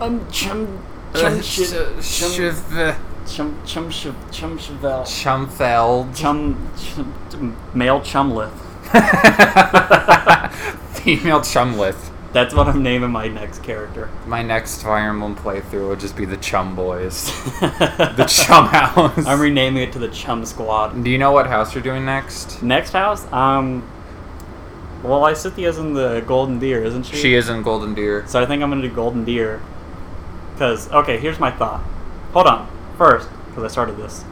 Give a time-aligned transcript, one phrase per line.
[0.00, 0.78] Um, chum,
[1.14, 1.72] Uh, chum, sh-
[3.30, 4.78] chum, chum, chum, chum, chum.
[5.04, 6.16] Chumfeld.
[6.16, 8.50] Chum, chum, chum male chumleth.
[10.94, 12.10] Female Chumlith.
[12.32, 14.08] That's what I'm naming my next character.
[14.26, 17.26] My next Fire Emblem playthrough will just be the Chum Boys.
[17.60, 19.26] the Chum House.
[19.26, 21.02] I'm renaming it to the Chum Squad.
[21.02, 22.62] Do you know what house you're doing next?
[22.62, 23.88] Next house, um,
[25.02, 27.16] well, Lysithea's in the Golden Deer, isn't she?
[27.16, 28.24] She is in Golden Deer.
[28.28, 29.60] So I think I'm gonna do Golden Deer.
[30.60, 31.80] Cause okay, here's my thought.
[32.34, 32.68] Hold on,
[32.98, 34.24] first, because I started this.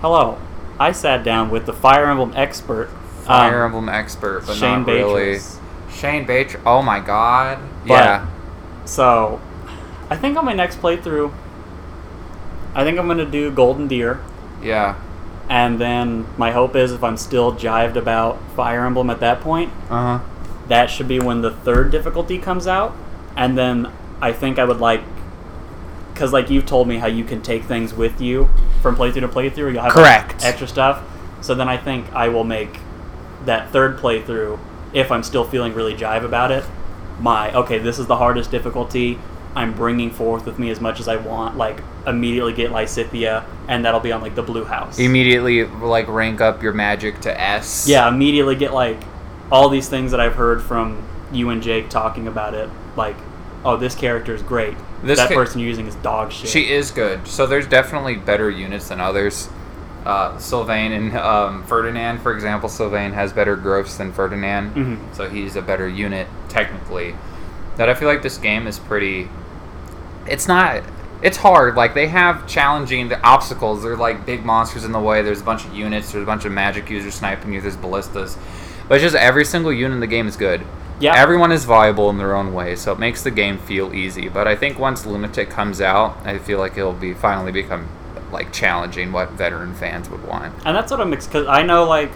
[0.00, 0.38] Hello,
[0.78, 2.88] I sat down with the Fire Emblem expert,
[3.24, 5.40] Fire um, Emblem expert, but Shane not really.
[5.90, 6.60] Shane Batr.
[6.64, 7.58] Oh my god.
[7.84, 8.26] But- yeah.
[8.84, 9.40] So,
[10.08, 11.32] I think on my next playthrough,
[12.76, 14.20] I think I'm gonna do Golden Deer,
[14.62, 14.94] Yeah.
[15.48, 19.72] and then my hope is if I'm still jived about Fire Emblem at that point,
[19.90, 20.24] Uh huh.
[20.68, 22.94] that should be when the third difficulty comes out,
[23.36, 23.90] and then
[24.20, 25.00] I think I would like,
[26.12, 28.48] because like you've told me how you can take things with you
[28.80, 29.72] from playthrough to playthrough.
[29.72, 31.02] You'll have like, extra stuff.
[31.40, 32.78] So then I think I will make
[33.44, 34.58] that third playthrough
[34.92, 36.64] if I'm still feeling really jive about it.
[37.20, 39.18] My okay, this is the hardest difficulty.
[39.54, 41.56] I'm bringing forth with me as much as I want.
[41.56, 44.98] Like immediately get Lysithea, and that'll be on like the blue house.
[44.98, 47.86] Immediately, like rank up your magic to S.
[47.88, 48.98] Yeah, immediately get like
[49.50, 52.70] all these things that I've heard from you and Jake talking about it.
[52.96, 53.16] Like,
[53.64, 54.76] oh, this character is great.
[55.02, 56.48] This that ca- person you're using is dog shit.
[56.50, 57.26] She is good.
[57.26, 59.48] So there's definitely better units than others.
[60.04, 65.14] Uh, Sylvain and um, Ferdinand, for example, Sylvain has better growths than Ferdinand, Mhm.
[65.14, 67.14] so he's a better unit technically.
[67.76, 69.28] That I feel like this game is pretty.
[70.26, 70.82] It's not.
[71.22, 71.76] It's hard.
[71.76, 73.84] Like they have challenging the obstacles.
[73.84, 75.22] They're like big monsters in the way.
[75.22, 76.10] There's a bunch of units.
[76.10, 77.60] There's a bunch of magic users sniping you.
[77.60, 78.36] There's ballistas,
[78.92, 80.66] but it's just every single unit in the game is good.
[81.00, 81.14] Yeah.
[81.16, 84.28] Everyone is viable in their own way, so it makes the game feel easy.
[84.28, 87.88] But I think once Lunatic comes out, I feel like it'll be finally become
[88.30, 90.54] like challenging what veteran fans would want.
[90.66, 92.12] and that's what I'm because I know like.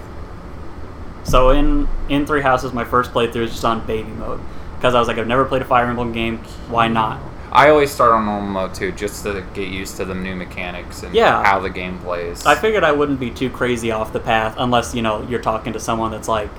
[1.24, 4.42] So in in Three Houses, my first playthrough is just on baby mode
[4.74, 6.40] because I was like, I've never played a Fire Emblem game.
[6.68, 6.92] Why mm.
[6.92, 7.22] not?
[7.52, 11.02] I always start on normal mode too, just to get used to the new mechanics
[11.02, 11.42] and Yeah.
[11.42, 12.44] how the game plays.
[12.44, 15.72] I figured I wouldn't be too crazy off the path unless you know you're talking
[15.72, 16.50] to someone that's like,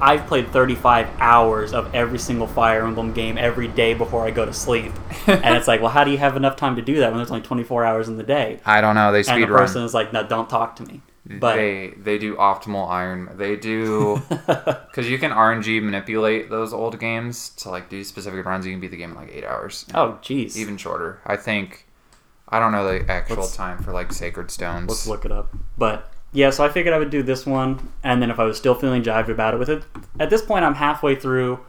[0.00, 4.44] I've played 35 hours of every single Fire Emblem game every day before I go
[4.46, 4.92] to sleep,
[5.26, 7.30] and it's like, well, how do you have enough time to do that when there's
[7.30, 8.60] only 24 hours in the day?
[8.64, 9.12] I don't know.
[9.12, 11.02] They speed And the speed person is like, no, don't talk to me.
[11.26, 13.30] But they they do optimal iron.
[13.34, 18.66] They do because you can RNG manipulate those old games to like do specific runs.
[18.66, 20.56] You can beat the game in like eight hours, oh, jeez.
[20.56, 21.20] even shorter.
[21.26, 21.86] I think.
[22.48, 24.88] I don't know the actual Let's- time for like Sacred Stones.
[24.88, 25.54] Let's look it up.
[25.78, 28.56] But yeah, so I figured I would do this one, and then if I was
[28.56, 29.82] still feeling jived about it with it,
[30.18, 31.60] at this point I'm halfway through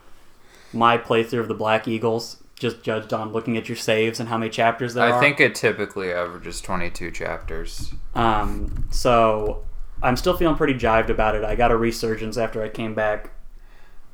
[0.74, 4.38] my playthrough of the Black Eagles, just judged on looking at your saves and how
[4.38, 5.18] many chapters there I are.
[5.18, 7.94] I think it typically averages 22 chapters.
[8.14, 9.64] Um, so
[10.04, 11.44] I'm still feeling pretty jived about it.
[11.44, 13.32] I got a resurgence after I came back.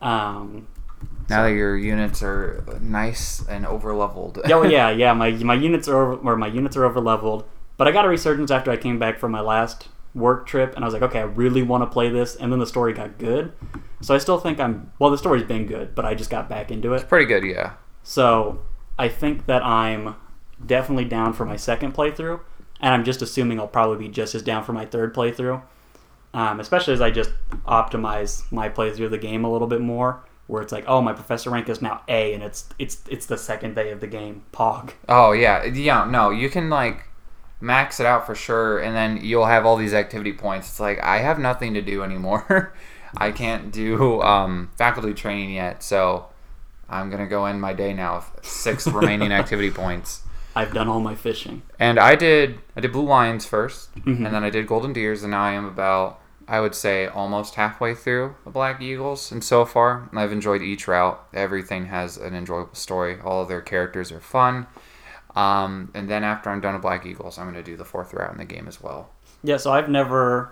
[0.02, 0.68] Um,
[1.30, 4.40] Now that your units are nice and over leveled.
[4.48, 5.14] yeah, yeah, yeah.
[5.14, 7.44] My my units are over, or my units are over leveled.
[7.76, 10.84] But I got a resurgence after I came back from my last work trip, and
[10.84, 12.36] I was like, okay, I really want to play this.
[12.36, 13.54] And then the story got good,
[14.02, 14.92] so I still think I'm.
[15.00, 17.08] Well, the story's been good, but I just got back into it.
[17.08, 17.74] Pretty good, yeah.
[18.04, 18.62] So
[18.98, 20.16] I think that I'm
[20.66, 22.40] definitely down for my second playthrough,
[22.80, 25.62] and I'm just assuming I'll probably be just as down for my third playthrough.
[26.34, 27.32] Um, especially as I just
[27.66, 31.14] optimize my playthrough of the game a little bit more, where it's like, oh, my
[31.14, 34.44] professor rank is now A, and it's it's it's the second day of the game.
[34.54, 34.92] Pog.
[35.10, 36.06] Oh yeah, yeah.
[36.06, 37.06] No, you can like
[37.60, 40.68] max it out for sure, and then you'll have all these activity points.
[40.70, 42.74] It's like I have nothing to do anymore.
[43.18, 46.28] I can't do um, faculty training yet, so
[46.90, 50.22] I'm gonna go end my day now with six remaining activity points.
[50.56, 51.62] I've done all my fishing.
[51.80, 54.26] And I did I did Blue Lions 1st Mhm.
[54.26, 56.20] and then I did Golden Deers, and now I am about
[56.50, 60.88] I would say almost halfway through the Black Eagles, and so far I've enjoyed each
[60.88, 61.20] route.
[61.34, 63.18] Everything has an enjoyable story.
[63.24, 64.66] All of their characters are fun.
[65.38, 68.14] Um, and then after I'm done with Black Eagles, I'm going to do the fourth
[68.14, 69.10] route in the game as well.
[69.44, 70.52] Yeah, so I've never,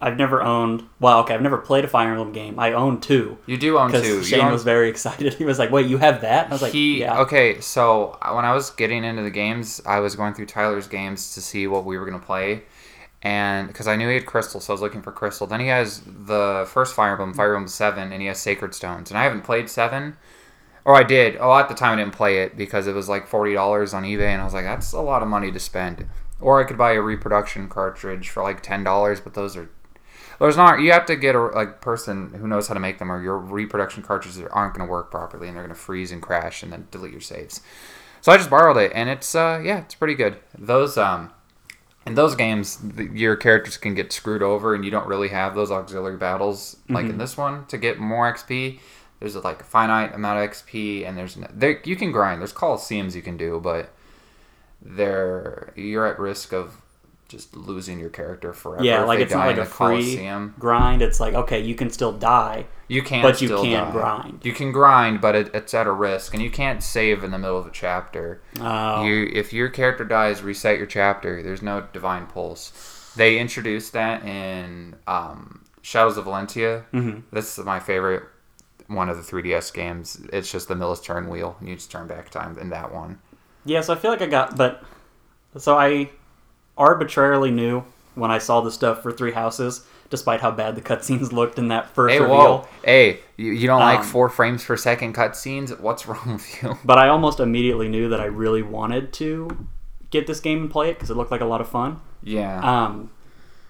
[0.00, 0.82] I've never owned.
[0.98, 2.58] Well, okay, I've never played a Fire Emblem game.
[2.58, 4.24] I own two You do own two.
[4.24, 5.34] Shane own- was very excited.
[5.34, 7.60] He was like, "Wait, you have that?" I was like, he "Yeah." okay.
[7.60, 11.40] So when I was getting into the games, I was going through Tyler's games to
[11.40, 12.64] see what we were gonna play,
[13.22, 15.46] and because I knew he had Crystal, so I was looking for Crystal.
[15.46, 19.10] Then he has the first Fire Emblem, Fire Emblem Seven, and he has Sacred Stones,
[19.12, 20.16] and I haven't played Seven.
[20.86, 21.36] Or I did.
[21.40, 24.04] Oh, at the time I didn't play it because it was like forty dollars on
[24.04, 26.06] eBay, and I was like, that's a lot of money to spend.
[26.40, 29.68] Or I could buy a reproduction cartridge for like ten dollars, but those are
[30.38, 30.78] there's not.
[30.78, 33.36] You have to get a like person who knows how to make them, or your
[33.36, 36.72] reproduction cartridges aren't going to work properly, and they're going to freeze and crash, and
[36.72, 37.62] then delete your saves.
[38.20, 40.38] So I just borrowed it, and it's uh yeah, it's pretty good.
[40.56, 41.32] Those um.
[42.06, 45.56] In those games, the, your characters can get screwed over, and you don't really have
[45.56, 48.78] those auxiliary battles like in this one to get more XP.
[49.20, 52.40] There's a, like a finite amount of XP, and there's no, there you can grind.
[52.40, 53.90] There's coliseums you can do, but
[54.82, 56.80] they're you're at risk of
[57.28, 58.84] just losing your character forever.
[58.84, 60.28] Yeah, like it's not like a the free
[60.58, 61.02] grind.
[61.02, 63.92] It's like okay, you can still die, You can, but you can't die.
[63.92, 64.40] grind.
[64.44, 67.38] You can grind, but it, it's at a risk, and you can't save in the
[67.38, 68.42] middle of a chapter.
[68.60, 69.02] Oh.
[69.02, 71.42] You, if your character dies, reset your chapter.
[71.42, 73.12] There's no divine pulse.
[73.16, 76.84] They introduced that in um, Shadows of Valentia.
[76.92, 77.22] Mhm.
[77.32, 78.22] This is my favorite
[78.88, 80.20] one of the 3DS games.
[80.32, 83.18] It's just the Mila's turn wheel, and you just turn back time in that one.
[83.64, 84.82] Yeah, so I feel like I got, but
[85.56, 86.10] so I
[86.78, 87.84] arbitrarily knew
[88.14, 91.68] when I saw the stuff for Three Houses, despite how bad the cutscenes looked in
[91.68, 92.36] that first Hey, reveal.
[92.36, 92.68] whoa!
[92.84, 95.78] Hey, you, you don't like Um, four frames per second cutscenes?
[95.80, 96.78] What's wrong with you?
[96.84, 99.66] But I almost immediately knew that I really wanted to
[100.10, 102.00] get this game and play it because it looked like a lot of fun.
[102.22, 102.60] Yeah.
[102.60, 103.10] Um,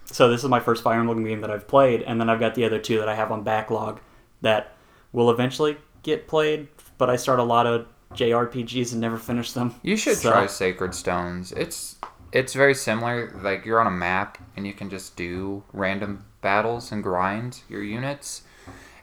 [0.05, 2.55] so this is my first Fire Emblem game that I've played, and then I've got
[2.55, 3.99] the other two that I have on backlog
[4.41, 4.73] that
[5.13, 6.67] will eventually get played.
[6.97, 9.75] But I start a lot of JRPGs and never finish them.
[9.83, 11.51] You should So- try Sacred Stones.
[11.51, 11.95] It's
[12.33, 13.31] it's very similar.
[13.41, 17.83] Like you're on a map and you can just do random battles and grind your
[17.83, 18.41] units,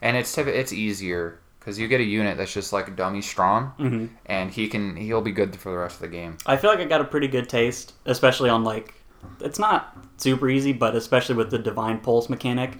[0.02, 3.72] and it's it's easier because you get a unit that's just like a dummy strong,
[3.78, 4.08] Mhm.
[4.26, 6.36] and he can he'll be good for the rest of the game.
[6.46, 8.94] I feel like I got a pretty good taste, especially on like
[9.40, 12.78] it's not super easy, but especially with the divine pulse mechanic,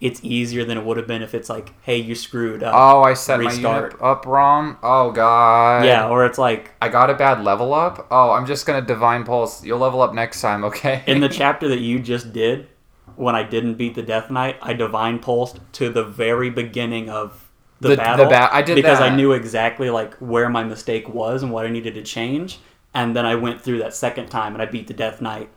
[0.00, 2.72] it's easier than it would have been if it's like, hey, you screwed up.
[2.74, 3.92] Oh, I set my Restart.
[3.92, 4.78] unit up wrong.
[4.82, 5.84] Oh god.
[5.84, 8.06] yeah, or it's like I got a bad level up.
[8.10, 9.62] Oh, I'm just gonna divine pulse.
[9.64, 11.02] You'll level up next time, okay?
[11.06, 12.68] in the chapter that you just did,
[13.16, 17.50] when I didn't beat the Death Knight, I divine pulsed to the very beginning of
[17.80, 18.26] the, The- the battle.
[18.28, 21.68] ba- I did because I knew exactly like where my mistake was and what I
[21.70, 22.58] needed to change,
[22.94, 25.50] and then I went through that second time and I beat the Death Knight.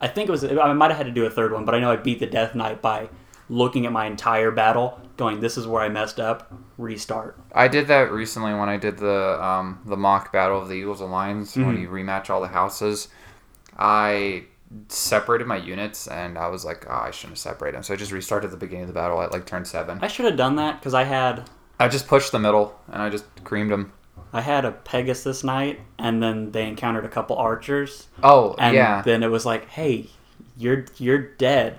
[0.00, 1.78] I think it was I might have had to do a third one, but I
[1.78, 3.08] know I beat the Death Knight by
[3.52, 7.38] looking at my entire battle, going, "This is where I messed up." Restart.
[7.54, 11.00] I did that recently when I did the um, the mock battle of the Eagles
[11.00, 11.80] and Lions when Mhm.
[11.82, 13.08] you rematch all the houses.
[13.78, 14.44] I
[14.88, 17.82] separated my units and I was like, oh, I shouldn't have separated them.
[17.82, 19.98] So I just restarted the beginning of the battle at like turn seven.
[20.00, 21.48] I should have done that because I had
[21.78, 23.92] I just pushed the middle and I just creamed them.
[24.32, 28.08] I had a Pegasus Knight, and then they encountered a couple archers.
[28.22, 30.06] Oh and yeah, then it was like, "Hey,
[30.56, 31.78] you're you're dead."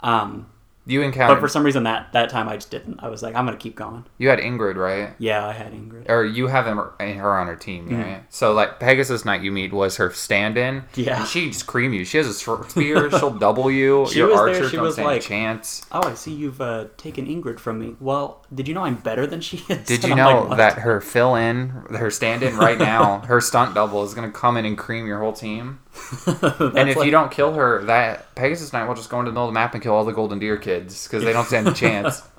[0.00, 0.46] Um,
[0.86, 3.00] you encounter but for some reason that that time I just didn't.
[3.02, 5.14] I was like, "I'm gonna keep going." you had Ingrid, right?
[5.18, 6.08] Yeah, I had Ingrid.
[6.08, 8.02] Or you have him, her on her team, Mm.
[8.04, 8.22] right?
[8.28, 10.84] So like Pegasus Knight you meet was her stand-in.
[10.94, 11.18] Yeah.
[11.20, 12.04] And she just cream you.
[12.04, 13.10] She has a spear.
[13.18, 14.06] She'll double you.
[14.10, 15.84] She Your was there, she was like- a chance.
[15.92, 17.96] Oh, I see you've uh, taken Ingrid from me.
[18.00, 19.86] Well, did you know I'm better than she is?
[19.86, 23.40] Did you I'm know like, that her fill in, her stand in right now, her
[23.40, 25.80] stunt double is going to come in and cream your whole team?
[26.26, 29.34] and if like- you don't kill her, that Pegasus Knight will just go into the
[29.34, 31.66] middle of the map and kill all the Golden Deer kids because they don't stand
[31.68, 32.22] a chance.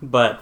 [0.00, 0.40] But,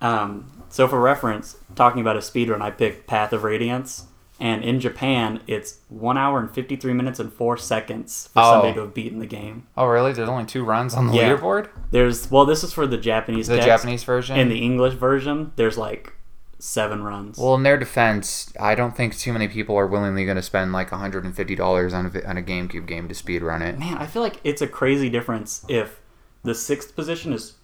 [0.00, 4.04] um, so for reference, talking about a speedrun, I picked Path of Radiance,
[4.40, 8.52] and in Japan, it's one hour and fifty three minutes and four seconds for Oh.
[8.52, 9.66] somebody to have beaten the game.
[9.76, 10.12] Oh, really?
[10.12, 11.30] There's only two runs on the Yeah.
[11.36, 11.68] leaderboard?
[11.90, 13.66] There's well, this is for the Japanese The text.
[13.68, 14.38] Japanese version?
[14.38, 16.12] In the English version, there's like
[16.58, 17.38] seven runs.
[17.38, 20.72] well, in their defense, I don't think too many people are willingly going to spend
[20.72, 23.78] like $150 on a, on a GameCube game to speedrun it.
[23.78, 26.00] Man, I feel like it's a crazy difference if
[26.42, 27.54] the sixth position is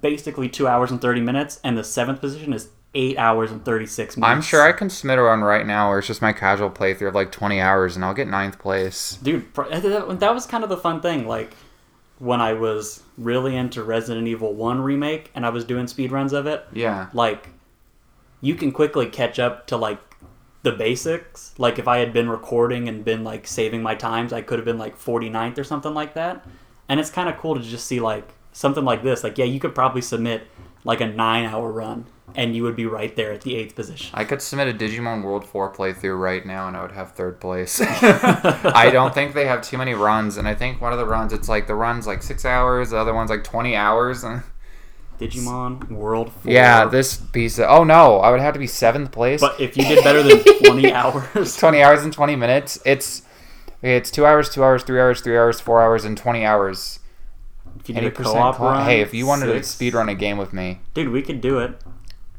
[0.00, 3.86] basically two hours and thirty minutes, and the seventh position is eight hours and thirty
[3.86, 4.30] six minutes.
[4.32, 7.08] I'm sure I can submit a run right now or it's just my casual playthrough
[7.08, 9.16] of like 20 hours and I'll get ninth place.
[9.22, 11.26] dude, eh, that that was kind of the fun thing.
[11.26, 11.54] Like
[12.18, 16.46] when I was really into Resident Evil One remake, and I was doing speedruns of
[16.46, 16.64] it.
[16.72, 17.08] Yeah.
[17.12, 17.48] Like
[18.42, 19.98] you can quickly catch up to like
[20.62, 21.54] the basics.
[21.56, 24.66] Like if I had been recording and been like saving my times, I could have
[24.66, 26.44] been like 49th or something like that.
[26.88, 29.24] And it's kind of cool to just see like something like this.
[29.24, 30.46] Like yeah, you could probably submit
[30.84, 34.10] like a 9-hour run and you would be right there at the 8th position.
[34.14, 37.40] I could submit a Digimon World 4 playthrough right now and I would have third
[37.40, 37.80] place.
[37.82, 41.32] I don't think they have too many runs, and I think one of the runs,
[41.32, 44.24] it's like the run's like six hours, the other one's like 20 hours.
[44.24, 44.42] and-
[45.18, 46.52] Digimon World 4.
[46.52, 47.66] Yeah, this piece of.
[47.68, 49.40] Oh no, I would have to be seventh place.
[49.40, 52.80] But if you did better than 20 hours, 20 hours and 20 minutes.
[52.84, 53.22] It's.
[53.82, 57.00] It's two hours, two hours, three hours, three hours, four hours, and 20 hours.
[57.80, 60.08] if you did a co-op co- run, Hey, if you wanted six- to speed run
[60.08, 61.80] a game with me, dude, we could do it.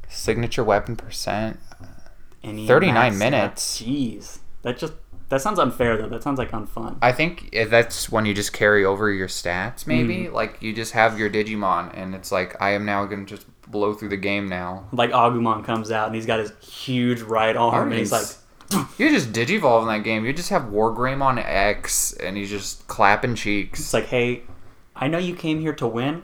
[0.07, 1.59] signature weapon percent.
[2.43, 3.81] Any 39 minutes.
[3.81, 4.93] Jeez, that just
[5.29, 6.09] that sounds unfair though.
[6.09, 6.97] That sounds like unfun.
[7.01, 10.25] I think that's when you just carry over your stats, maybe.
[10.25, 10.33] Mm.
[10.33, 13.47] Like you just have your Digimon, and it's like, I am now going to just
[13.69, 14.87] blow through the game now.
[14.91, 18.27] like Agumon comes out and he's got his huge right arm and he's like,
[18.97, 20.25] You just digivolve in that game.
[20.25, 23.79] You just have WarGreymon X, and he's just clapping cheeks.
[23.79, 24.43] It's like, hey,
[24.95, 26.23] I know you came here to win.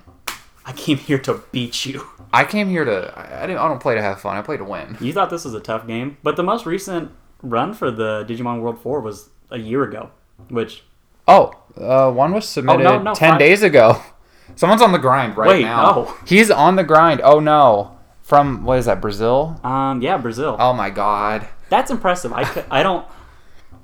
[0.66, 2.08] I came here to beat you.
[2.32, 3.14] I came here to.
[3.18, 4.38] I, I, didn't, I don't play to have fun.
[4.38, 4.98] I play to win.
[5.00, 8.62] You thought this was a tough game, but the most recent run for the Digimon
[8.62, 10.12] World 4 was a year ago,
[10.50, 10.84] which
[11.28, 14.02] Oh, uh, one was submitted no, no, ten days ago.
[14.56, 15.92] Someone's on the grind right Wait, now.
[15.92, 16.16] no.
[16.26, 17.22] He's on the grind.
[17.24, 17.98] Oh no.
[18.24, 19.00] From what is that?
[19.02, 19.60] Brazil?
[19.64, 20.56] um yeah, Brazil.
[20.60, 21.48] Oh my god.
[21.70, 22.34] That's impressive.
[22.34, 23.06] I, I don't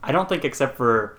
[0.01, 1.17] I don't think except for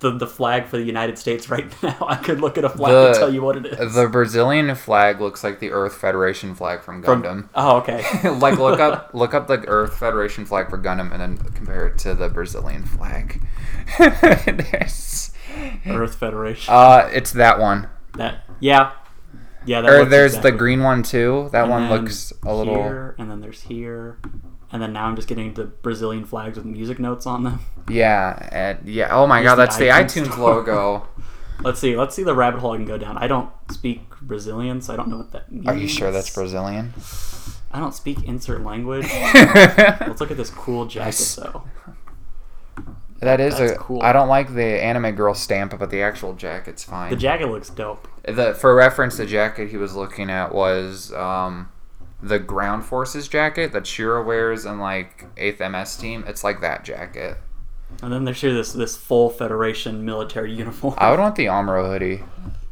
[0.00, 2.92] the the flag for the United States right now, I could look at a flag
[2.92, 3.94] The- and tell you what it is.
[3.94, 7.48] The Brazilian flag looks like the Earth Federation flag from From- Gundam.
[7.54, 8.04] oh, okay.
[8.38, 11.98] like look up look up the Earth Federation flag for Gundam and then compare it
[12.00, 13.40] to the Brazilian flag.
[15.86, 16.72] Earth Federation.
[16.74, 17.88] uh, it's that one.
[18.16, 18.92] that yeah.
[19.64, 21.48] Yeah, that Or there's exactly- the green one too.
[21.52, 22.74] That And one looks a little.
[22.74, 24.18] here, and then there's here.
[24.72, 27.60] And then now I'm just getting the Brazilian flags with music notes on them.
[27.88, 29.08] Yeah, and yeah.
[29.10, 31.08] Oh my Here's god, that's the iTunes iTunes logo.
[31.62, 31.96] Let's see.
[31.96, 33.16] Let's see the rabbit hole I can go down.
[33.18, 35.66] I don't speak Brazilian, so I don't know what that means.
[35.66, 36.92] Are you sure that's Brazilian?
[37.72, 39.06] I don't speak insert language.
[39.34, 41.64] Let's look at this cool jacket, though.
[43.20, 43.76] that is That's a.
[43.76, 44.02] cool.
[44.02, 47.10] I don't like the anime girl stamp, but the actual jacket's fine.
[47.10, 48.06] The jacket looks dope.
[48.24, 51.68] The for reference, the jacket he was looking at was um,
[52.28, 56.24] the Ground Forces jacket that Shiro wears in like Eighth MS team.
[56.26, 57.36] It's like that jacket.
[58.02, 60.94] And then there's here this this full Federation military uniform.
[60.98, 62.22] I would want the Amuro hoodie.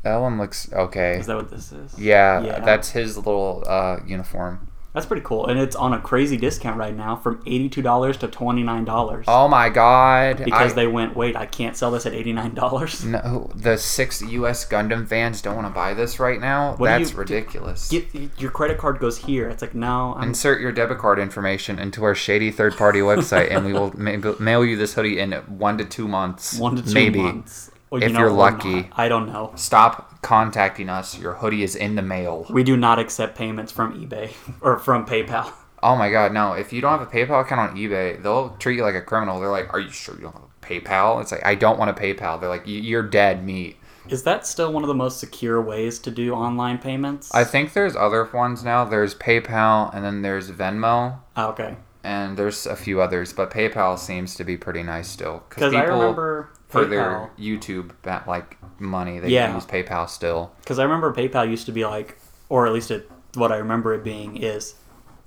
[0.02, 1.18] That one looks okay.
[1.18, 1.98] Is that what this is?
[1.98, 2.60] yeah, Yeah.
[2.60, 4.68] that's his little uh, uniform.
[4.94, 8.28] That's pretty cool, and it's on a crazy discount right now from eighty-two dollars to
[8.28, 9.24] twenty-nine dollars.
[9.26, 10.44] Oh my god!
[10.44, 13.04] because I- they went, wait, I can't sell this at eighty-nine dollars.
[13.04, 14.64] no, the six U.S.
[14.68, 16.76] Gundam fans don't want to buy this right now.
[16.76, 17.88] What That's you- ridiculous.
[17.90, 18.06] Get
[18.40, 19.48] your credit card goes here.
[19.48, 23.66] It's like no, I'm Insert your debit card information into our shady third-party website, and
[23.66, 26.56] we will ma- mail you this hoodie in one to two months.
[26.56, 27.18] one to two maybe.
[27.20, 27.72] months.
[27.90, 28.82] Well, If know, you're lucky.
[28.82, 28.92] not.
[28.96, 29.52] I don't know.
[29.56, 31.18] Stop contacting us.
[31.18, 32.46] Your hoodie is in the mail.
[32.50, 35.52] We do not accept payments from eBay or from PayPal.
[35.82, 36.54] Oh my god, no.
[36.54, 39.38] If you don't have a PayPal account on eBay, they'll treat you like a criminal.
[39.38, 41.20] They're like, Are you sure you don't have a PayPal?
[41.20, 42.40] It's like, I don't want a PayPal.
[42.40, 43.76] They're like, "You- You're dead meat.
[44.08, 47.34] Is that still one of the most secure ways to do online payments?
[47.34, 48.84] I think there's other ones now.
[48.84, 51.76] There's PayPal, and then there's Venmo, Ah, okay.
[52.02, 53.32] and there's a few others.
[53.32, 55.42] But PayPal seems to be pretty nice still.
[55.48, 56.90] Because I remember for PayPal.
[56.90, 57.92] their YouTube
[58.26, 59.54] like money, they Yeah.
[59.54, 60.52] use PayPal still.
[60.60, 63.94] Because I remember PayPal used to be like, or at least it, what I remember
[63.94, 64.74] it being is,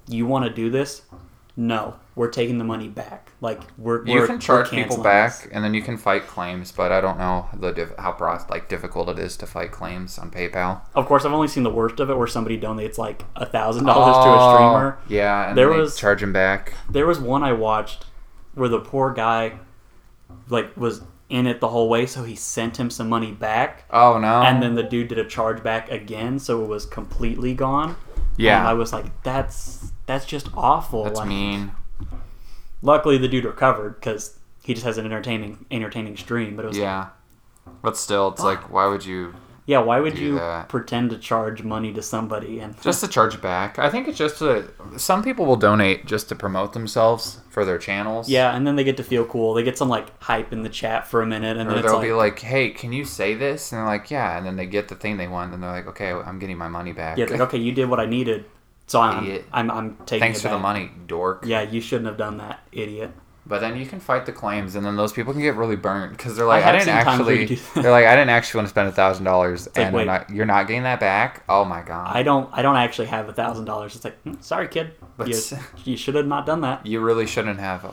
[0.08, 1.01] you want to do this?
[1.60, 3.32] No, we're taking the money back.
[3.42, 5.48] Like we're You we're- can charge people back, this.
[5.51, 6.72] and then you can fight claims.
[6.72, 10.20] But I don't know the diff- how pro- like difficult it is to fight claims
[10.20, 10.82] on PayPal.
[10.94, 13.86] Of course, I've only seen the worst of it, where somebody donates like a thousand
[13.86, 14.98] dollars to a oh, streamer.
[15.00, 16.74] Oh, Yeah, and There was charge him back.
[16.92, 18.06] There was one I watched
[18.54, 19.54] where the poor guy,
[20.50, 24.18] like, was in it the whole way, so he sent him some money back, Oh
[24.20, 24.42] no!
[24.44, 27.96] and then the dude did a charge back again, so it was completely gone.
[28.38, 31.04] yeah, And I was like, that's that's just awful.
[31.04, 31.72] that's like, mean.
[32.82, 36.56] Luckily, the dude recovered because he just has an entertaining entertaining stream.
[36.56, 37.08] But it was Yeah,
[37.82, 39.34] but still, it's like, why would you
[39.68, 39.80] yeah.
[39.80, 40.70] Why would you that.
[40.70, 43.78] pretend to charge money to somebody and just to charge back?
[43.78, 44.68] I think it's just a.
[44.98, 48.28] Some people will donate just to promote themselves for their channels.
[48.28, 49.54] yeah, and then they get to feel cool.
[49.54, 51.94] They get some like hype in the chat for a minute, and Or then they'll
[51.98, 54.66] like, be like, "Hey, can you say this?" And they're like, "Yeah," and then they
[54.66, 57.26] get the thing they want, and they're like, "Okay, I'm getting my money back." yeah,
[57.26, 58.46] like okay, you did what I needed,
[58.88, 61.44] so I'm I'm, I'm taking Thanks for the money, dork.
[61.46, 63.12] Yeah, you shouldn't have done that, idiot.
[63.50, 66.12] But then you can fight the claims, and then those people can get really burnt
[66.12, 67.60] because they're like, I I, didn't seen times where you actually.
[67.82, 70.06] They're like, I didn't actually want to spend a thousand dollars, and wait.
[70.06, 71.44] Not, you're not getting that back.
[71.48, 72.13] Oh my god!
[72.13, 73.96] I don't I don't actually have a thousand dollars.
[73.96, 75.39] It's like, hmm, sorry, kid, But you,
[75.86, 76.86] you should have not done that.
[76.86, 77.86] you really shouldn't have.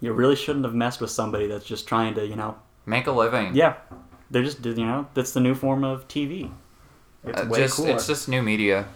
[0.00, 3.12] You really shouldn't have messed with somebody that's just trying to, you know, Make a
[3.12, 3.54] living.
[3.54, 3.74] yeah,
[4.30, 6.50] they're just you know that's the new form of TV.
[7.22, 7.90] It's Uh, just cooler.
[7.90, 8.86] it's just new media.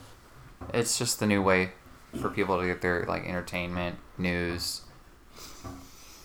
[0.73, 1.73] It's just the new way
[2.21, 4.81] for people to get their like entertainment news.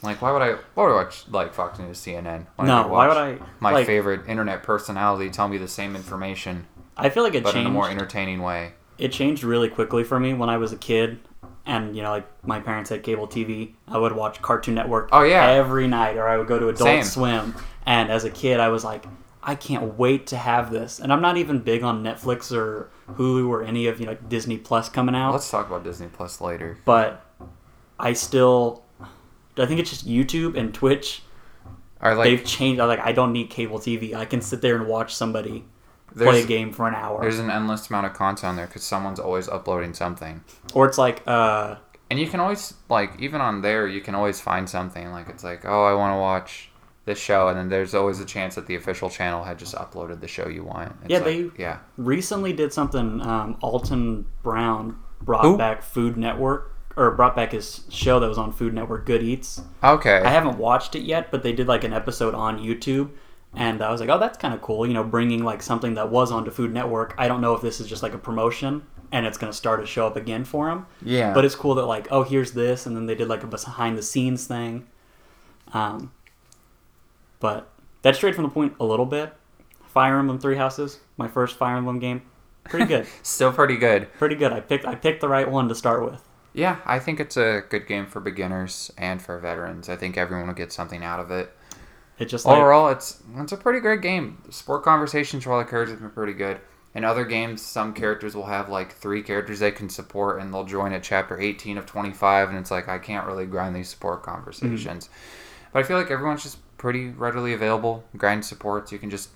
[0.03, 2.47] Like why would I why would I watch like Fox News, CNN?
[2.55, 3.37] Why no, I why would I?
[3.59, 6.65] My like, favorite internet personality tell me the same information,
[6.97, 7.73] I feel like it but in a changed.
[7.73, 8.73] more entertaining way.
[8.97, 11.19] it changed really quickly for me when I was a kid,
[11.65, 13.73] and you know, like my parents had cable TV.
[13.87, 15.09] I would watch Cartoon Network.
[15.11, 15.51] Oh, yeah.
[15.51, 17.03] every night, or I would go to Adult Same.
[17.03, 17.55] Swim.
[17.85, 19.05] And as a kid, I was like,
[19.43, 20.99] I can't wait to have this.
[20.99, 24.57] And I'm not even big on Netflix or Hulu or any of you know Disney
[24.57, 25.31] Plus coming out.
[25.31, 26.77] Let's talk about Disney Plus later.
[26.85, 27.25] but
[27.99, 28.83] I still,
[29.57, 31.21] I think it's just YouTube and Twitch.
[32.01, 32.81] Or like They've changed.
[32.81, 34.13] I like, I don't need cable TV.
[34.15, 35.65] I can sit there and watch somebody
[36.15, 37.21] play a game for an hour.
[37.21, 40.43] there's an endless amount of content on there because someone's always uploading something.
[40.73, 41.75] Or it's like uh,
[42.09, 45.43] And you can always like even on there you can always find something like it's
[45.43, 46.69] like oh I want to watch
[47.05, 50.19] this show and then there's always a chance that the official channel had just uploaded
[50.19, 50.91] the show you want.
[51.03, 53.21] It's Yeah, like- they- yeah recently did something.
[53.21, 55.57] Um, Alton Brown brought Who?
[55.57, 59.61] back Food Network or brought back his show that was on Food Network, Good Eats.
[59.83, 63.11] okay I haven't watched it yet, but they did like an episode on YouTube,
[63.53, 64.85] and I was like, oh, that's kind of cool.
[64.85, 67.15] You know, bringing like something that was onto Food Network.
[67.17, 69.81] I don't know if this is just like a promotion and it's going to start
[69.81, 70.85] to show up again for him.
[71.03, 73.47] yeah But it's cool that like, oh, here's this, and then they did like a
[73.47, 74.87] behind the scenes thing.
[75.73, 76.11] Um,
[77.39, 77.69] but
[78.01, 79.33] that's straight from the point a little bit.
[79.87, 82.21] Fire Emblem Three Houses, my first Fire Emblem game,
[82.65, 84.11] pretty good, still pretty good.
[84.13, 84.53] pretty good.
[84.53, 86.21] I picked I picked the right one to start with.
[86.53, 89.87] Yeah, I think it's a good game for beginners and for veterans.
[89.89, 91.55] I think everyone will get something out of it.
[92.19, 94.41] It just like Overall, it's it's a pretty great game.
[94.49, 96.59] Sport conversations for all the characters have been pretty good.
[96.93, 100.65] In other games, some characters will have like three characters they can support, and they'll
[100.65, 104.23] join at chapter 18 of 25, and it's like I can't really grind these support
[104.23, 105.09] conversations.
[105.71, 108.03] But I feel like everyone's just pretty readily available.
[108.17, 109.29] Grind supports, you can just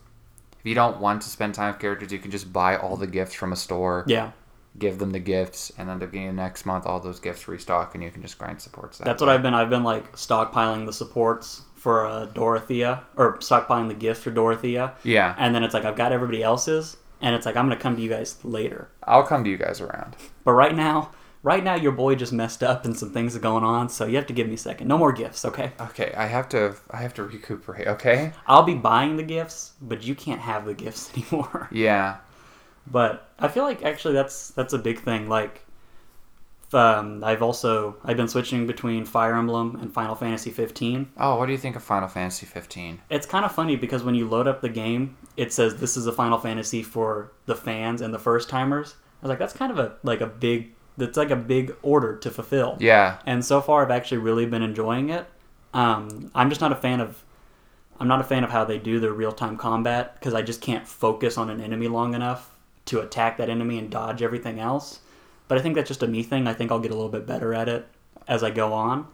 [0.59, 3.07] if you don't want to spend time with characters, you can just buy all the
[3.07, 4.31] gifts from a store, yeah.
[4.77, 7.95] Give them the gifts, and then the beginning of next month, all those gifts restock,
[7.95, 8.97] and you can just grind supports.
[8.97, 9.27] That That's way.
[9.27, 9.53] what I've been.
[9.53, 14.93] I've been like stockpiling the supports for uh, Dorothea, or stockpiling the gift for Dorothea,
[15.03, 17.95] Yeah, and then it's like I've got everybody else's, and it's like I'm gonna come
[17.95, 18.89] to you guys later.
[19.03, 20.15] I'll come to you guys around.
[20.43, 21.11] But right now,
[21.43, 24.15] right now, your boy just messed up, and some things are going on, so you
[24.15, 24.87] have to give me a second.
[24.87, 25.73] No more gifts, okay?
[25.79, 27.87] Okay, I have to I have to recuperate.
[27.87, 28.33] Okay.
[28.47, 31.69] I'll be buying the gifts, but you can't have the gifts anymore.
[31.71, 32.17] Yeah.
[32.87, 35.27] But I feel like actually that's that's a big thing.
[35.27, 35.65] Like,
[36.73, 41.11] um, I've also I've been switching between Fire Emblem and Final Fantasy 15.
[41.17, 43.01] Oh, what do you think of Final Fantasy 15?
[43.09, 46.07] It's kind of funny because when you load up the game, it says this is
[46.07, 48.95] a Final Fantasy for the fans and the first timers.
[49.21, 52.17] I was like, that's kind of a like a big that's like a big order
[52.17, 52.77] to fulfill.
[52.79, 53.17] Yeah.
[53.25, 55.25] And so far, I've actually really been enjoying it.
[55.73, 57.21] Um, I'm just not a fan of
[57.99, 60.61] I'm not a fan of how they do their real time combat because I just
[60.61, 62.54] can't focus on an enemy long enough
[62.85, 64.99] to attack that enemy and dodge everything else.
[65.47, 66.47] But I think that's just a me thing.
[66.47, 67.87] I think I'll get a little bit better at it
[68.27, 69.07] as I go on.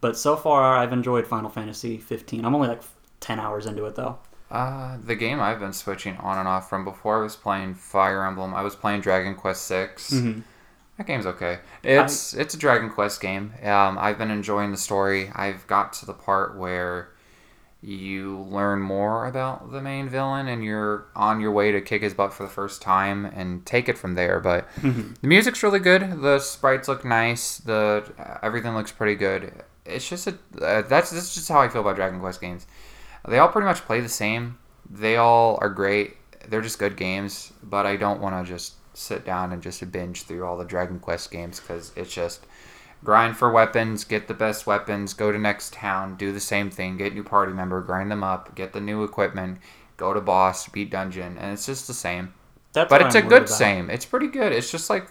[0.00, 2.44] But so far, I've enjoyed Final Fantasy 15.
[2.44, 2.82] I'm only like
[3.20, 4.18] 10 hours into it though.
[4.50, 8.24] Uh, the game I've been switching on and off from before I was playing Fire
[8.24, 8.54] Emblem.
[8.54, 10.10] I was playing Dragon Quest 6.
[10.12, 10.42] Mhm.
[10.98, 11.58] That game's okay.
[11.82, 13.52] It's it's a Dragon Quest game.
[13.62, 15.30] Um, I've been enjoying the story.
[15.34, 17.08] I've got to the part where
[17.86, 22.12] you learn more about the main villain and you're on your way to kick his
[22.14, 24.40] butt for the first time and take it from there.
[24.40, 25.14] But Mhm.
[25.20, 26.20] the music's really good.
[26.20, 27.58] The sprites look nice.
[27.58, 28.02] The
[28.42, 29.62] everything looks pretty good.
[29.84, 32.66] It's just a uh, that's that's just how I feel about Dragon Quest games.
[33.28, 34.58] They all pretty much play the same.
[34.90, 36.16] They all are great.
[36.48, 40.24] They're just good games, but I don't want to just sit down and just binge
[40.24, 42.46] through all the Dragon Quest games because it's just
[43.04, 46.96] grind for weapons, get the best weapons, go to next town, do the same thing,
[46.96, 49.58] get new party member, grind them up, get the new equipment,
[49.96, 52.34] go to boss, beat dungeon, and it's just the same.
[52.72, 53.48] That's But it's I'm a good about.
[53.48, 53.90] same.
[53.90, 54.52] It's pretty good.
[54.52, 55.08] It's just like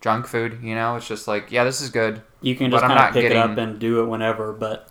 [0.00, 0.96] junk food, you know.
[0.96, 2.22] It's just like yeah, this is good.
[2.40, 4.88] You can just kind of pick it up and do it whenever, but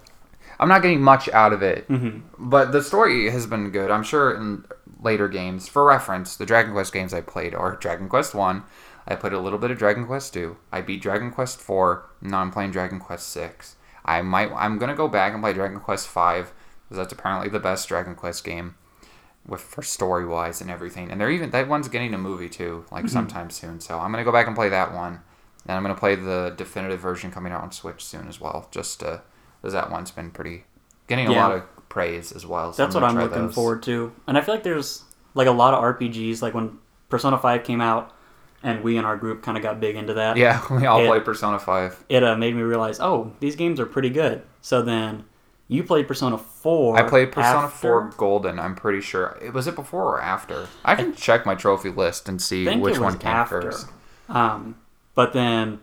[0.59, 1.87] I'm not getting much out of it.
[1.89, 2.21] mhm.
[2.37, 3.91] But the story has been good.
[3.91, 4.65] I'm sure in
[5.01, 8.63] later games, for reference, the Dragon Quest games I played are Dragon Quest One.
[9.07, 10.57] I played a little bit of Dragon Quest Two.
[10.71, 12.09] I beat Dragon Quest Four.
[12.21, 13.75] Now I'm playing Dragon Quest Six.
[14.05, 14.51] I might.
[14.53, 18.15] I'm gonna go back and play Dragon Quest Five because that's apparently the best Dragon
[18.15, 18.75] Quest game,
[19.45, 21.11] with for story wise and everything.
[21.11, 23.13] And they're even that one's getting a movie too, like mm-hmm.
[23.13, 23.79] sometime soon.
[23.79, 25.21] So I'm gonna go back and play that one.
[25.65, 28.67] And I'm gonna play the definitive version coming out on Switch soon as well.
[28.71, 29.19] Just uh,
[29.61, 30.65] because that one's been pretty
[31.07, 31.47] getting a Yeah.
[31.47, 32.73] lot of praise as well.
[32.73, 33.55] So That's what gonna I'm looking those.
[33.55, 34.11] forward to.
[34.27, 35.03] And I feel like there's
[35.35, 36.41] like a lot of RPGs.
[36.41, 38.11] Like when Persona 5 came out,
[38.63, 40.37] and we in our group kind of got big into that.
[40.37, 42.03] Yeah, we all It- play Persona Five.
[42.09, 44.41] It uh, made me realize, oh, these games are pretty good.
[44.61, 45.25] So then
[45.67, 46.97] you played Persona 4.
[46.97, 47.87] I played Persona after?
[47.87, 48.59] 4 Golden.
[48.59, 49.37] I'm pretty sure.
[49.41, 50.67] It was it before or after?
[50.85, 53.61] I can check my trophy list and see which one came after.
[53.61, 53.87] first.
[54.29, 54.75] Um,
[55.15, 55.79] but then,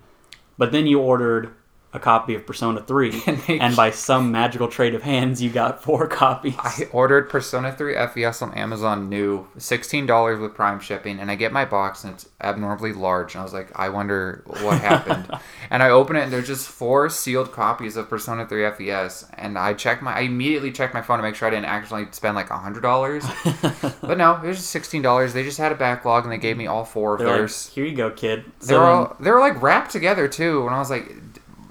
[0.59, 1.55] but then you ordered
[1.93, 5.51] a copy of Persona 3, And they- and by some magical trade of hands, you
[5.51, 6.55] got four copies.
[6.59, 11.53] I ordered Persona 3 FES on Amazon new, $16 with Prime shipping, and I get
[11.53, 13.35] my box and it's abnormally large.
[13.35, 15.29] And I was like, I wonder what happened.
[15.71, 19.27] and I open it and there's just four sealed copies of Persona 3 FES.
[19.35, 22.07] And I check my, I immediately checked my phone to make sure I didn't actually
[22.13, 24.01] spend like $100.
[24.01, 25.33] but no, it was just $16.
[25.33, 27.67] They just had a backlog and they gave me all four of They're like, theirs.
[27.75, 28.45] here you go, kid.
[28.61, 31.13] They So were then- all, they were like wrapped together too, and I was like,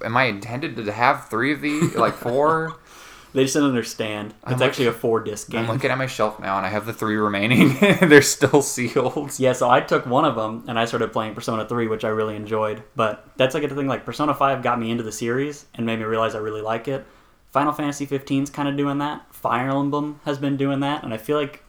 [0.03, 1.95] "Am I intended to have three of these?
[1.95, 2.77] Like four?
[3.31, 4.33] They just didn't understand.
[4.47, 5.61] It's I'm actually a four disc game.
[5.61, 7.77] I'm looking at my shelf now, and I have the three remaining.
[8.01, 9.37] They're still sealed.
[9.37, 12.07] Yeah, so I took one of them and I started playing Persona 3, which I
[12.07, 12.81] really enjoyed.
[12.95, 15.99] But that's like a thing like Persona 5 got me into the series and made
[15.99, 17.05] me realize I really like it.
[17.51, 19.33] Final Fantasy 15's kind of doing that.
[19.33, 21.63] Fire Emblem has been doing that, and I feel like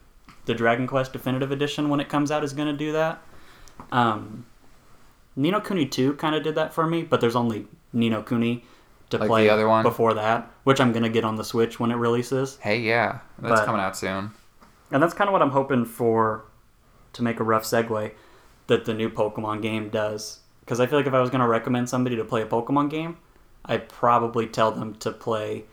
[0.47, 3.23] the Dragon Quest Definitive Edition when it comes out is going to do that.
[3.93, 4.47] Um,
[5.37, 8.23] Ni no Kuni 2 kind of did that for me, but there's only Ni no
[8.23, 8.65] Kuni
[9.11, 9.83] to Like play the other one?
[9.83, 12.57] before that, which I'm going to get on the Switch when it releases.
[12.59, 14.31] Hey, yeah, that's But- coming out soon.
[14.93, 16.45] And that's kind of what I'm hoping for
[17.13, 18.13] to make a rough segue
[18.67, 20.41] that the new Pokemon game does.
[20.61, 22.91] Because I feel like if I was going to recommend somebody to play a Pokemon
[22.91, 23.17] game,
[23.65, 25.65] I'd probably tell them to play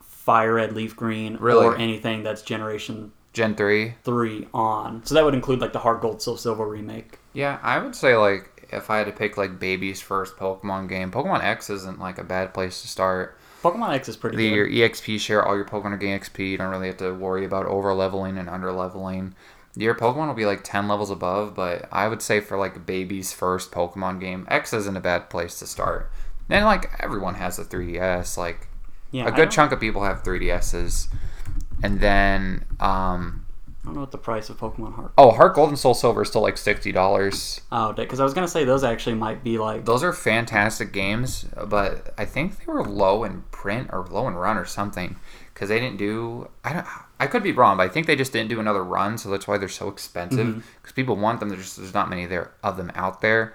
[0.00, 1.64] Fire Red, Leaf Green, Really?
[1.64, 3.94] or anything that's Generation Gen three.
[4.04, 5.04] 3 on.
[5.06, 7.18] So that would include like the Heart Gold, Soul Silver remake.
[7.32, 11.10] Yeah, I would say like if I had to pick like baby's first Pokemon game,
[11.10, 13.38] Pokemon X isn't like a bad place to start.
[13.62, 14.54] Pokemon X is pretty The, good.
[14.56, 16.50] your EXP share, all your Pokemon are getting XP.
[16.50, 19.34] You don't really have to worry about over leveling and under leveling.
[19.76, 23.32] Your Pokemon will be like ten levels above, but I would say for like baby's
[23.32, 26.10] first Pokemon game, X isn't a bad place to start.
[26.50, 28.68] And like everyone has a 3DS, like
[29.12, 31.08] yeah, a good chunk of people have 3DSs.
[31.82, 33.41] And then um
[33.82, 35.12] I don't know what the price of Pokemon Heart.
[35.18, 37.60] oh, Heart Gold and Soul Silver is still like sixty dollars.
[37.72, 39.84] Oh, because I was going to say those actually might be like.
[39.84, 44.34] Those are fantastic games, but I think they were low in print or low in
[44.34, 45.16] run or something
[45.52, 46.48] because they didn't do.
[46.64, 46.86] I don't.
[47.18, 49.48] I could be wrong, but I think they just didn't do another run, so that's
[49.48, 50.64] why they're so expensive.
[50.80, 51.48] Because people want them.
[51.48, 53.52] There's just there's not many there of them out there,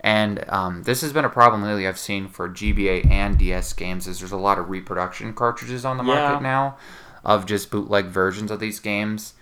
[0.00, 1.88] and um, this has been a problem lately.
[1.88, 5.96] I've seen for GBA and DS games is there's a lot of reproduction cartridges on
[5.96, 6.14] the Yeah.
[6.28, 6.76] market now,
[7.24, 9.32] of just bootleg versions of these games.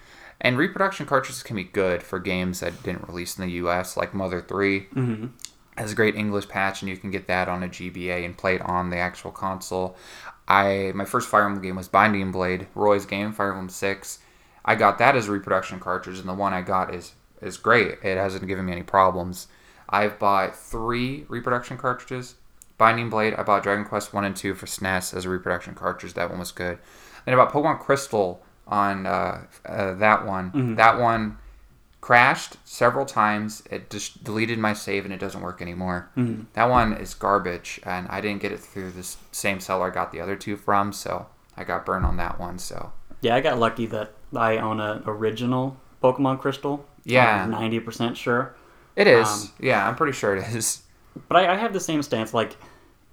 [0.43, 4.13] And reproduction cartridges can be good for games that didn't release in the US, like
[4.13, 5.27] Mother 3 hmm
[5.79, 8.57] has a great English patch, and you can get that on a GBA and play
[8.57, 9.97] it on the actual console.
[10.47, 14.19] I my first Fire Emblem game was Binding Blade, Roy's game, Fire Emblem Six.
[14.65, 17.99] I got that as a reproduction cartridge, and the one I got is is great.
[18.03, 19.49] It hasn't given me any problems.
[19.89, 22.35] I've bought three reproduction cartridges.
[22.79, 26.15] Binding Blade, I bought Dragon Quest One and Two for SNES as a reproduction cartridge.
[26.15, 26.79] That one was good.
[27.25, 30.75] Then I bought Pokemon Crystal on uh, uh, that one.
[30.77, 31.39] That one
[32.01, 33.63] crashed several times.
[33.71, 36.09] It just deleted my save and it doesn't work anymore.
[36.17, 36.47] Mhm.
[36.55, 40.11] That one is garbage, and I didn't get it through the same seller I got
[40.11, 42.59] the other two from, so I got burned on that one.
[42.59, 46.85] So Yeah, I got lucky that I own an original Pokemon Crystal.
[47.05, 47.47] Yeah.
[47.47, 48.55] 90% sure.
[48.97, 49.29] it is.
[49.29, 50.83] Um, yeah, I'm pretty sure it is.
[51.29, 52.35] But I, I have the same stance.
[52.35, 52.57] Like,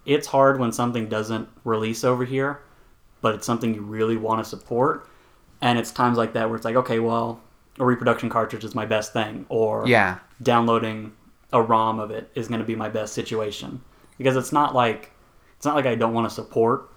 [0.05, 2.59] it's hard when something doesn't release over here,
[3.21, 5.07] but it's something you really want to support.
[5.61, 7.41] And it's times like that where it's like, okay, well,
[7.79, 11.13] a reproduction cartridge is my best thing, or Yeah, downloading
[11.51, 13.81] a ROM of it is going to be my best situation
[14.17, 15.11] because it's not like
[15.55, 16.89] it's not like I don't want to support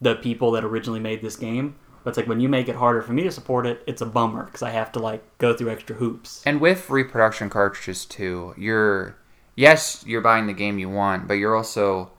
[0.00, 3.02] the people that originally made this game, but it's like when you make it harder
[3.02, 5.70] for me to support it, it's a bummer because I have to like go through
[5.70, 6.42] extra hoops.
[6.46, 9.16] and with reproduction cartridges too, you're
[9.56, 12.12] yes, you're buying the game you want, but you're also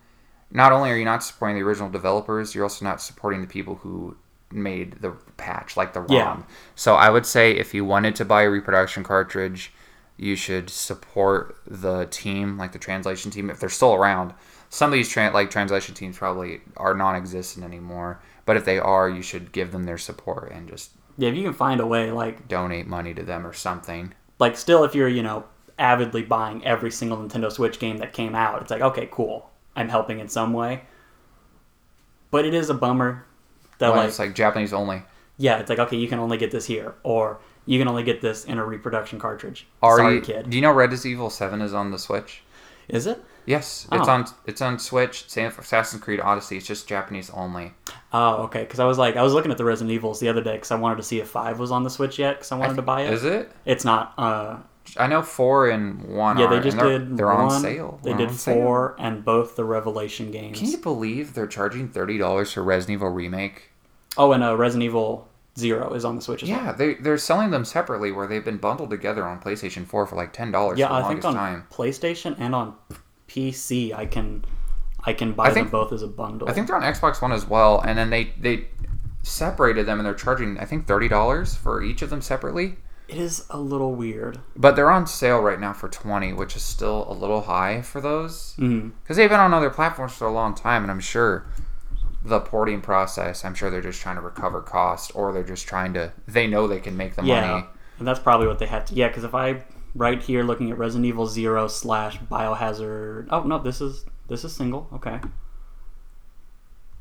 [0.51, 3.75] not only are you not supporting the original developers, you're also not supporting the people
[3.75, 4.17] who
[4.51, 6.09] made the patch, like the ROM.
[6.11, 6.37] Yeah.
[6.75, 9.71] So I would say if you wanted to buy a reproduction cartridge,
[10.17, 14.33] you should support the team, like the translation team, if they're still around.
[14.69, 19.09] Some of these tra- like translation teams probably are non-existent anymore, but if they are,
[19.09, 22.11] you should give them their support and just Yeah, if you can find a way,
[22.11, 24.13] like donate money to them or something.
[24.39, 25.45] like still if you're you know
[25.77, 29.89] avidly buying every single Nintendo Switch game that came out, it's like okay, cool, I'm
[29.89, 30.81] helping in some way.
[32.31, 33.25] But it is a bummer
[33.79, 35.01] that like it's like Japanese only.
[35.37, 38.21] yeah, it's like okay, you can only get this here, or you can only get
[38.21, 39.67] this in a reproduction cartridge.
[39.81, 40.49] Are Sorry, you, kid.
[40.49, 42.43] Do you know Resident Evil Seven is on the Switch?
[42.87, 43.23] Is it?
[43.45, 44.11] Yes, it's Oh.
[44.11, 44.25] on.
[44.45, 45.29] It's on Switch.
[45.29, 46.57] Same for Assassin's Creed Odyssey.
[46.57, 47.73] It's just Japanese only.
[48.13, 48.61] Oh, okay.
[48.63, 50.71] Because I was like, I was looking at the Resident Evils the other day because
[50.71, 52.81] I wanted to see if five was on the Switch yet because I wanted to
[52.81, 53.13] buy it.
[53.13, 53.51] Is it?
[53.65, 54.13] It's not.
[54.17, 54.57] Uh,
[54.97, 56.37] I know four and one.
[56.39, 57.37] yeah, are, they just they're, did They're one.
[57.45, 57.99] on sale.
[58.03, 58.55] They They're did on sale.
[58.55, 60.57] four and both the Revelation games.
[60.59, 63.68] Can you believe they're charging thirty dollars for Resident Evil remake?
[64.19, 65.27] Oh, and uh, Resident Evil
[65.57, 66.63] Zero is on the Switch as well.
[66.63, 70.15] Yeah, they they're selling them separately where they've been bundled together on PlayStation Four for
[70.15, 71.67] like ten dollars Yeah, for the I think longest on time.
[71.71, 72.75] PlayStation and on
[73.27, 74.43] PC, I can,
[75.05, 76.47] I can buy I think- them both as a bundle.
[76.49, 78.67] I think they're on Xbox One as well, and then they they
[79.23, 82.77] separated them and they're charging I think thirty dollars for each of them separately.
[83.07, 84.39] it is a little weird.
[84.55, 87.99] But they're on sale right now for twenty, which is still a little high for
[88.01, 91.45] those because they've been on other platforms for a long time, and I'm sure
[92.23, 93.45] the porting process.
[93.45, 96.11] I'm sure they're just trying to recover cost, or they're just trying to.
[96.27, 97.65] They know they can make the Yeah, money.
[97.99, 98.93] and that's probably what they had to.
[98.95, 99.63] Yeah, because if I
[99.95, 103.27] right here looking at Resident Evil Zero slash Biohazard.
[103.29, 104.87] Oh no, this is this is single.
[104.93, 105.19] Okay,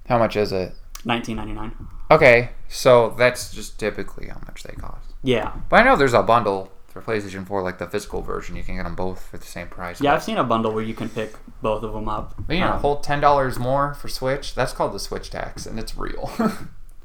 [0.09, 0.75] How much is it?
[1.05, 1.73] Nineteen ninety nine.
[2.11, 5.15] Okay, so that's just typically how much they cost.
[5.23, 8.57] Yeah, But I know there's a bundle for PlayStation 4, like the physical version.
[8.57, 10.01] You can get them both for the same price.
[10.01, 10.15] yeah.
[10.15, 12.35] I've seen a bundle where you can pick both of them up.
[12.47, 14.55] But you know, Um, whole ten dollars more for Switch.
[14.55, 16.31] That's called the Switch tax, and it's real.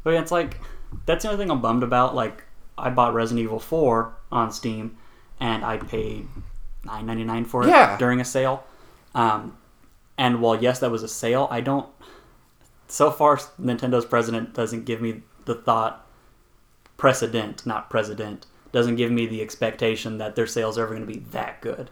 [0.04, 0.60] But yeah, it's like
[1.06, 2.14] that's the only thing I'm bummed about.
[2.14, 2.44] Like
[2.78, 4.98] I bought Resident Evil 4 on Steam,
[5.40, 6.28] and I paid
[6.84, 7.98] nine ninety nine for it Yeah.
[7.98, 8.66] during a sale.
[9.16, 9.56] Um,
[10.18, 11.88] and while yes, that was a sale, I don't.
[12.90, 16.06] So far, Nintendo's president doesn't give me the thought
[16.98, 21.14] precedent, not president, doesn't give me the expectation that their sales are ever going to
[21.14, 21.90] be that good.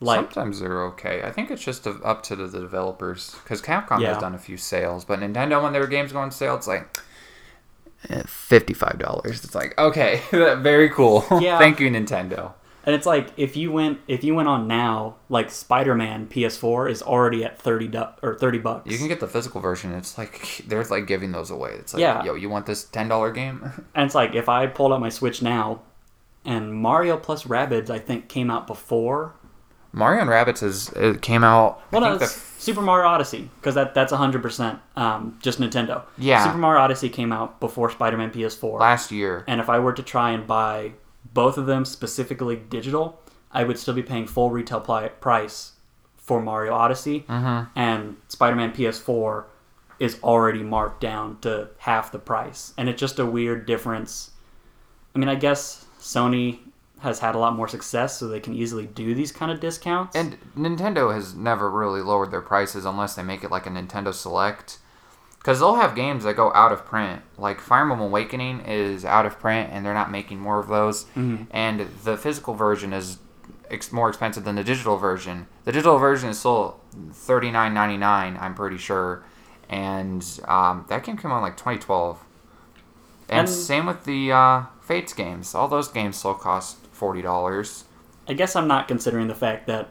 [0.00, 1.22] Like Sometimes they're okay.
[1.22, 4.08] I think it's just up to the developers because Capcom Yeah.
[4.12, 6.98] has done a few sales, but Nintendo when their games go on sale, it's like
[8.10, 9.44] eh, fifty-five dollars.
[9.44, 11.24] It's like okay, very cool.
[11.40, 11.58] Yeah.
[11.58, 12.52] Thank you, Nintendo.
[12.86, 16.90] And it's like if you went if you went on now, like Spider Man PS4
[16.90, 18.90] is already at thirty du- or thirty bucks.
[18.90, 19.92] You can get the physical version.
[19.94, 21.70] It's like they're like giving those away.
[21.78, 22.22] It's like, Yeah.
[22.24, 23.62] yo, you want this ten dollar game?
[23.94, 25.80] and it's like if I pulled out my Switch now,
[26.44, 29.34] and Mario plus Rabbids I think came out before.
[29.92, 31.80] Mario and Rabbids is it came out.
[31.92, 36.02] Well, no, the, Super Mario Odyssey because that that's hundred percent um, just Nintendo.
[36.18, 36.44] Yeah.
[36.44, 38.80] Super Mario Odyssey came out before Spider Man PS4.
[38.80, 39.44] last year.
[39.46, 40.92] and if I were to try and buy
[41.32, 43.20] both of them specifically digital,
[43.52, 45.72] I would still be paying full retail pli- price
[46.16, 47.68] for Mario Odyssey, Mhm.
[47.76, 49.44] and Spider Man PS4
[50.00, 54.30] is already marked down to half the price, and it's just a weird difference.
[55.14, 56.58] I mean, I guess Sony
[57.00, 60.14] has had a lot more success, so they can easily do these kind of discounts.
[60.14, 64.12] And Nintendo has never really lowered their prices unless they make it like a Nintendo
[64.12, 64.78] Select.
[65.38, 67.22] Because they'll have games that go out of print.
[67.38, 71.04] Like Fire Emblem Awakening is out of print and they're not making more of those.
[71.16, 71.46] Mhm.
[71.50, 73.18] And the physical version is
[73.70, 75.46] ex- more expensive than the digital version.
[75.64, 76.80] The digital version is still
[77.12, 79.22] thirty nine ninety nine, I'm pretty sure.
[79.68, 82.18] And um, that game came out like 2012.
[83.28, 85.54] And, And- same with the uh, Fates games.
[85.54, 87.84] All those games still cost $40.
[88.28, 89.88] I guess I'm not considering the fact that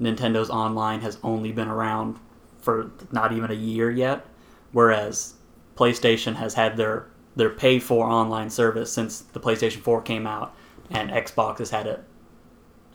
[0.00, 2.18] Nintendo's online has only been around
[2.58, 4.26] for not even a year yet,
[4.72, 5.34] whereas
[5.76, 10.54] PlayStation has had their their pay for online service since the PlayStation 4 came out,
[10.90, 12.02] and Xbox has had it.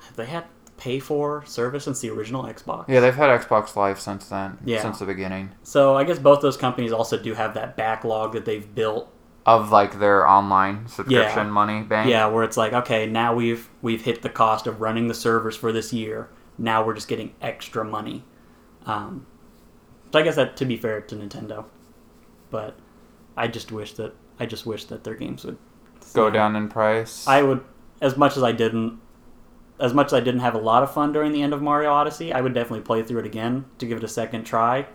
[0.07, 0.45] Have they had
[0.77, 2.85] pay for service since the original Xbox?
[2.87, 4.81] Yeah, they've had Xbox Live since then, Yeah.
[4.81, 8.45] since the beginning So I guess both those companies also do have that backlog that
[8.45, 9.13] they've built.
[9.45, 11.51] Of like their online subscription Yeah.
[11.51, 12.09] money bank.
[12.09, 15.55] Yeah, where it's like, okay, now we've we've hit the cost of running the servers
[15.55, 16.29] for this year.
[16.57, 18.23] Now we're just getting extra money.
[18.85, 19.25] Um,
[20.13, 21.65] so I guess that to be fair to Nintendo,
[22.49, 22.75] but
[23.35, 25.57] I just wish that I just wish that their games would
[26.13, 27.27] go down in price.
[27.27, 27.63] I would,
[28.01, 28.99] as much as I didn't,
[29.79, 31.91] as much as I didn't have a lot of fun during the end of Mario
[31.91, 34.87] Odyssey, I would definitely play through it again to give it a second try,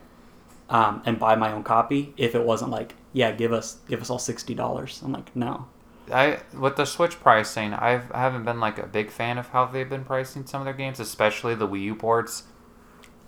[0.69, 4.11] um, and buy my own copy if it wasn't like, yeah, give us give us
[4.11, 5.00] all sixty dollars.
[5.02, 5.66] I'm like, no.
[6.12, 9.64] I with the Switch pricing, I've, I haven't been like a big fan of how
[9.64, 12.44] they've been pricing some of their games, especially the Wii U ports,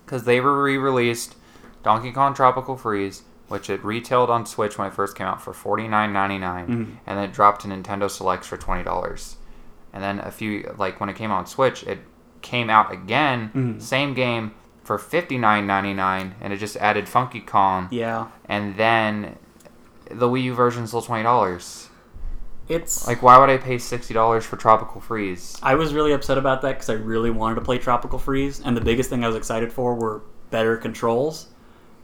[0.04, 1.34] because they were re-released
[1.82, 5.54] Donkey Kong Tropical Freeze, which it retailed on Switch when it first came out for
[5.54, 6.96] forty nine ninety nine, Mhm.
[7.06, 9.36] and then it dropped to Nintendo Selects for twenty dollars,
[9.92, 12.00] and then a few like when it came out on Switch, it
[12.42, 13.82] came out again, Mhm.
[13.82, 14.52] same game
[14.84, 19.36] for fifty nine ninety nine, and it just added Funky Kong, Yeah, and then
[20.10, 21.88] the Wii U version is still twenty dollars.
[22.68, 25.58] it's Like, why would I pay sixty dollars for Tropical Freeze?
[25.62, 28.76] I was really upset about that because I really wanted to play Tropical Freeze, and
[28.76, 31.48] the biggest thing I was excited for were better controls.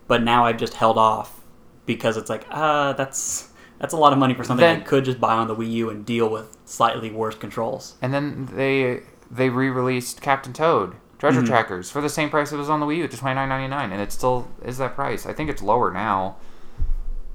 [0.06, 1.40] But now I've just held off
[1.86, 5.20] because it's like, uh, that's that's a lot of money for something I could just
[5.20, 7.94] buy on the Wii U and deal with slightly worse controls.
[8.02, 11.46] And then they they re-released Captain Toad Treasure Mhm.
[11.46, 13.68] Trackers for the same price it was on the Wii U, just twenty nine ninety
[13.68, 15.26] nine, and it still is that price.
[15.26, 16.36] I think it's lower now,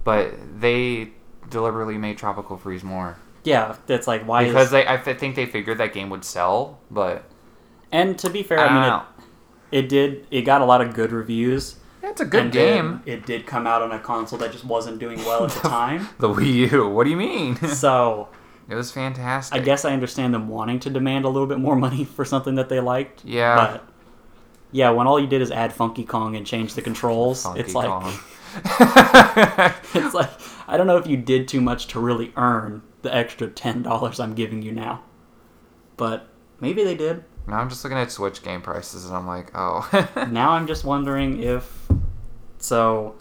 [0.03, 1.11] but they
[1.49, 5.45] deliberately made Tropical Freeze more Yeah, it's like why because is they I think they
[5.45, 7.23] figured that game would sell, but
[7.91, 9.01] and to be fair, I I, mean
[9.71, 11.75] it, it did it got a lot of good reviews.
[12.01, 13.03] Yeah, it's a good game.
[13.05, 16.07] It did come out on a console that just wasn't doing well at the time.
[16.19, 16.87] The Wii U.
[16.87, 17.55] What do you mean?
[17.67, 18.29] So
[18.69, 19.59] it was fantastic.
[19.59, 22.55] I guess I understand them wanting to demand a little bit more money for something
[22.55, 23.25] that they liked.
[23.25, 23.55] Yeah.
[23.55, 23.85] But
[24.71, 27.73] yeah, when all you did is add Funky Kong and change the controls, Funky it's
[27.73, 28.13] like Kong.
[29.95, 30.29] it's like
[30.67, 34.19] I don't know if you did too much to really earn the extra ten dollars
[34.19, 35.03] I'm giving you now.
[35.97, 36.27] But
[36.59, 37.23] maybe they did.
[37.47, 39.87] now I'm just looking at Switch game prices, and I'm like, oh.
[40.31, 41.87] now I'm just wondering if
[42.57, 43.15] so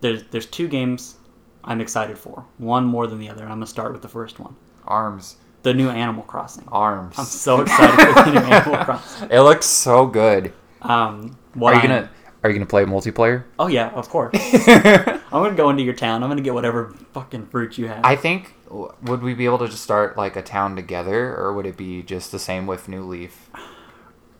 [0.00, 1.16] there's there's two games
[1.64, 2.44] I'm excited for.
[2.58, 3.42] One more than the other.
[3.42, 4.56] and I'm gonna start with the first one.
[4.86, 5.36] Arms.
[5.64, 6.64] The new Animal Crossing.
[6.68, 7.16] Arms.
[7.18, 9.28] I'm so excited for the new Animal Crossing.
[9.30, 10.52] It looks so good.
[10.82, 12.10] Um, Are you I'm- gonna
[12.48, 13.44] Are you gonna play multiplayer?
[13.58, 14.34] Oh yeah, of course.
[14.66, 16.22] I'm gonna go into your town.
[16.22, 18.02] I'm gonna get whatever fucking fruit you have.
[18.02, 21.66] I think would we be able to just start like a town together, or would
[21.66, 23.50] it be just the same with New Leaf?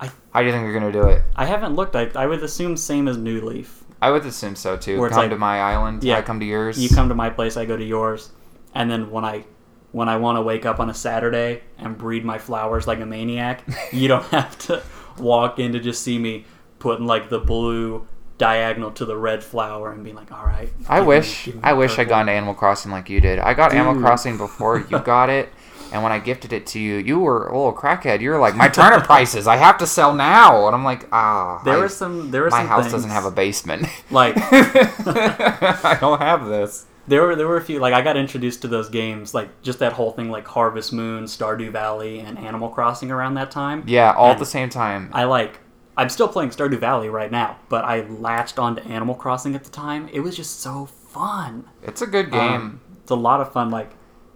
[0.00, 1.22] I- How do you think they're gonna do it?
[1.36, 1.94] I haven't looked.
[1.96, 3.84] I, I would assume same as New Leaf.
[4.00, 4.98] I would assume so too.
[4.98, 6.16] Where come like- to my island, Yeah.
[6.16, 6.78] I come to yours.
[6.82, 8.30] You come to my place, I go to yours,
[8.74, 9.44] and then when I
[9.92, 13.06] when I want to wake up on a Saturday and breed my flowers like a
[13.06, 14.82] maniac, you don't have to
[15.18, 16.46] walk in to just see me
[16.78, 18.06] putting like the blue
[18.38, 20.70] diagonal to the red flower and being like, all right.
[20.88, 23.20] I give me- wish me I wish I purple." got into Animal Crossing like you
[23.20, 23.38] did.
[23.40, 25.48] I got Animal Crossing before you got it,
[25.92, 28.20] and when I gifted it to you, you were a little crackhead.
[28.20, 31.62] You were like, "My turnip prices, I have to sell now," and I'm like, "Ah,
[31.64, 32.30] There I- were some.
[32.30, 33.86] There were my some house things, doesn't have a basement.
[34.10, 38.60] like I don't have this." there were there were a few like I got introduced
[38.62, 42.68] to those games like just that whole thing like Harvest Moon, Stardew Valley, and Animal
[42.68, 43.82] Crossing around that time.
[43.86, 45.08] Yeah, all at the same time.
[45.14, 45.58] I like.
[45.98, 49.70] I'm still playing Stardew Valley right now, but I latched onto Animal Crossing at the
[49.70, 50.08] time.
[50.12, 51.68] It was just so fun.
[51.82, 52.40] It's a good game.
[52.40, 53.70] Um, it's a lot of fun.
[53.70, 53.90] Like,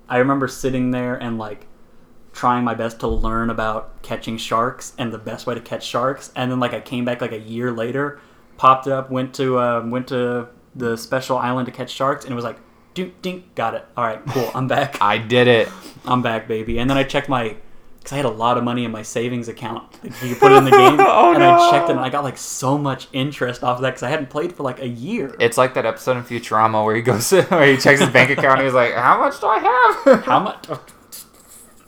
[0.09, 1.69] I remember sitting there and like
[2.33, 6.33] trying my best to learn about catching sharks and the best way to catch sharks.
[6.35, 8.19] And then like I came back like a year later,
[8.57, 12.35] popped up, went to um, went to the special island to catch sharks, and it
[12.35, 12.59] was like,
[12.95, 13.87] dink dink, got it.
[13.97, 14.99] All right, cool, I'm back.
[15.01, 15.69] I did it.
[16.05, 16.79] I'm back, baby.
[16.79, 17.57] And then I checked my,
[18.03, 19.85] because I had a lot of money in my savings account.
[20.03, 20.99] Like, you put in the game.
[21.01, 21.51] Oh, and no.
[21.55, 24.09] I checked it, and I got like so much interest off of that because I
[24.11, 25.35] hadn't played for like a year.
[25.39, 28.59] It's like that episode in Futurama where he goes, where he checks his bank account
[28.59, 29.59] and he's like, "How much do I
[30.05, 30.67] have?" How much?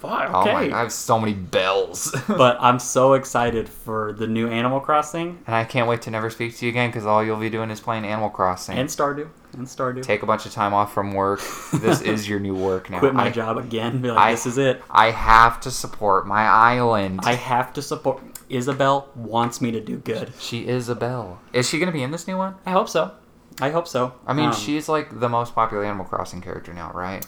[0.05, 0.61] Oh, fuck, Oh my!
[0.73, 2.14] I have so many bells.
[2.29, 6.31] but I'm so excited for the new Animal Crossing And I can't wait to never
[6.31, 8.77] speak to you again because all you'll be doing is playing Animal Crossing.
[8.79, 10.03] and Stardew and Stardew.
[10.03, 11.40] Take a bunch of time off from work.
[11.73, 12.99] This is your new work now.
[12.99, 14.01] Quit my I, job again.
[14.03, 14.83] Be like, I- this is it.
[14.90, 17.21] I have to support my island.
[17.23, 18.23] I have to support.
[18.51, 20.33] Isabelle wants me to do good.
[20.38, 21.40] she is a bell.
[21.53, 22.57] Is she gonna be in this new one?
[22.67, 23.12] I hope so.
[23.61, 24.14] I hope so.
[24.27, 27.25] I mean, Um, she's like the most popular Animal Crossing character now, right?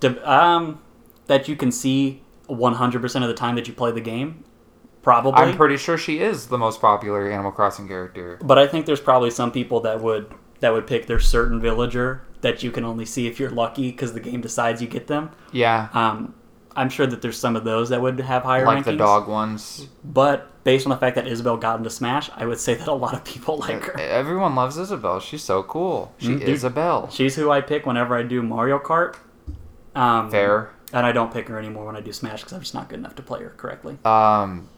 [0.00, 0.80] de- um,
[1.28, 4.44] that you can see 100% of the time that you play the game.
[5.02, 5.32] Probably.
[5.34, 8.38] I'm pretty sure she is the most popular Animal Crossing character.
[8.42, 12.22] But I think there's probably some people that would that would pick their certain villager
[12.40, 15.30] that you can only see if you're lucky because the game decides you get them.
[15.52, 16.34] Yeah, Um,
[16.76, 18.84] I'm sure that there's some of those that would have higher like rankings.
[18.86, 19.86] the dog ones.
[20.04, 22.92] But based on the fact that Isabelle got into Smash, I would say that a
[22.92, 23.98] lot of people like her.
[24.00, 25.20] Everyone loves Isabelle.
[25.20, 26.12] She's so cool.
[26.18, 26.48] She Mm, dude.
[26.48, 27.08] is a bell.
[27.10, 29.14] She's who I pick whenever I do Mario Kart.
[29.94, 30.70] Um, Fair.
[30.92, 32.98] And I don't pick her anymore when I do Smash because I'm just not good
[32.98, 33.98] enough to play her correctly.
[34.04, 34.68] Um,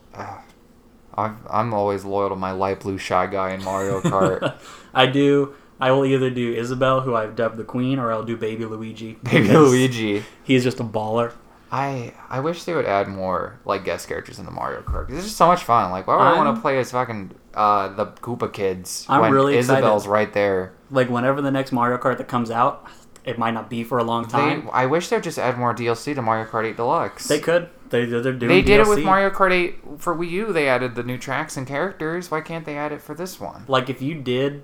[1.14, 4.54] I've, I'm always loyal to my light blue shy guy in Mario Kart.
[4.94, 5.54] I do.
[5.80, 9.12] I will either do Isabelle, who I've dubbed the Queen, or I'll do Baby Luigi.
[9.22, 10.24] Baby Luigi.
[10.44, 11.32] He's just a baller.
[11.72, 15.08] I I wish they would add more like guest characters in the Mario Kart.
[15.10, 15.92] It's just so much fun.
[15.92, 19.20] Like, why would I want I'm- to play as fucking uh, the Koopa kids I'm
[19.20, 20.08] when really excited.
[20.08, 20.72] Right there?
[20.90, 22.86] Like whenever the next Mario Kart that comes out,
[23.24, 24.68] it might not be for a long They, time.
[24.72, 27.28] I wish they'd just add more DLC to Mario Kart 8 Deluxe.
[27.28, 27.68] They, could.
[27.90, 28.48] They they're doing.
[28.48, 30.52] They did it with Mario Kart 8 for Wii U.
[30.52, 32.30] They added the new tracks and characters.
[32.30, 33.64] Why can't they add it for this one?
[33.68, 34.62] Like if you did,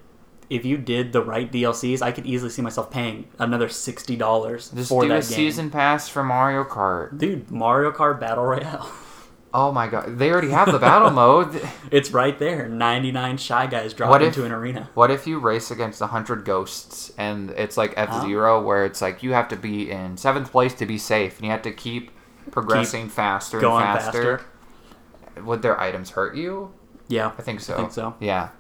[0.49, 4.71] if you did the right DLCs, I could easily see myself paying another sixty dollars
[4.71, 5.37] Just for do that a game.
[5.37, 7.19] season pass for Mario Kart.
[7.19, 8.91] Dude, Mario Kart Battle Royale.
[9.55, 11.61] Oh my god, they already have the battle mode.
[11.91, 12.69] It's right there.
[12.69, 14.91] 99 Shy Guys drop What if- into an arena.
[14.95, 19.23] What if you race against 100 ghosts and it's like F Zero, where it's like
[19.23, 22.11] you have to be in seventh place to be safe and you have to keep
[22.51, 24.39] progressing faster and Going faster.
[24.39, 25.43] faster.
[25.43, 26.73] Would their items hurt you?
[27.09, 27.75] Yeah, I think so.
[27.75, 28.15] I think so.
[28.21, 28.51] Yeah.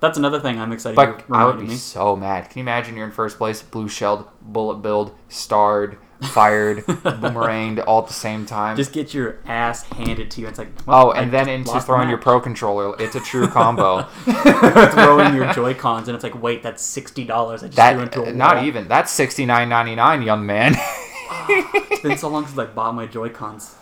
[0.00, 1.76] That's another thing I'm excited But I would be me.
[1.76, 2.50] so mad.
[2.50, 8.02] Can you imagine you're in first place, blue shelled, bullet billed, starred, fired, boomeranged all
[8.02, 8.76] at the same time?
[8.76, 10.48] Just get your ass handed to you.
[10.48, 12.94] It's like, oh, well, I and then just into throwing your pro controller.
[12.98, 14.02] It's a true combo.
[14.24, 17.62] throwing your Joy Cons, and it's like, wait, that's sixty dollars.
[17.62, 18.66] I just threw into that a uh, not wall.
[18.66, 18.88] even.
[18.88, 20.74] That's sixty nine ninety nine, young man.
[20.76, 23.74] Ah, it's been so long since I bought my Joy Cons.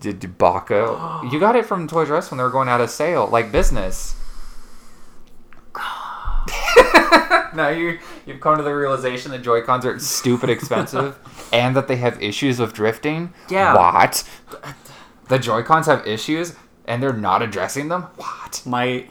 [0.00, 1.22] Did Dubaka.
[1.32, 3.52] You got it from Toys R Us when they were going out of sale, like
[3.52, 4.14] business.
[7.54, 11.18] now you you've come to the realization that Joy Cons are stupid expensive,
[11.52, 13.32] and that they have issues with drifting.
[13.48, 13.74] Yeah.
[13.74, 14.28] What?
[15.28, 16.54] The Joy Cons have issues,
[16.86, 18.02] and they're not addressing them.
[18.16, 18.62] What?
[18.66, 19.06] My,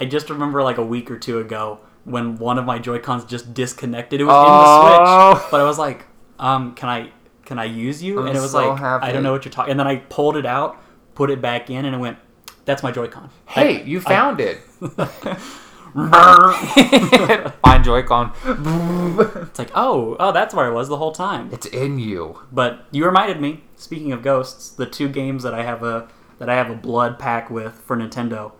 [0.00, 3.24] I just remember like a week or two ago when one of my Joy Cons
[3.24, 4.20] just disconnected.
[4.20, 4.42] It was Oh.
[4.42, 5.04] in
[5.34, 6.06] the Switch, but I was like,
[6.38, 7.12] um, can I
[7.44, 8.20] can I use you?
[8.20, 9.06] I'm and it was so like, happy.
[9.06, 9.72] I don't know what you're talking.
[9.72, 10.80] And then I pulled it out,
[11.14, 12.16] put it back in, and it went,
[12.64, 13.28] that's my Joy Con.
[13.46, 14.58] Hey, you found it.
[14.80, 15.38] it.
[17.62, 18.32] Find Joy-Con.
[19.48, 21.50] it's like, oh, oh, that's where I was the whole time.
[21.52, 22.40] It's in you.
[22.52, 23.64] But you reminded me.
[23.76, 27.18] Speaking of ghosts, the two games that I have a that I have a blood
[27.18, 28.52] pack with for Nintendo,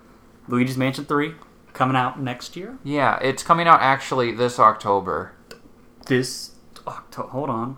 [0.49, 1.35] Luigi's Mansion Three
[1.73, 2.79] coming out next year.
[2.83, 5.33] Yeah, it's coming out actually this October.
[6.07, 6.53] This
[6.87, 7.29] October.
[7.29, 7.77] Hold on,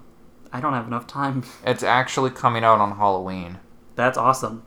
[0.53, 1.45] I don't have enough time.
[1.65, 3.59] It's actually coming out on Halloween.
[3.97, 4.65] That's awesome.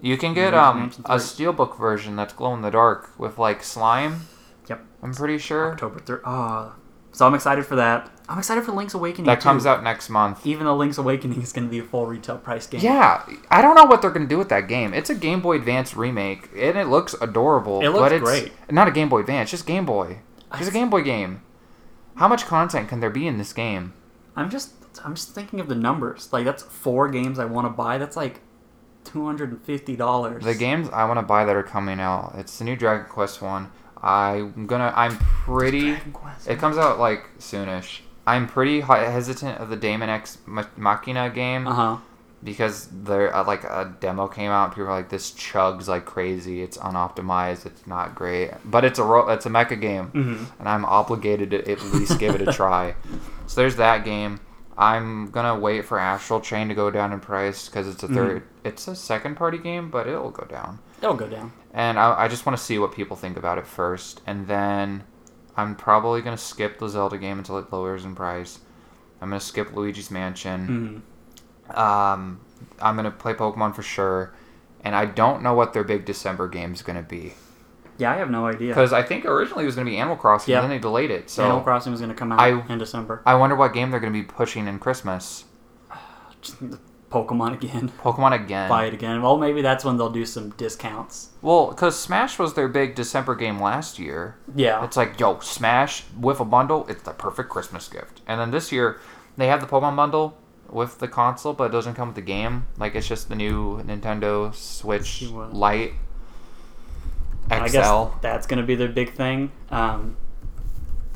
[0.00, 4.22] You can get um a steelbook version that's glow in the dark with like slime.
[4.68, 4.84] Yep.
[5.02, 6.22] I'm pretty sure October third.
[6.24, 6.74] Oh,
[7.12, 8.10] so I'm excited for that.
[8.28, 9.26] I'm excited for Link's Awakening.
[9.26, 9.68] that comes too.
[9.68, 10.46] out next month.
[10.46, 12.80] Even though Link's Awakening is going to be a full retail price game.
[12.80, 14.94] Yeah, I don't know what they're gonna do with that game.
[14.94, 17.80] It's a Game Boy Advance remake, and it looks adorable.
[17.80, 18.52] It looks but it's great.
[18.70, 20.20] Not a Game Boy Advance, just Game Boy.
[20.54, 21.42] It's a Game Boy game.
[22.16, 23.94] How much content can there be in this game?
[24.36, 24.72] I'm just
[25.04, 26.32] I'm just thinking of the numbers.
[26.32, 27.98] Like that's four games I want to buy.
[27.98, 28.40] That's like
[29.04, 30.44] two hundred and fifty dollars.
[30.44, 32.34] The games I want to buy that are coming out.
[32.36, 33.70] It's the new Dragon Quest one.
[34.02, 34.92] I'm gonna.
[34.96, 35.90] I'm pretty.
[35.92, 36.48] Dragon Quest.
[36.48, 38.00] It comes out like soonish.
[38.26, 40.38] I'm pretty hesitant of the Daemon X
[40.76, 41.96] Machina game Uh huh.
[42.44, 44.70] because there uh, like a demo came out.
[44.70, 46.62] People were like, "This chugs like crazy.
[46.62, 47.66] It's unoptimized.
[47.66, 51.50] It's not great." But it's a ro- it's a mecha game, hmm and I'm obligated
[51.50, 52.94] to at least give it a try.
[53.46, 54.40] So there's that game.
[54.80, 58.42] I'm gonna wait for Astral Chain to go down in price because it's a 3rd
[58.64, 60.78] It's a second party game, but it'll go down.
[61.02, 61.52] It'll go down.
[61.72, 65.04] And I, I just want to see what people think about it first, and then
[65.56, 68.58] I'm probably gonna skip the Zelda game until it lowers in price.
[69.20, 71.02] I'm gonna skip Luigi's Mansion.
[71.68, 72.40] hmm Um,
[72.80, 74.34] I'm gonna play Pokemon for sure,
[74.82, 77.34] and I don't know what their big December game is gonna be
[78.00, 78.68] Yeah, I have no idea.
[78.68, 80.58] because I think originally it was gonna be Animal Crossing, Yeah.
[80.62, 81.30] and then they delayed it.
[81.30, 83.22] So Animal Crossing was going to come out I- in December.
[83.26, 85.44] I wonder what game they're gonna be pushing in Christmas.
[86.40, 86.56] Just
[87.10, 87.90] Pokemon again.
[88.02, 88.68] Pokemon again.
[88.68, 89.20] Buy it again.
[89.20, 91.30] Well, maybe that's when they'll do some discounts.
[91.42, 94.36] Well, because Smash was their big December game last year.
[94.54, 94.84] Yeah.
[94.84, 98.20] It's like, yo, Smash with a bundle, it's the perfect Christmas gift.
[98.28, 99.00] And then this year,
[99.36, 100.38] they have the Pokemon bundle
[100.68, 102.66] with the console, but it doesn't come with the game.
[102.78, 105.94] Like, it's just the new Nintendo Switch what- Lite
[107.50, 107.62] XL.
[107.62, 109.52] I guess that's going to be their big thing.
[109.70, 110.16] Um,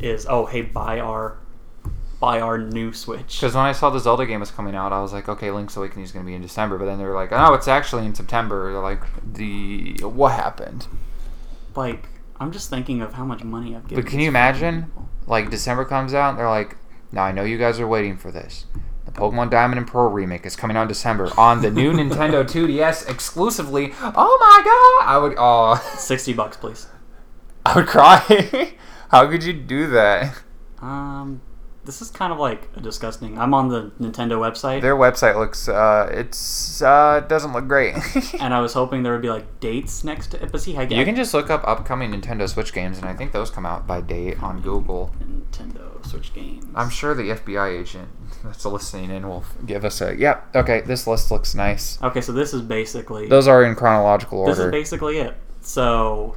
[0.00, 1.38] is oh hey buy our
[2.20, 3.36] buy our new Switch.
[3.36, 5.76] Because when I saw the Zelda game was coming out, I was like, okay, Link's
[5.76, 6.78] Awakening is going to be in December.
[6.78, 8.72] But then they were like, oh, it's actually in September.
[8.72, 9.02] They're like,
[9.34, 10.86] the what happened?
[11.76, 12.08] Like
[12.40, 14.02] I'm just thinking of how much money I've given.
[14.02, 14.84] But can you imagine?
[14.84, 15.08] people.
[15.26, 16.76] Like December comes out, and they're like,
[17.12, 18.66] "Now I know you guys are waiting for this.
[19.14, 22.44] The Pokemon Diamond and Pearl remake is coming out in December on the new Nintendo
[22.44, 25.08] 2DS exclusively." Oh my god!
[25.08, 26.88] I would, oh, Sixty bucks, please.
[27.64, 28.74] I would cry.
[29.10, 30.36] How could you do that?
[30.82, 31.40] Um,
[31.84, 33.38] this is kind of like a disgusting.
[33.38, 37.94] I'm on the Nintendo website, Their website looks, uh, it's, uh, doesn't look great.
[38.40, 40.52] and I was hoping there would be like dates next to it.
[40.52, 43.14] But see, I get you can just look up upcoming Nintendo Switch games, and I
[43.14, 45.12] think those come out by date on Google.
[45.20, 46.64] Nintendo Switch games.
[46.74, 48.08] I'm sure the FBI agent
[48.42, 50.14] that's listening in will give us a.
[50.14, 50.56] Yep.
[50.56, 52.02] okay, this list looks nice.
[52.02, 54.54] Okay, so this is basically Those are in chronological order.
[54.54, 55.34] this is basically it.
[55.60, 56.36] So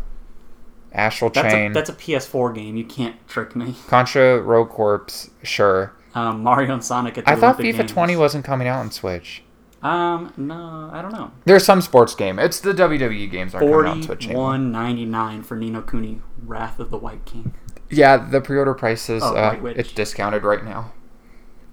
[0.98, 2.76] Astral that's Chain, a, that's a PS4 game.
[2.76, 3.76] You can't trick me.
[3.88, 5.94] Contra Rogue Corps, sure.
[6.16, 7.92] Um, Mario and Sonic at the I thought Olympic FIFA Games.
[7.92, 9.44] 20 wasn't coming out on Switch.
[9.84, 11.32] Um, no, I don't know.
[11.46, 12.40] There's some sports game.
[12.40, 14.46] It's the WWE games aren't coming out on Switch anymore.
[14.50, 17.54] Forty-one ninety-nine for Ni no Kuni, Wrath of the White King.
[17.90, 20.92] Yeah, the pre-order prices, Oh, uh, it's discounted right now.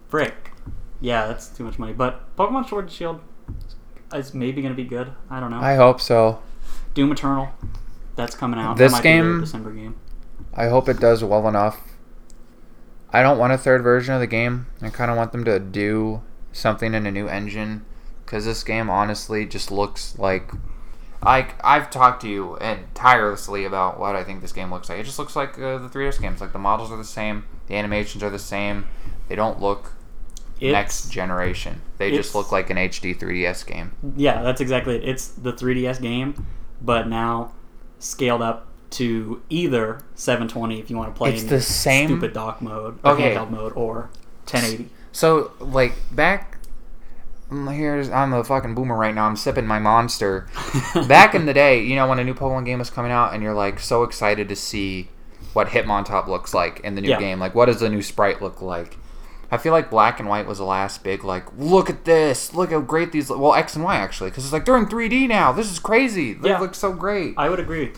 [0.09, 0.51] Frick.
[1.01, 1.93] Yeah, that's too much money.
[1.95, 3.21] But Pokemon Sword and Shield
[4.13, 5.13] is maybe going to be good.
[5.31, 5.61] I don't know.
[5.61, 6.41] I hope so.
[6.93, 7.49] Doom Eternal,
[8.17, 8.77] that's coming out.
[8.77, 9.97] This that might be their game- December game.
[10.55, 11.81] I hope it does well enough.
[13.11, 14.67] I don't want a third version of the game.
[14.83, 17.85] I kind of want them to do something in a new engine
[18.25, 20.51] because this game honestly just looks like.
[21.25, 24.99] Like I've talked to you and tirelessly about what I think this game looks like.
[24.99, 26.41] It just looks like uh, the 3DS games.
[26.41, 28.87] Like the models are the same, the animations are the same.
[29.29, 29.93] They don't look
[30.61, 31.81] It's, next generation.
[31.97, 33.93] They just look like an HD 3DS game.
[34.17, 35.09] Yeah, that's exactly it.
[35.09, 36.47] It's the 3DS game,
[36.83, 37.53] but now
[38.05, 42.33] scaled up to either 720 if you want to play It's in the same- stupid
[42.33, 43.35] dock mode, or Okay.
[43.35, 44.09] handheld mode, or
[44.47, 44.89] 1080.
[45.13, 46.59] So like back
[47.51, 49.27] mm, here's I'm a fucking boomer right now.
[49.27, 50.47] I'm sipping my monster.
[51.09, 53.43] back in the day, you know, when a new Pokemon game was coming out, and
[53.43, 55.09] you're like so excited to see
[55.53, 57.21] what Hitmontop looks like in the new Yeah.
[57.21, 57.39] game.
[57.39, 58.97] Like, what does the new sprite look like?
[59.51, 62.71] I feel like Black and White was the last big like, look at this, look
[62.71, 63.31] how great these.
[63.31, 65.53] Well, X and Y actually, because it's like they're in 3D now.
[65.53, 66.33] This is crazy.
[66.35, 66.59] They Yeah.
[66.59, 67.35] look so great.
[67.37, 67.93] I would agree.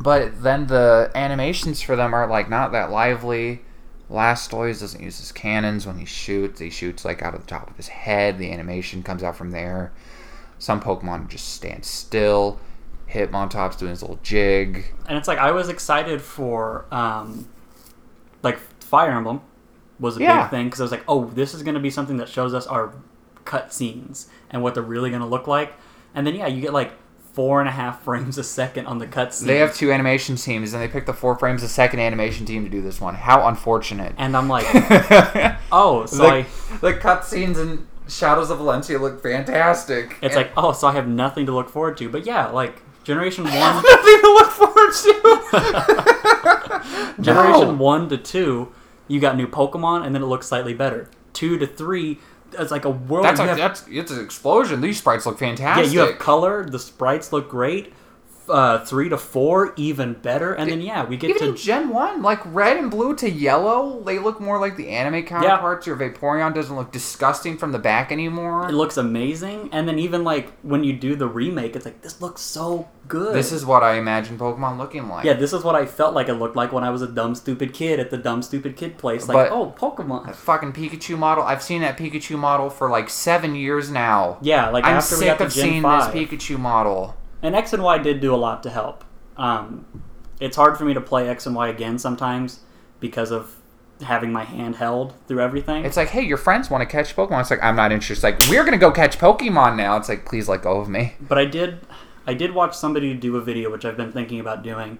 [0.00, 3.62] But then the animations for them are like not that lively.
[4.10, 6.60] Last Blastoise doesn't use his cannons when he shoots.
[6.60, 8.38] He shoots like out of the top of his head.
[8.38, 9.92] The animation comes out from there.
[10.58, 12.58] Some Pokemon just stand still.
[13.08, 14.92] Hitmontop's doing his little jig.
[15.06, 17.48] And it's like I was excited for um,
[18.42, 19.40] like Fire Emblem
[20.02, 20.42] was a Yeah.
[20.42, 22.52] big thing because I was like, oh, this is going to be something that shows
[22.52, 22.92] us our
[23.46, 25.72] cut scenes and what they're really going to look like.
[26.14, 26.92] And then yeah, you get like
[27.32, 29.46] four and a half frames a second on the cutscene.
[29.46, 32.64] They have two animation teams, and they picked the four frames a second animation team
[32.64, 33.14] to do this one.
[33.14, 34.12] How unfortunate.
[34.18, 34.66] and I'm like,
[35.72, 36.42] oh, so I,
[36.82, 40.18] the cutscenes in Shadows of Valentia look fantastic.
[40.20, 42.08] it's like, oh, so I have nothing to look forward to.
[42.10, 45.12] But yeah, like Generation One, nothing to look forward to.
[47.22, 47.74] Generation No.
[47.74, 48.72] One to Two,
[49.12, 51.08] you got new Pokemon, and then it looks slightly better.
[51.32, 52.18] Two to Three,
[52.58, 53.24] it's like a world.
[53.26, 54.80] That's a, have- that's it's an explosion.
[54.80, 55.86] These sprites look fantastic.
[55.86, 56.64] yeah, you have color.
[56.64, 57.92] The sprites look great.
[58.48, 60.52] Uh, three to four, even better.
[60.52, 63.30] And then yeah, we get Even to in Gen 1, like red and blue to
[63.30, 65.86] yellow, they look more like the anime counterparts.
[65.86, 68.68] Your Vaporeon doesn't look disgusting from the back anymore.
[68.68, 69.68] it looks amazing.
[69.72, 73.34] And then even like when you do the remake, it's like this looks so good.
[73.34, 75.24] This is what I imagine Pokemon looking like.
[75.24, 77.34] Yeah, this is what I felt like it looked like when I was a dumb
[77.34, 79.28] stupid kid at the dumb stupid kid place.
[79.28, 80.26] Like, But- oh, Pokemon.
[80.26, 81.44] That fucking Pikachu model.
[81.44, 84.38] I've seen that Pikachu model for like seven years now.
[84.42, 86.12] Yeah, like I'm after we sick got of Gen seeing 5.
[86.12, 87.16] this Pikachu model.
[87.42, 89.04] And X and Y did do a lot to help.
[89.36, 89.84] Um,
[90.40, 92.60] it's hard for me to play X and Y again sometimes
[93.00, 93.56] because of
[94.02, 95.84] having my hand held through everything.
[95.84, 97.40] It's like, hey, your friends want to catch Pokemon.
[97.40, 98.26] It's like, I'm not interested.
[98.26, 99.96] It's like, we're gonna go catch Pokemon now.
[99.96, 101.14] It's like, please let go of me.
[101.20, 101.80] but I did,
[102.26, 104.98] I did watch somebody do a video which I've been thinking about doing.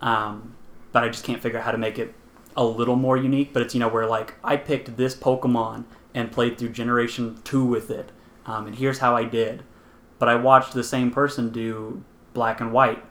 [0.00, 0.54] Um,
[0.92, 2.14] but I just can't figure out how to make it
[2.56, 3.52] a little more unique.
[3.52, 5.84] But it's you know where like I picked this Pokemon
[6.14, 8.12] and played through Generation Two with it,
[8.46, 9.62] um, and here's how I did.
[10.18, 12.02] But I watched the same person do
[12.32, 13.04] Black and White,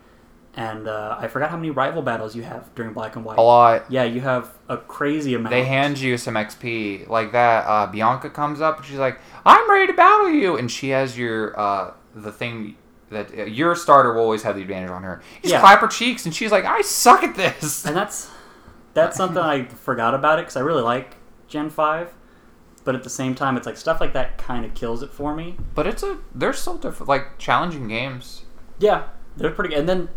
[0.55, 3.37] and uh, I forgot how many rival battles you have during Black and White.
[3.37, 3.85] A lot.
[3.91, 5.51] Yeah, you have a crazy amount.
[5.51, 7.65] They hand you some XP like that.
[7.67, 11.17] Uh, Bianca comes up and she's like, "I'm ready to battle you," and she has
[11.17, 12.75] your uh, the thing
[13.11, 15.21] that uh, your starter will always have the advantage on her.
[15.37, 15.59] You just Yeah.
[15.59, 18.31] clap her cheeks, and she's like, "I suck at this." and that's
[18.95, 22.13] that's something I forgot about it because I really like Gen Five,
[22.85, 25.35] but at the same time, it's like stuff like that kind of kills it for
[25.35, 25.57] me.
[25.73, 28.43] But it's a they're still different, like challenging games.
[28.79, 29.79] Yeah, they're pretty good.
[29.79, 30.09] And then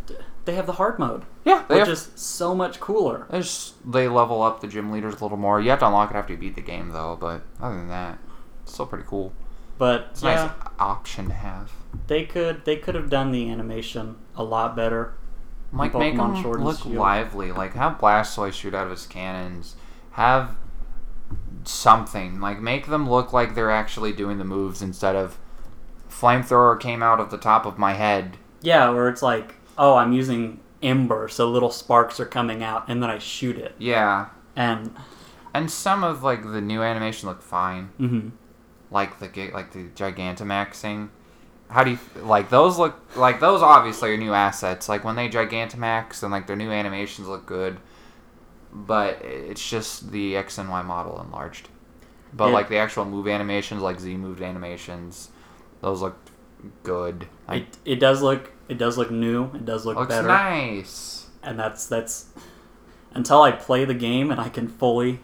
[0.44, 3.26] they have the hard mode, Yeah, they which have, is so much cooler.
[3.30, 5.60] there's they level up the gym leaders a little more.
[5.60, 7.16] You have to unlock it after you beat the game, though.
[7.20, 8.18] But other than that,
[8.62, 9.32] it's still pretty cool.
[9.78, 11.70] But It's a yeah, nice option to have.
[12.08, 15.14] they could they could have done the animation a lot better.
[15.72, 17.52] Like make them look lively.
[17.52, 19.76] Like have Blastoise shoot out of his cannons.
[20.12, 20.56] Have
[21.68, 22.40] something.
[22.40, 25.38] Like make them look like they're actually doing the moves instead of
[26.10, 28.36] flamethrower came out of the top of my head.
[28.60, 33.02] Yeah, where it's like, oh, I'm using Ember, so little sparks are coming out, and
[33.02, 34.26] then I shoot it, Yeah.
[34.56, 34.94] and
[35.54, 37.90] And some of like the new animation look fine.
[38.00, 38.30] mhm.
[38.90, 41.08] Like the like the Gigantamaxing.
[41.68, 44.88] How do you like those look like those obviously are new assets.
[44.88, 47.78] Like when they Gigantamax and like their new animations look good.
[48.72, 51.68] But it's just the X and Y model enlarged.
[52.32, 55.30] But like the actual move animations, like Z moved animations,
[55.80, 56.16] those look
[56.82, 57.26] good.
[57.46, 59.44] Like, it it does look it does look new.
[59.54, 60.28] It does look looks better.
[60.28, 61.28] nice.
[61.42, 62.26] and that's that's
[63.12, 65.20] until I play the game and I can fully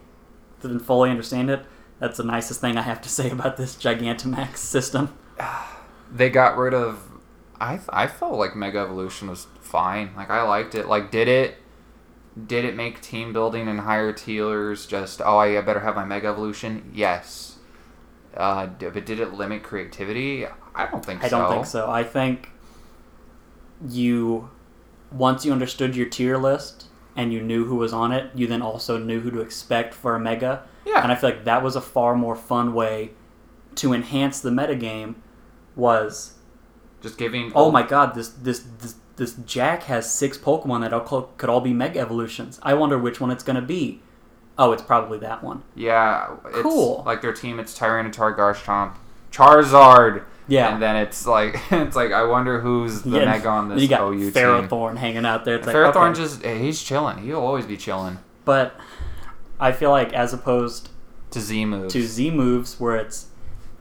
[0.61, 1.65] then fully understand it.
[1.99, 5.15] That's the nicest thing I have to say about this Gigantamax system.
[6.13, 7.11] They got rid of.
[7.61, 10.13] I I felt like Mega Evolution was fine.
[10.17, 10.87] Like I liked it.
[10.87, 11.57] Like did it
[12.47, 16.29] did it make team building and higher tiers just oh I better have my Mega
[16.29, 16.91] Evolution?
[16.95, 17.59] Yes.
[18.37, 20.47] Uh, but did it limit creativity?
[20.75, 21.39] I don't think I so.
[21.39, 21.89] don't think so.
[21.89, 22.51] I think
[23.89, 24.51] you
[25.13, 28.61] once you understood your tier list and you knew who was on it, you then
[28.61, 30.65] also knew who to expect for a mega.
[30.85, 31.03] Yeah.
[31.03, 33.11] And I feel like that was a far more fun way
[33.77, 35.15] to enhance the metagame
[35.77, 36.35] was
[37.01, 37.53] just giving.
[37.55, 41.61] oh my god, this this this, this Jack has six Pokemon that all, could all
[41.61, 42.59] be Mega Evolutions.
[42.63, 44.01] I wonder which one it's going to be.
[44.59, 45.63] Oh, it's probably that one.
[45.75, 46.37] Yeah.
[46.47, 47.03] It's Cool.
[47.07, 48.95] Like their team, it's Tyranitar, Garchomp,
[49.33, 50.25] Charizard.
[50.47, 50.73] Yeah.
[50.73, 53.89] And then it's like it's like I wonder who's the Yeah, Mega on this you
[53.89, 54.33] got OU team.
[54.33, 55.57] Ferrothorn hanging out there.
[55.57, 56.21] It's like, Ferrothorn okay.
[56.21, 57.19] just eh, he's chilling.
[57.19, 58.19] He'll always be chilling.
[58.45, 58.79] But
[59.59, 60.91] I feel like as opposed
[61.31, 61.93] To Z moves.
[61.95, 63.29] to Z moves, where it's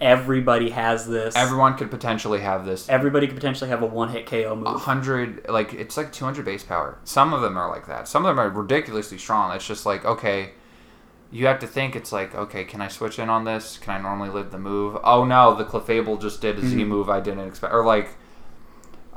[0.04, 2.88] everybody has this, Everyone could potentially have this.
[2.90, 4.82] everybody could potentially have a one hit KO A move.
[4.82, 6.98] hundred, like it's like two hundred base power.
[7.06, 8.08] Some of them are like that.
[8.08, 9.56] Some of them are ridiculously strong.
[9.56, 10.52] It's just like okay,
[11.32, 11.96] you have to think.
[11.96, 13.78] It's like okay, can I switch in on this?
[13.78, 14.98] Can I normally live the move?
[15.04, 16.88] Oh no, the Clefable just did a Z Mhm.
[16.88, 17.74] move I didn't expect.
[17.74, 18.10] Or like,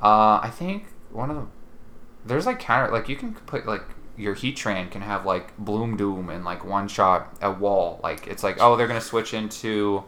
[0.03, 1.51] uh, I think one of them.
[2.25, 3.83] There's like counter, like you can put like
[4.17, 8.01] your Heatran can have like Bloom Doom and like one shot a wall.
[8.03, 10.05] Like it's like oh they're gonna switch into.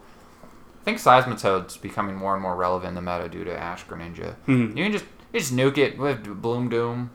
[0.81, 4.37] I think Seismitoad's becoming more and more relevant in the meta due to Ash Greninja.
[4.47, 4.77] Mhm.
[4.77, 7.11] You can just you just nuke it with Bloom Doom.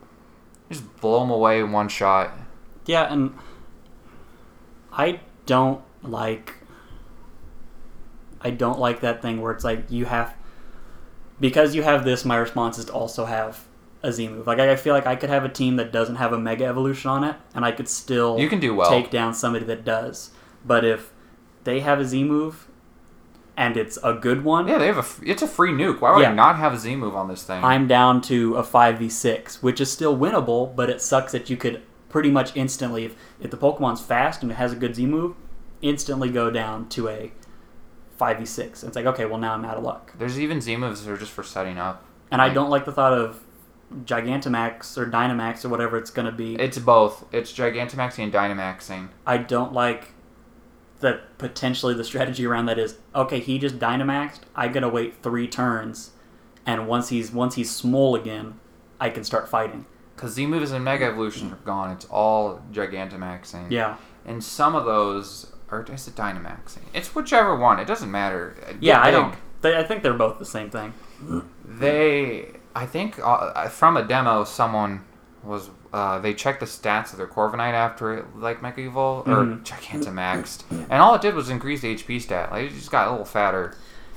[0.69, 2.31] Just blow them away in one shot.
[2.85, 3.33] Yeah, and
[4.91, 6.55] I don't like.
[8.41, 10.35] I don't like that thing where it's like you have.
[11.39, 13.65] because you have this, my response is to also have
[14.03, 14.45] a Z move.
[14.47, 17.09] Like I feel like I could have a team that doesn't have a Mega Evolution
[17.09, 18.89] on it, and I could still You can do well.
[18.89, 20.29] take down somebody that does.
[20.65, 21.11] But if
[21.63, 22.67] they have a Z move,
[23.55, 25.29] and it's a good one, Yeah, they have a.
[25.29, 26.01] It's a free nuke.
[26.01, 26.31] Why would Yeah.
[26.31, 27.63] I not have a Z move on this thing?
[27.63, 31.81] I'm down to a 5v6, which is still winnable, but it sucks that you could
[32.09, 35.35] pretty much instantly, if, if the Pokemon's fast and it has a good Z move,
[35.81, 37.31] instantly go down to a
[38.19, 38.83] 5v6.
[38.83, 40.13] It's like, okay, well, now I'm out of luck.
[40.17, 42.03] There's even Z moves that are just for setting up.
[42.31, 43.43] And I don't like the thought of
[44.05, 46.55] Gigantamax or Dynamax or whatever it's going to be.
[46.55, 47.25] It's both.
[47.31, 49.09] It's Gigantamaxing and Dynamaxing.
[49.25, 50.13] I don't like
[51.03, 53.39] that potentially the strategy around that is okay.
[53.39, 54.39] He just Dynamaxed.
[54.55, 56.11] I gotta wait three turns,
[56.65, 58.59] and once he's once he's small again,
[58.99, 59.85] I can start fighting.
[60.15, 61.91] Because Z moves and Mega Evolution are gone.
[61.91, 63.69] It's all Gigantamaxing.
[63.71, 66.83] Yeah, And some of those are is it Dynamaxing?
[66.93, 67.79] It's whichever one.
[67.79, 68.55] It doesn't matter.
[68.79, 69.01] Yeah.
[69.01, 69.13] I big.
[69.13, 69.35] don't.
[69.61, 70.93] They, I think they're both the same thing.
[71.65, 75.05] They, I think uh, from a demo, someone
[75.41, 79.45] was uh, they checked the stats of their Corviknight after it like Mega Evol or
[79.45, 79.63] Mhm.
[79.63, 82.51] Gigantamaxed, and all it did was increase the HP stat.
[82.51, 83.75] Like it just got a little fatter.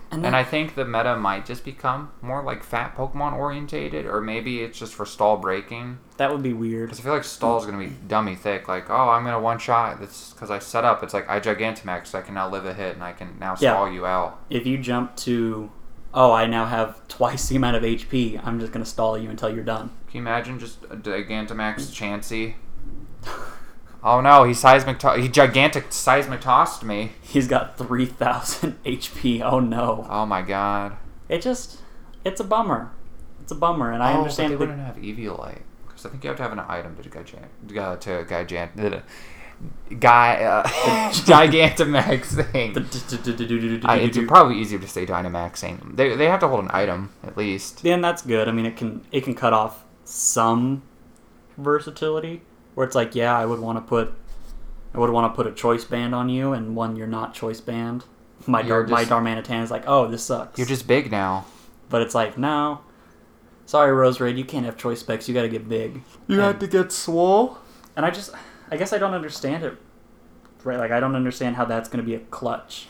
[0.08, 4.20] And, And I think the meta might just become more like fat Pokemon orientated, or
[4.20, 5.98] maybe it's just for stall breaking.
[6.16, 6.88] that would be weird.
[6.88, 8.68] Because I feel like stall is gonna be dummy thick.
[8.68, 9.98] Like, oh, I'm gonna one shot.
[10.00, 11.02] That's because I set up.
[11.02, 12.14] It's like I Gigantamax.
[12.14, 13.72] I can now live a hit, and I can now Yeah.
[13.74, 14.38] stall you out.
[14.48, 15.70] If you jump to,
[16.16, 18.44] oh, I now have twice the amount of HP.
[18.44, 19.90] I'm just gonna stall you until you're done.
[20.08, 22.54] Can you imagine just a Gigantamax Chansey?
[24.04, 27.12] Oh no, he seismic to- he gigantic seismic tossed me.
[27.22, 29.40] He's got three thousand HP.
[29.40, 30.06] Oh no!
[30.08, 30.96] Oh my god.
[31.28, 31.78] It just,
[32.24, 32.92] it's a bummer.
[33.40, 34.52] It's a bummer, and I oh, understand.
[34.52, 36.94] but they the- wouldn't have Eviolite because I think you have to have an item
[36.94, 38.76] to Gigant uh, to Gigant
[40.00, 40.66] guy uh,
[41.12, 42.72] Gigantamax thing.
[43.84, 45.96] I, it's probably easier to say Dynamaxing.
[45.96, 47.82] They, they have to hold an item at least.
[47.82, 48.48] then that's good.
[48.48, 50.82] I mean, it can it can cut off some
[51.56, 52.42] versatility
[52.74, 54.14] where it's like, yeah, I would want to put
[54.94, 57.60] I would want to put a choice band on you, and one you're not choice
[57.60, 58.04] band.
[58.46, 60.58] My You're Dar- my Darmanitan is like, oh, this sucks.
[60.58, 61.46] You're just big now.
[61.88, 62.80] but it's like, no,
[63.64, 65.26] sorry, Roserade, you can't have choice specs.
[65.28, 66.02] You got to get big.
[66.28, 67.58] You had to get swole.
[67.96, 68.30] And I just,
[68.70, 69.76] I guess I don't understand it.
[70.64, 72.86] Right, like I don't understand how that's going to be a clutch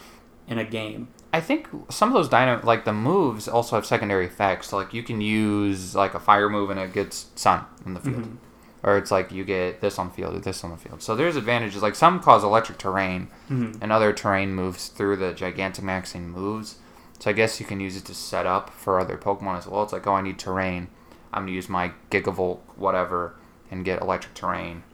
[0.49, 1.09] in a game.
[1.33, 4.73] I think some of those dino like the moves also have secondary effects.
[4.73, 8.23] Like you can use like a fire move and it gets sun in the field,
[8.23, 8.37] Mhm.
[8.83, 11.03] or it's like you get this on the field or this on the field.
[11.03, 11.83] So there's advantages.
[11.83, 13.77] Like some cause electric terrain, Mhm.
[13.83, 16.77] and other terrain moves through the Gigantamaxing moves.
[17.19, 19.83] So I guess you can use it to set up for other Pokemon as well.
[19.83, 20.89] It's like, oh, I need terrain.
[21.35, 23.35] I'm gonna use my Gigavolt whatever
[23.71, 24.85] and get electric terrain,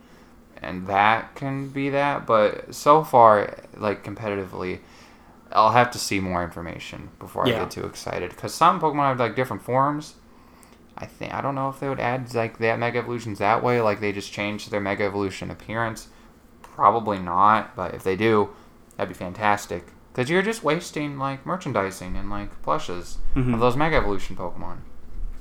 [0.62, 2.26] and that can be that.
[2.26, 4.80] But so far, like competitively,
[5.52, 8.30] I'll have to see more information before I get too excited.
[8.30, 10.14] Because some Pokemon have like different forms.
[10.96, 13.80] I think I don't know if they would add like that Mega Evolutions that way.
[13.80, 16.08] Like they just change their Mega Evolution appearance.
[16.62, 18.50] Probably not, but if they do,
[18.96, 19.86] that'd be fantastic.
[20.12, 23.54] Because you're just wasting like merchandising and like plushes Mhm.
[23.54, 24.78] of those Mega Evolution Pokemon.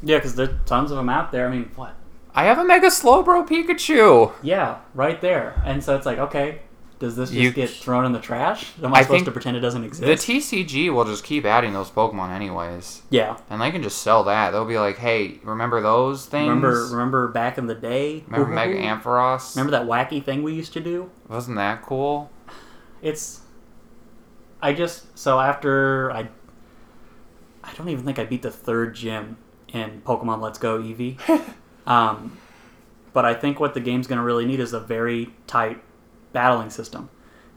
[0.02, 1.48] Yeah, because there's tons of them out there.
[1.48, 1.94] I mean, what?
[2.34, 4.32] I have a Mega Slowbro Pikachu.
[4.42, 5.62] Yeah, right there.
[5.66, 6.62] And so it's like, okay,
[7.00, 8.72] does this just You- get thrown in the trash?
[8.82, 10.06] Am I, I supposed think to pretend it doesn't exist?
[10.06, 10.52] The exist?
[10.52, 13.38] TCG will just keep adding those Pokemon anyways, yeah.
[13.50, 14.52] and they can just sell that.
[14.52, 16.48] They'll be like, "Hey, remember those things?
[16.48, 18.24] Remember, remember back in the day?
[18.28, 19.56] Remember Mega Ampharos?
[19.56, 21.10] Remember that wacky thing we used to do?
[21.28, 22.30] Wasn't that cool?
[23.02, 23.42] It's.
[24.62, 26.30] I just so after I.
[27.64, 29.38] I don't even think I beat the third gym
[29.70, 31.18] in Pokemon Let's Go Eevee.
[31.88, 32.38] um,
[33.14, 35.82] but I think what the game's going to really need is a very tight
[36.34, 37.10] battling system,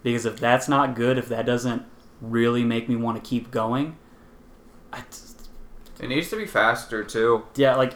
[0.02, 1.82] because if that's not good, if that doesn't
[2.20, 3.96] really make me want to keep going,
[4.92, 5.02] I,
[6.00, 7.44] It needs to be faster too.
[7.56, 7.94] yeah, like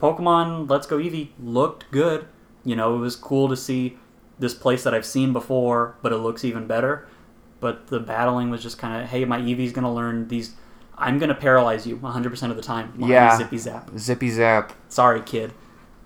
[0.00, 2.26] Pokemon Let's Go Eevee looked good.
[2.64, 3.98] You know, it was cool to see
[4.38, 7.08] this place that I've seen before, but it looks even better.
[7.60, 10.54] But the battling was just kind of, hey, my Eevee's gonna learn these.
[10.98, 12.92] I'm gonna paralyze you 100% of the time.
[12.96, 13.36] Why Yeah.
[13.36, 13.90] Zippy Zap.
[13.96, 14.72] Zippy Zap.
[14.88, 15.52] Sorry, kid.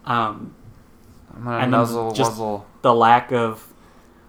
[0.06, 0.54] Um,
[1.46, 3.66] And nuzzle just- wuzzle the lack of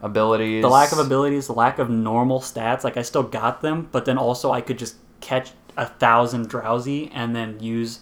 [0.02, 0.62] abilities.
[0.62, 2.84] the lack of abilities, the lack of normal stats.
[2.84, 7.10] Like I still got them, but then also I could just catch a thousand Drowzee
[7.14, 8.00] and then use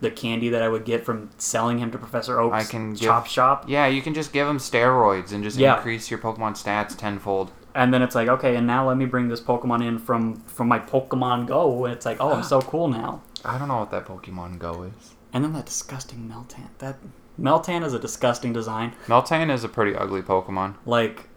[0.00, 3.00] the candy that I would get from selling him to Professor Oak's I can give-
[3.08, 3.64] chop shop.
[3.66, 5.76] Yeah, you can just give them steroids and just Yeah.
[5.76, 7.50] increase your Pokemon stats tenfold.
[7.74, 10.68] And then it's like, okay, and now let me bring this Pokemon in from from
[10.68, 13.20] my Pokemon Go, and it's like, oh, I'm so cool now.
[13.44, 15.13] I don't know what that Pokemon Go is.
[15.34, 16.68] And then that disgusting Meltan.
[16.78, 16.96] That
[17.38, 18.94] Meltan is a disgusting design.
[19.06, 20.76] Meltan is a pretty ugly Pokemon.
[20.86, 21.28] Like,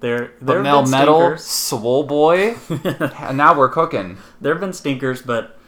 [0.00, 1.38] there But there Melmetal.
[1.38, 2.54] Swole Boy,
[3.18, 4.18] and now we're cooking.
[4.40, 5.58] there have been stinkers, but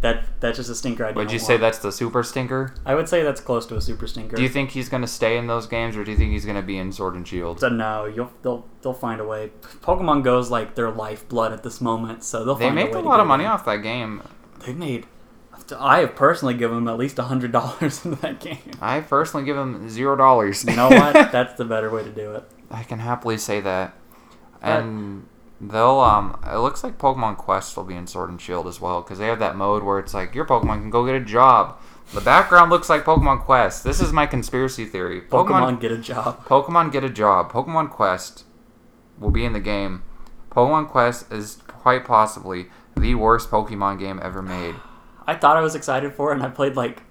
[0.00, 1.04] that that's just a stinker.
[1.06, 2.74] I Would you say that's the super stinker?
[2.84, 4.36] I would say that's close to a super stinker.
[4.36, 6.44] Do you think he's going to stay in those games, or do you think he's
[6.44, 7.60] going to be in Sword and Shield?
[7.60, 9.50] So no, you'll they'll they'll find a way.
[9.82, 13.00] Pokemon Go's like their lifeblood at this moment, so they'll They find make a, a
[13.00, 14.22] lot of money off that game.
[14.60, 15.06] They made.
[15.78, 18.58] I have personally given them at least hundred dollars into that game.
[18.80, 20.64] I personally give him zero dollars.
[20.64, 21.12] You know what?
[21.32, 22.44] That's the better way to do it.
[22.70, 23.94] I can happily say that.
[24.60, 25.26] But- And
[25.60, 29.02] they'll um it looks like Pokemon Quest will be in Sword and Shield as well
[29.02, 31.76] cuz they have that mode where it's like your Pokemon can go get a job.
[32.12, 33.82] The background looks like Pokemon Quest.
[33.84, 35.22] This is my conspiracy theory.
[35.22, 36.44] Pokemon, get a job.
[36.44, 37.50] Pokemon get a job.
[37.50, 38.44] Pokemon Quest
[39.18, 40.02] will be in the game.
[40.52, 44.74] Pokemon Quest is quite possibly the worst Pokemon game ever made.
[45.26, 47.02] I thought I was excited for it, and I played like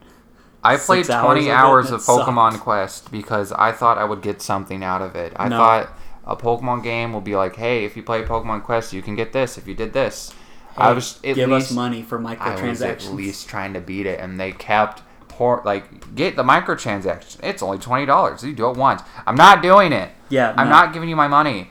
[0.64, 2.64] I Six played hours 20 of hours of Pokemon sucked.
[2.64, 5.34] Quest because I thought I would get something out of it.
[5.36, 5.58] I No.
[5.58, 9.16] thought a Pokemon game will be like, hey, if you play Pokemon Quest, you can
[9.16, 10.34] get this if you did this.
[10.78, 12.62] I was at give least us money for microtransactions.
[12.64, 16.44] I was at least trying to beat it, and they kept pour like get the
[16.44, 17.40] microtransaction.
[17.44, 18.44] It's only twenty dollars.
[18.44, 19.02] You do it once.
[19.28, 20.12] I'm not doing it.
[20.30, 20.72] yeah, I'm no.
[20.72, 21.70] not giving you my money.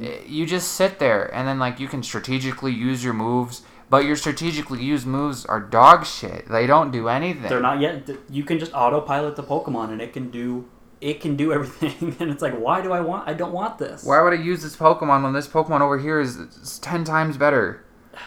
[0.00, 4.04] Eh, you just sit there, and then like you can strategically use your moves, but
[4.04, 6.48] your strategically used moves are dog shit.
[6.48, 7.42] They don't do anything.
[7.48, 8.08] They're not yet.
[8.30, 10.68] You can just autopilot the Pokemon, and it can do
[11.00, 12.16] it can do everything.
[12.20, 13.28] And it's like, why do I want?
[13.28, 14.04] I don't want this.
[14.04, 17.36] Why would I use this Pokemon when this Pokemon over here is, is ten times
[17.36, 17.84] better?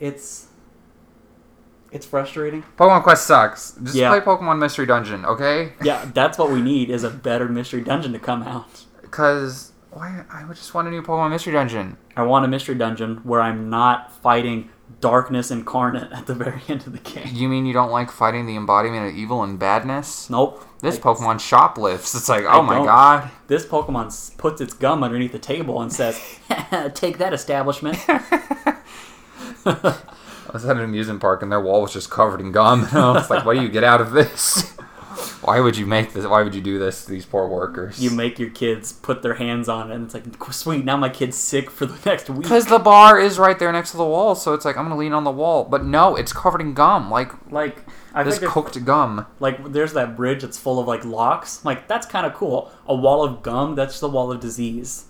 [0.00, 0.48] It's
[1.92, 2.64] it's frustrating.
[2.76, 3.72] Pokemon Quest sucks.
[3.82, 4.08] Just Yeah.
[4.08, 5.74] play Pokemon Mystery Dungeon, okay?
[5.82, 8.84] Yeah, that's what we need is a better mystery dungeon to come out.
[9.02, 10.24] Because why?
[10.32, 11.98] I would just want a new Pokemon Mystery Dungeon.
[12.16, 14.70] I want a mystery dungeon where I'm not fighting
[15.00, 17.28] darkness incarnate at the very end of the game.
[17.32, 20.28] You mean you don't like fighting the embodiment of evil and badness?
[20.30, 20.66] Nope.
[20.80, 22.14] This I- Pokemon shoplifts.
[22.14, 22.86] It's like, I oh my don't.
[22.86, 23.30] god.
[23.46, 26.20] This Pokemon puts its gum underneath the table and says,
[26.94, 27.98] "Take that, establishment."
[29.64, 32.84] I was at an amusement park and their wall was just covered in gum.
[32.84, 34.76] And I was like, what do you get out of this?
[35.42, 36.24] Why would you make this?
[36.26, 38.00] Why would you do this to these poor workers?
[38.00, 40.84] you make your kids put their hands on it, and it's like, sweet.
[40.84, 42.42] Now my kid's sick for the next week.
[42.42, 44.96] Because the bar is right there next to the wall, so it's like I'm gonna
[44.96, 47.78] lean on the wall, but no, it's covered in gum, like Like
[48.14, 49.26] I this cooked gum.
[49.40, 51.64] like there's that bridge that's full of like locks.
[51.64, 52.70] Like that's kind of cool.
[52.86, 53.74] A wall of gum.
[53.74, 55.04] That's the wall of disease.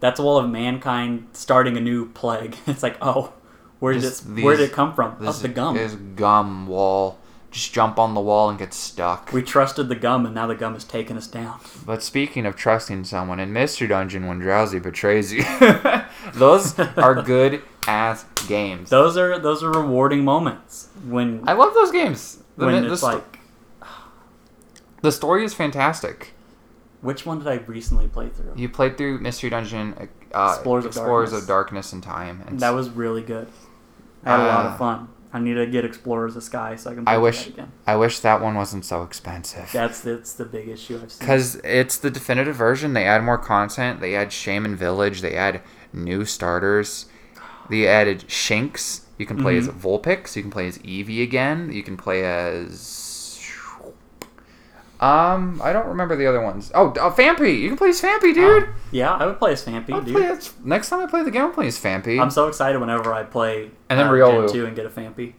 [0.00, 2.56] That's a wall of mankind starting a new plague.
[2.66, 3.32] It's like, oh,
[3.78, 4.42] where did This- it?
[4.44, 5.16] where did it come from?
[5.20, 5.76] This Of the gum.
[5.76, 7.18] is gum wall.
[7.52, 9.30] Just jump on the wall and get stuck.
[9.32, 11.60] We trusted the gum, and now the gum has taken us down.
[11.84, 15.44] But speaking of trusting someone, in Mystery Dungeon, when Drowzee betrays you,
[16.32, 18.88] those are good ass games.
[18.88, 22.38] Those are those are rewarding moments when I love those games.
[22.56, 23.38] The, when the it's like,
[25.02, 26.32] the story is fantastic.
[27.02, 28.52] which one did I recently play through?
[28.56, 29.94] You played through Mystery Dungeon,
[30.34, 31.42] uh, Explorers of Explorers Darkness.
[31.42, 32.44] of Darkness and Time.
[32.46, 33.48] And That was really good.
[34.24, 35.08] I had a lot Uh, of fun.
[35.32, 37.08] I need to get Explorers of Sky so I can.
[37.08, 37.72] I play wish that again.
[37.86, 39.70] I wish that one wasn't so expensive.
[39.72, 41.20] That's that's the big issue I've seen.
[41.20, 42.92] Because it's the definitive version.
[42.92, 44.00] They add more content.
[44.00, 45.22] They add Shaman Village.
[45.22, 45.62] They add
[45.92, 47.06] new starters.
[47.70, 49.02] They added Shinx.
[49.18, 49.86] You can play as Mm-hmm.
[49.86, 50.36] Vulpix.
[50.36, 51.72] You can play as Eevee again.
[51.72, 53.01] You can play as.
[55.02, 56.70] Um, I don't remember the other ones.
[56.76, 57.58] Oh, uh, Phanpy.
[57.60, 58.68] You can play as Phanpy, dude.
[58.92, 60.14] yeah, I would play as Phanpy, dude.
[60.14, 62.20] play as- next time I play the game, I'll play as Phanpy.
[62.20, 64.46] I'm so excited whenever I play And then uh, Riolu.
[64.46, 65.32] Gen 2 and get a Phanpy.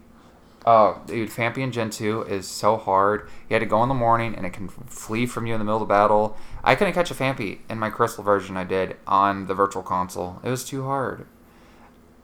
[0.66, 3.30] Oh, dude, Phanpy in Gen 2 is so hard.
[3.50, 5.66] You had to go in the morning and it can flee from you in the
[5.66, 6.36] middle of the battle.
[6.64, 10.42] I couldn't catch a Phanpy in my Crystal version I did on the Virtual Console.
[10.44, 11.26] It was too hard.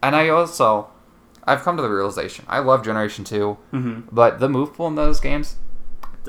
[0.02, 0.88] And I also,
[1.44, 4.94] I've come to the realization, I love Generation 2, hmm but the move pool in
[4.94, 5.56] those games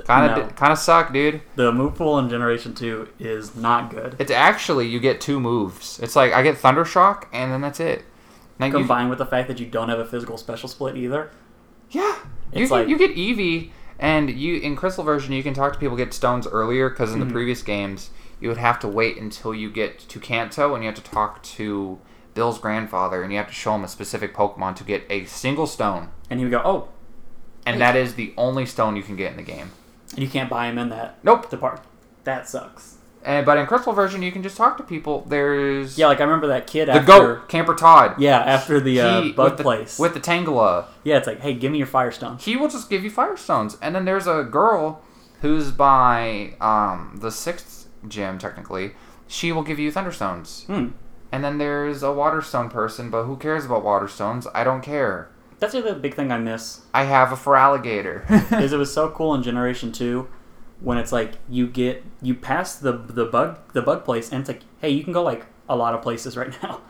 [0.06, 0.54] kind of No.
[0.54, 1.42] kind of suck, dude.
[1.56, 4.16] The move pool in Generation 2 is not good.
[4.20, 6.00] It's actually, you get two moves.
[6.02, 8.04] It's like, I get Thunder Shock and then that's it.
[8.60, 11.32] You, Combined with the fact that you don't have a physical special split either.
[11.89, 12.16] Yeah,
[12.54, 15.98] you like- you get Eevee, and you in Crystal version you can talk to people
[15.98, 17.28] get stones earlier because in Mhm.
[17.28, 20.88] the previous games you would have to wait until you get to Kanto and you
[20.89, 22.00] have to talk to
[22.34, 25.68] Bill's grandfather and you have to show him a specific Pokemon to get a single
[25.68, 26.88] stone, And you go, oh,
[27.66, 29.72] and that is the only stone you can get in the game.
[30.14, 31.49] And you can't buy them in that Nope.
[31.49, 31.82] depart.
[32.24, 32.97] That sucks.
[33.24, 35.24] And but in Crystal version you can just talk to people.
[35.28, 37.05] There's Yeah, like I remember that kid the after.
[37.36, 38.16] goat Camper Todd.
[38.20, 39.99] Yeah, after the uh, bug with the, place.
[39.99, 40.86] with the Tangela.
[41.03, 42.38] yeah, it's like, hey, give me your Firestone.
[42.39, 43.78] he will just give you firestones.
[43.82, 45.01] And then there's a girl
[45.41, 48.93] who's by um, the sixth gym, technically.
[49.28, 50.66] She will give you thunderstones.
[50.66, 50.89] Hmm.
[51.32, 54.45] And then there's a waterstone person, but who cares about waterstones?
[54.53, 55.31] I don't care.
[55.62, 56.82] That's the other big thing I miss.
[56.93, 58.26] I have a for alligator.
[58.51, 60.28] is it was so cool in Generation Two
[60.82, 64.49] when it's like you get you pass the the bug the bug place and it's
[64.49, 66.82] like hey you can go like a lot of places right now.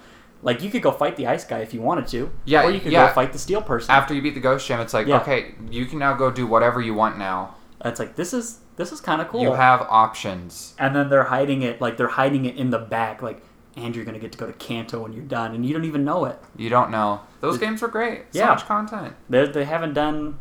[0.42, 2.32] Like you could go fight the ice guy if you wanted to.
[2.46, 3.08] Yeah, Or you could yeah.
[3.10, 3.92] go fight the steel person.
[3.92, 5.20] After you beat the ghost gym, it's like Yeah.
[5.22, 7.56] okay, you can now go do whatever you want now.
[7.86, 9.42] It's like this is this is kind of cool.
[9.42, 10.74] You have options.
[10.80, 13.22] and then they're hiding it like they're hiding it in the back.
[13.22, 13.44] Like
[13.78, 16.04] and you're gonna get to go to Kanto when you're done, and you don't even
[16.04, 16.38] know it.
[16.58, 17.22] You don't know.
[17.40, 18.34] Those games were great.
[18.34, 18.48] So Yeah.
[18.48, 19.16] much content.
[19.30, 20.40] They they haven't done.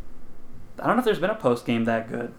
[0.79, 2.33] I don't know if there's been a post game that good.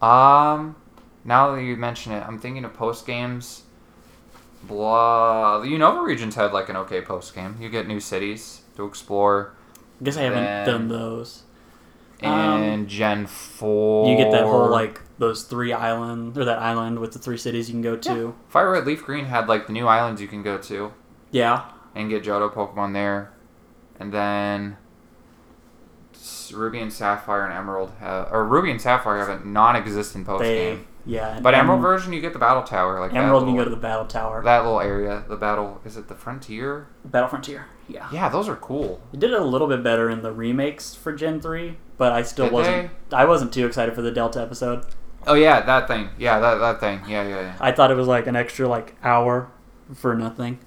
[0.00, 0.76] Um,
[1.24, 3.62] now that you mention it, I'm thinking of post games.
[4.64, 5.58] Blah.
[5.60, 7.56] The Unova regions had like an okay post game.
[7.60, 9.52] You get new cities to explore.
[10.00, 11.42] I guess I haven't Then- done those.
[12.20, 16.98] And Gen Four, Um, You get that whole like those three island or that island
[16.98, 18.34] with the three cities you can go to.
[18.48, 20.92] Fire Red Leaf Green had like the new islands you can go to
[21.30, 21.64] Yeah,
[21.94, 23.32] and get Johto Pokemon there,
[23.98, 24.76] and then
[26.52, 30.86] Ruby and Sapphire and Emerald have, or Ruby and Sapphire have a non-existent post game.
[31.06, 31.40] yeah.
[31.40, 33.70] But Emerald Em- version, you get the battle tower, like Emerald, that you go to
[33.70, 34.42] the battle tower.
[34.44, 35.24] that little area.
[35.28, 36.88] The battle is it the frontier?
[37.04, 37.66] Battle Frontier.
[37.88, 38.08] Yeah.
[38.12, 39.00] Yeah, those are cool.
[39.12, 42.22] It did it a little bit better in the remakes for Gen three, but I
[42.22, 42.90] still Did wasn't.
[43.12, 44.84] I wasn't too excited for the Delta episode.
[45.26, 46.08] Oh yeah, that thing.
[46.18, 47.00] Yeah, that that thing.
[47.08, 47.56] Yeah, yeah, yeah.
[47.60, 49.50] I thought it was like an extra like hour
[49.94, 50.58] for nothing.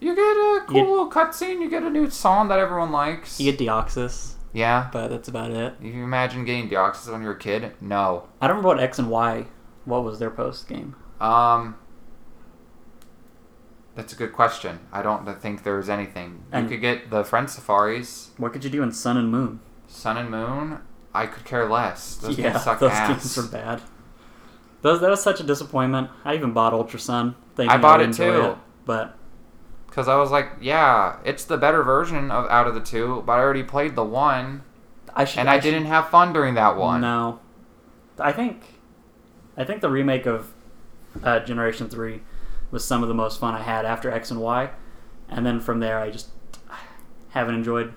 [0.00, 1.60] You get a cool You- little cutscene.
[1.60, 3.38] You get a new song that everyone likes.
[3.40, 4.88] You get Deoxys, yeah.
[4.92, 5.74] but that's about it.
[5.80, 7.72] You imagine getting Deoxys when you're a kid?
[7.80, 8.28] No.
[8.40, 9.46] I don't remember what X and Y.
[9.84, 10.96] What was their post game?
[11.20, 11.76] Um,
[13.94, 14.80] that's a good question.
[14.92, 16.44] I don't think there's anything.
[16.50, 19.60] And- you could get the Friend Safaris, What could you do in Sun and Moon?
[19.86, 20.80] Sun and Moon.
[21.14, 22.16] I could care less.
[22.16, 23.08] Those yeah, games suck those ass.
[23.08, 23.82] games are bad.
[24.82, 26.10] Those, that was such a disappointment.
[26.24, 27.36] I even bought Ultra Sun.
[27.58, 28.40] I bought would it too.
[28.42, 29.16] it, but
[29.86, 33.32] Because I was like, yeah, it's the better version of out of the two, but
[33.34, 34.62] I already played the one,
[35.14, 35.40] I should.
[35.40, 37.00] and I should- didn't have fun during that one.
[37.02, 37.40] No,
[38.18, 38.62] I think,
[39.56, 40.52] I think the remake of
[41.22, 42.22] uh, Generation Three
[42.70, 44.70] was some of the most fun I had after X and Y,
[45.28, 46.28] and then from there I just
[47.30, 47.92] haven't enjoyed,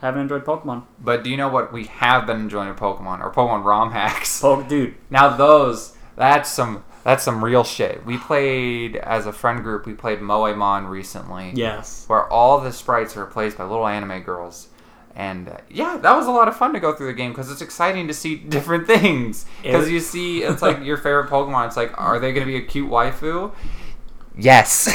[0.00, 0.84] haven't enjoyed Pokemon.
[0.98, 3.20] But do you know what we have been enjoying in Pokemon?
[3.20, 4.42] Or Pokemon ROM hacks.
[4.44, 8.04] Oh, dude, Now those, that's some, that's some real shit.
[8.06, 9.86] We played as a friend group.
[9.86, 11.52] We played Moemon recently.
[11.54, 14.68] yes, where all the sprites are replaced by little anime girls.
[15.16, 17.50] And uh, yeah, that was a lot of fun to go through the game because
[17.50, 19.44] it's exciting to see different things.
[19.62, 21.66] Because you see, it's like your favorite Pokemon.
[21.66, 23.52] It's like, are they going to be a cute waifu?
[24.38, 24.88] Yes,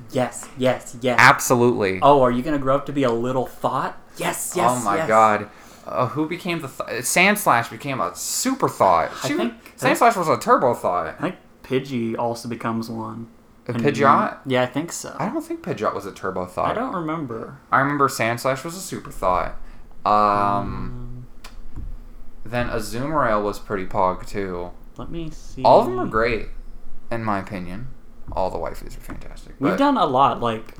[0.12, 1.16] yes, yes, yes.
[1.18, 1.98] absolutely.
[2.02, 3.98] Oh, are you gonna grow up to be a little thought?
[4.16, 4.70] Yes, yes.
[4.70, 5.08] oh my yes.
[5.08, 5.48] god.
[5.86, 9.10] Uh, who became the th- Sandslash became a super thought.
[9.24, 11.16] I Shoot, think- Sandslash was a turbo thought.
[11.18, 13.28] I think Pidgey also becomes one.
[13.68, 14.38] A Pidgeot?
[14.46, 15.14] Yeah, I think so.
[15.18, 16.70] I don't think Pidgeot was a turbo thought.
[16.70, 17.58] I don't remember.
[17.70, 19.56] I remember Sandslash was a super thought.
[20.04, 21.26] Um,
[22.44, 24.72] then Azumarill was pretty pog too.
[24.96, 25.62] Let me see.
[25.62, 26.48] All of them are great,
[27.10, 27.88] in my opinion.
[28.32, 29.54] All the waifus are fantastic.
[29.60, 30.40] We've done a lot.
[30.40, 30.74] Like,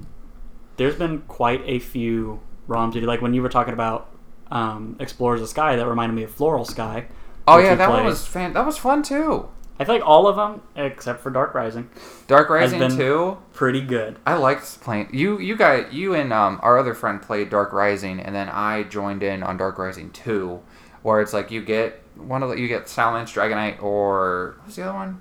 [0.76, 2.40] there's been quite a few
[2.72, 3.00] ROMs.
[3.04, 4.08] Like when you were talking about
[4.50, 7.06] um, Explorers of Sky, that reminded me of Flora Sky.
[7.48, 8.52] Oh yeah, that one was fan.
[8.52, 9.48] That was fun too.
[9.80, 11.88] I like all of them, except for Dark Rising,
[12.28, 13.38] Dark Rising too.
[13.52, 14.16] pretty good.
[14.24, 15.08] I liked playing.
[15.12, 18.84] You you got you and um, our other friend played Dark Rising, and then I
[18.84, 20.60] joined in on Dark Rising two,
[21.02, 24.82] where it's like you get one of the you get Salamence, Dragonite, or what's the
[24.82, 25.20] other one?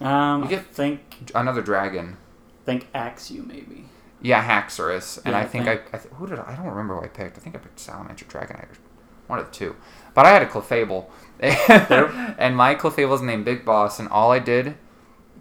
[0.00, 1.00] Um, You I get- think
[1.34, 2.16] Another dragon.
[2.64, 3.86] think Axew maybe.
[4.22, 6.96] Yeah, Haxorus, and Yeah, I think, I, I th- who did I, I don't remember
[6.96, 7.38] who I picked.
[7.38, 8.76] I think I picked Salamence or Dragonite, or
[9.26, 9.76] one of the two.
[10.14, 11.06] But I had a Clefable,
[12.38, 14.76] and my Clefable's named Big Boss, and all I did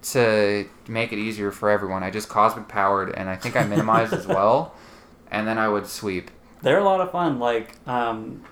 [0.02, 4.14] to make it easier for everyone, I just cosmic powered, and I think I minimized
[4.14, 4.74] as well,
[5.32, 6.32] and then I would sweep.
[6.62, 7.40] They're a lot of fun.
[7.40, 8.44] Like, um,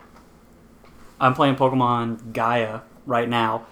[1.19, 3.65] I'm playing Pokemon Gaia right now.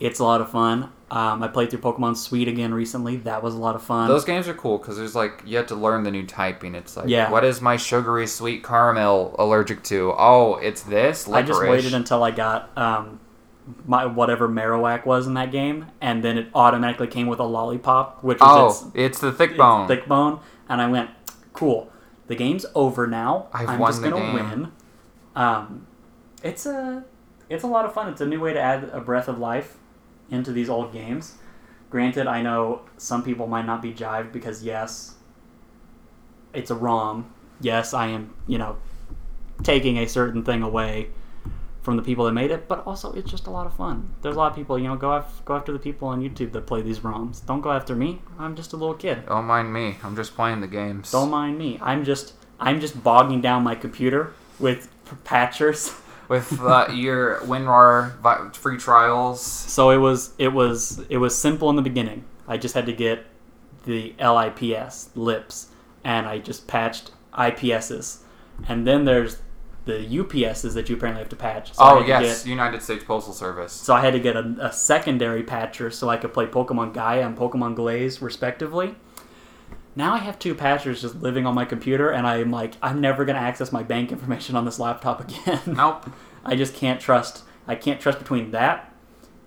[0.00, 0.92] It's a lot of fun.
[1.10, 3.16] Um, I played through Pokemon Sweet again recently.
[3.16, 4.08] That was a lot of fun.
[4.08, 6.74] Those games are cool because there's like you have to learn the new typing.
[6.74, 7.30] It's like, Yeah.
[7.30, 10.12] what is my sugary sweet caramel allergic to?
[10.18, 11.26] Oh, it's this.
[11.28, 13.20] I just waited until I got um,
[13.86, 18.22] my whatever Marowak was in that game, and then it automatically came with a lollipop,
[18.22, 19.88] which was Oh, its, it's the thick bone.
[19.88, 21.08] thick bone, and I went,
[21.54, 21.90] "Cool,
[22.26, 23.46] the game's over now.
[23.54, 24.72] I've am won just gonna game." win."
[25.34, 25.86] Um,
[26.42, 27.04] it's a
[27.48, 28.08] it's a lot of fun.
[28.10, 29.78] It's a new way to add a breath of life
[30.30, 31.34] into these old games.
[31.90, 35.14] Granted, I know some people might not be jived because yes,
[36.52, 37.32] it's a ROM.
[37.60, 38.76] Yes, I am, you know,
[39.62, 41.10] taking a certain thing away
[41.82, 44.14] from the people that made it, but also it's just a lot of fun.
[44.20, 46.52] There's a lot of people, you know, go af- go after the people on YouTube
[46.52, 47.44] that play these ROMs.
[47.46, 48.20] Don't go after me.
[48.38, 49.24] I'm just a little kid.
[49.26, 49.96] Don't mind me.
[50.02, 51.10] I'm just playing the games.
[51.10, 51.78] Don't mind me.
[51.80, 54.90] I'm just I'm just bogging down my computer with
[55.24, 55.98] patchers.
[56.28, 59.40] With uh, your WinRAR free trials.
[59.42, 62.24] So it was it was it was simple in the beginning.
[62.46, 63.26] I just had to get
[63.84, 65.68] the LIPS lips,
[66.04, 68.18] and I just patched IPSs,
[68.68, 69.38] and then there's
[69.86, 71.72] the UPSs that you apparently have to patch.
[71.72, 73.72] So oh yes, get- United States Postal Service.
[73.72, 77.24] so I had to get a, a secondary patcher so I could play Pokemon Gaia
[77.26, 78.96] and Pokemon Glaze respectively.
[79.98, 83.24] Now I have two patchers just living on my computer, and I'm like, I'm never
[83.24, 85.60] gonna access my bank information on this laptop again.
[85.66, 86.08] Nope.
[86.44, 87.42] I just can't trust.
[87.66, 88.94] I can't trust between that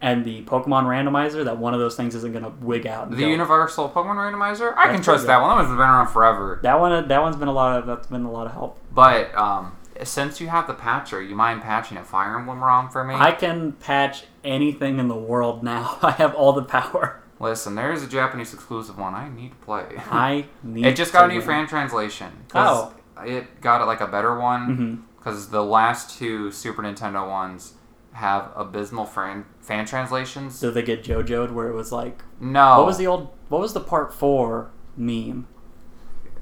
[0.02, 3.08] and the Pokemon randomizer that one of those things isn't gonna wig out.
[3.08, 3.28] and The go.
[3.30, 4.76] Universal Pokemon Randomizer.
[4.76, 5.52] I can trust that one.
[5.52, 6.60] That one's been around forever.
[6.64, 7.08] that one.
[7.08, 7.86] That one's been a lot of.
[7.88, 8.78] That's been a lot of help.
[8.94, 13.06] But um, since you have the patcher, you mind patching a Fire Emblem ROM for
[13.06, 13.16] me?
[13.16, 15.98] I can patch anything in the world now.
[16.02, 17.21] I have all the power.
[17.42, 19.86] Listen, there is a Japanese exclusive one I need to play.
[20.12, 20.86] I need.
[20.86, 21.48] It just got a new win.
[21.48, 22.32] fan translation.
[22.50, 22.94] 'cause oh.
[23.26, 24.96] It got like a better one mm-hmm.
[25.18, 27.74] because the last two Super Nintendo ones
[28.14, 30.60] have abysmal fan fan translations.
[30.60, 32.78] Did they get JoJo'd where it was like, No.
[32.78, 35.48] what was the old, what was the part four meme?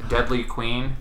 [0.08, 0.98] Deadly Queen?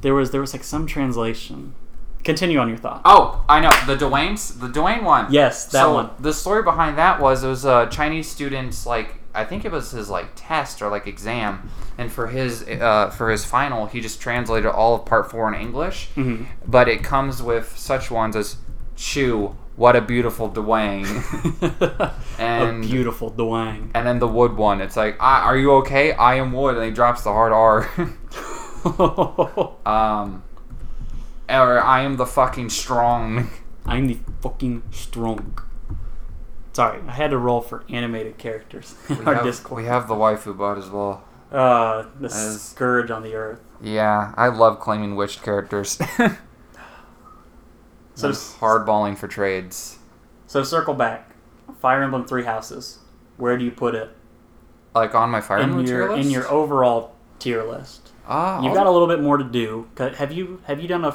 [0.00, 1.74] There was there was like some translation.
[2.22, 3.02] Continue on your thought.
[3.04, 5.32] Oh, I know the Duwang's the Duwang one.
[5.32, 6.10] Yes, that so one.
[6.18, 9.90] The story behind that was it was a Chinese student's like I think it was
[9.90, 11.68] his like test or like exam,
[11.98, 15.60] and for his uh, for his final he just translated all of part four in
[15.60, 18.56] English, hmm but it comes with such ones as
[18.96, 21.04] "Chew, what a beautiful Duwang,"
[22.38, 23.90] And- a beautiful Duwang.
[23.94, 24.80] and then the Wood one.
[24.80, 26.12] It's like, I, "Are you okay?
[26.12, 27.88] I am Wood," and he drops the hard R.
[29.86, 30.42] um,
[31.48, 33.50] or I am the fucking strong.
[33.84, 35.58] I'm the fucking strong.
[36.76, 39.82] Sorry, I had to roll for animated characters in We our have, Discord.
[39.82, 41.24] we have the waifu bot as well.
[41.50, 43.60] uh, the As- scourge on the earth.
[43.80, 45.98] Yeah, I love claiming witched characters.
[48.14, 49.98] So- hardballing for trades.
[50.46, 51.30] So circle back.
[51.80, 52.98] Fire Emblem Three Houses.
[53.38, 54.10] Where do you put it
[54.94, 56.26] Like on my Fire in Emblem your tier list?
[56.26, 58.10] in your overall tier list?
[58.26, 59.88] Ah, You've got a little bit more to do.
[59.98, 61.12] Have you have you done a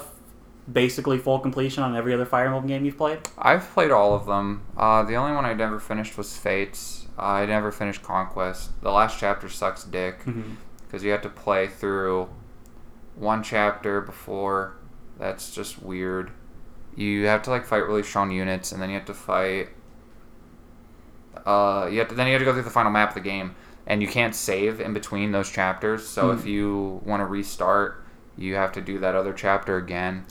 [0.72, 3.19] basically full completion on every other Fire Emblem game you've played?
[3.38, 4.63] I've played all of them.
[4.78, 7.07] Uh, the only one I never finished was Fates.
[7.17, 8.82] I never finished Conquest.
[8.82, 10.53] The last chapter sucks dick Mm-hmm.
[10.86, 12.30] because you have to play through
[13.15, 14.76] one chapter before.
[15.19, 16.32] That's just weird.
[16.95, 19.69] You have to like fight really strong units, and then you have to fight.
[21.45, 23.22] Uh, you have to, then you have to go through the final map of the
[23.22, 23.55] game,
[23.88, 26.07] and you can't save in between those chapters.
[26.07, 26.39] So Hmm.
[26.39, 28.03] if you want to restart,
[28.38, 30.26] you have to do that other chapter again.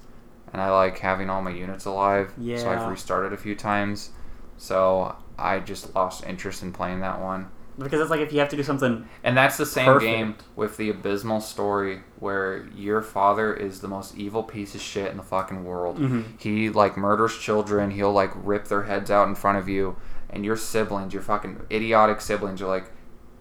[0.53, 4.11] And I like having all my units alive, so I've restarted a few times.
[4.57, 7.51] So I just lost interest in playing that one.
[7.79, 9.09] Because it's like if you have to do something.
[9.25, 10.05] And that's the same Perfect.
[10.05, 15.11] game with the abysmal story where your father is the most evil piece of shit
[15.11, 15.99] in the fucking world.
[15.99, 16.25] Mhm.
[16.39, 17.91] He like murders children.
[17.93, 19.97] He'll like rip their heads out in front of you,
[20.29, 22.91] and your siblings, your fucking idiotic siblings, are like,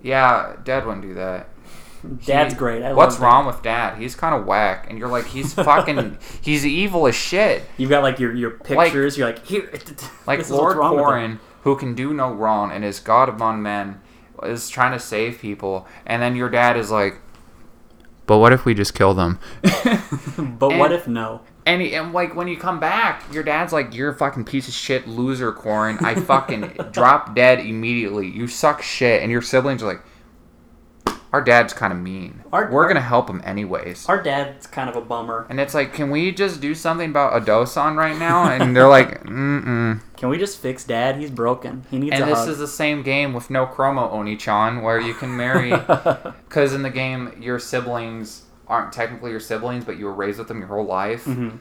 [0.02, 1.50] "Yeah, Dad wouldn't do that."
[2.26, 2.84] Dad's great.
[2.84, 3.98] I What's wrong with Dad?
[3.98, 7.64] He's kind of whack, and you're like, he's fucking, he's evil as shit.
[7.78, 9.18] You've got like your your pictures.
[9.18, 9.70] you're like here.
[10.26, 10.78] Like this is what's Lord.
[10.78, 14.02] Corrin, who can do no wrong and is God among men,
[14.44, 17.20] is trying to save people, and then your dad is like,
[18.26, 19.40] "But what if we just kill them?"
[20.38, 21.42] But what if no?
[21.66, 24.68] and, he, and like when you come back, your dad's like, "You're a fucking piece
[24.68, 26.02] of shit, loser, Corrin.
[26.02, 28.28] I fucking drop dead immediately.
[28.28, 30.02] You suck shit." And your siblings are like,
[31.32, 32.44] "Our dad's kind of mean.
[32.52, 35.46] Our- We're our- gonna help him anyways." Our dad's kind of a bummer.
[35.50, 38.50] and it's like, can we just do something about Adosan right now?
[38.50, 40.02] And they're like, mm-mm.
[40.18, 41.16] Can we just fix Dad?
[41.18, 41.86] He's broken.
[41.92, 42.50] He needs And this hug.
[42.50, 45.72] is the same game with no chromo Oni-chan, where you can marry.
[46.50, 50.48] Because in the game, your siblings aren't technically your siblings, but you were raised with
[50.48, 51.26] them your whole life.
[51.26, 51.60] Mhm.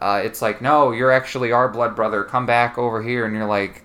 [0.00, 2.24] Uh, it's like, no, you're actually our blood brother.
[2.24, 3.26] Come back over here.
[3.26, 3.82] And you're like,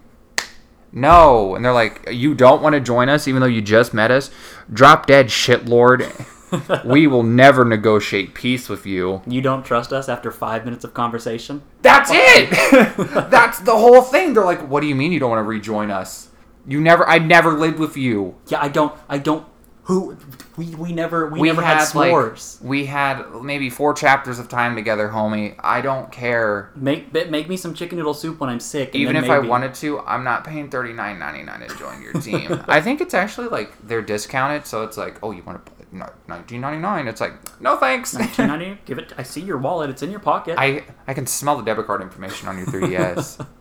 [0.92, 1.56] no.
[1.56, 4.32] And they're like, you don't want to join us, even though you just met us?
[4.72, 6.26] Drop dead, shitlord.
[6.86, 9.22] we will never negotiate peace with you.
[9.28, 11.64] You don't trust us after five minutes of conversation?
[11.82, 12.50] That's it.
[13.30, 14.34] That's the whole thing.
[14.34, 16.30] They're like, "What do you mean you don't want to rejoin us?
[16.68, 17.08] You never.
[17.08, 18.36] I never lived with you.
[18.48, 18.94] Yeah, I don't.
[19.10, 19.46] I don't.
[19.86, 20.18] Who?
[20.58, 21.28] We, we never.
[21.30, 25.56] We, We never had, had, like- We had maybe four chapters of time together, homie.
[25.60, 26.72] I don't care.
[26.76, 28.90] make make me some chicken noodle soup when I'm sick.
[28.90, 32.02] and Even if I wanted to, I'm not paying thirty nine ninety nine to join
[32.02, 32.62] your team.
[32.68, 35.86] I think it's actually like they're discounted, so it's like, oh, you want to play
[36.28, 37.08] nineteen ninety nine?
[37.08, 38.16] It's like, no thanks.
[38.16, 39.14] 1990, give it.
[39.20, 39.92] I see your wallet.
[39.92, 40.56] It's in your pocket.
[40.58, 43.46] I I can smell the debit card information on your 3ds.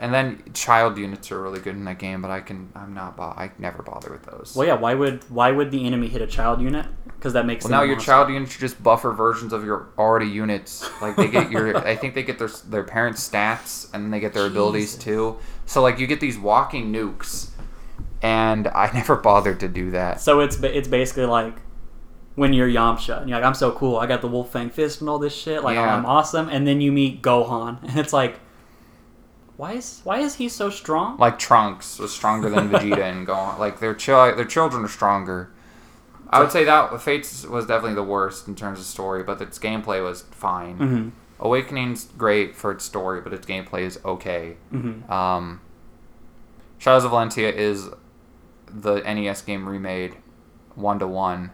[0.00, 3.16] and then child units are really good in that game, but I can I'm not
[3.16, 4.54] bo- I never bother with those.
[4.56, 4.74] well, yeah.
[4.74, 6.86] Why would why would the enemy hit a child unit?
[7.04, 7.70] Because that makes sense.
[7.70, 8.12] Well, now your monster.
[8.12, 10.88] child units are just buffer versions of your already units.
[11.02, 14.32] Like they get your, I think they get their their parents' stats and they get
[14.32, 15.36] their abilities too.
[15.66, 17.50] So like you get these walking nukes,
[18.22, 20.20] and I never bothered to do that.
[20.20, 21.56] So it's it's basically like
[22.36, 23.98] when you're Yamcha and you're like, I'm so cool.
[23.98, 25.62] I got the Wolf Fang fist and all this shit.
[25.62, 25.94] Like Yeah.
[25.94, 26.48] I'm awesome.
[26.48, 28.40] And then you meet Gohan, and it's like,
[29.60, 31.18] why is why is he so strong?
[31.18, 33.58] Like Trunks was stronger than Vegeta and Gohan.
[33.58, 35.50] Like their chil- their children are stronger.
[36.30, 39.58] I would say that Fates was definitely the worst in terms of story, but its
[39.58, 40.76] gameplay was fine.
[40.76, 41.08] hmm
[41.42, 44.56] Awakening's great for its story, but its gameplay is okay.
[44.70, 45.60] hmm Um,
[46.78, 47.88] Shadows of Valentia is
[48.66, 50.16] the NES game remade
[50.74, 51.50] one to one,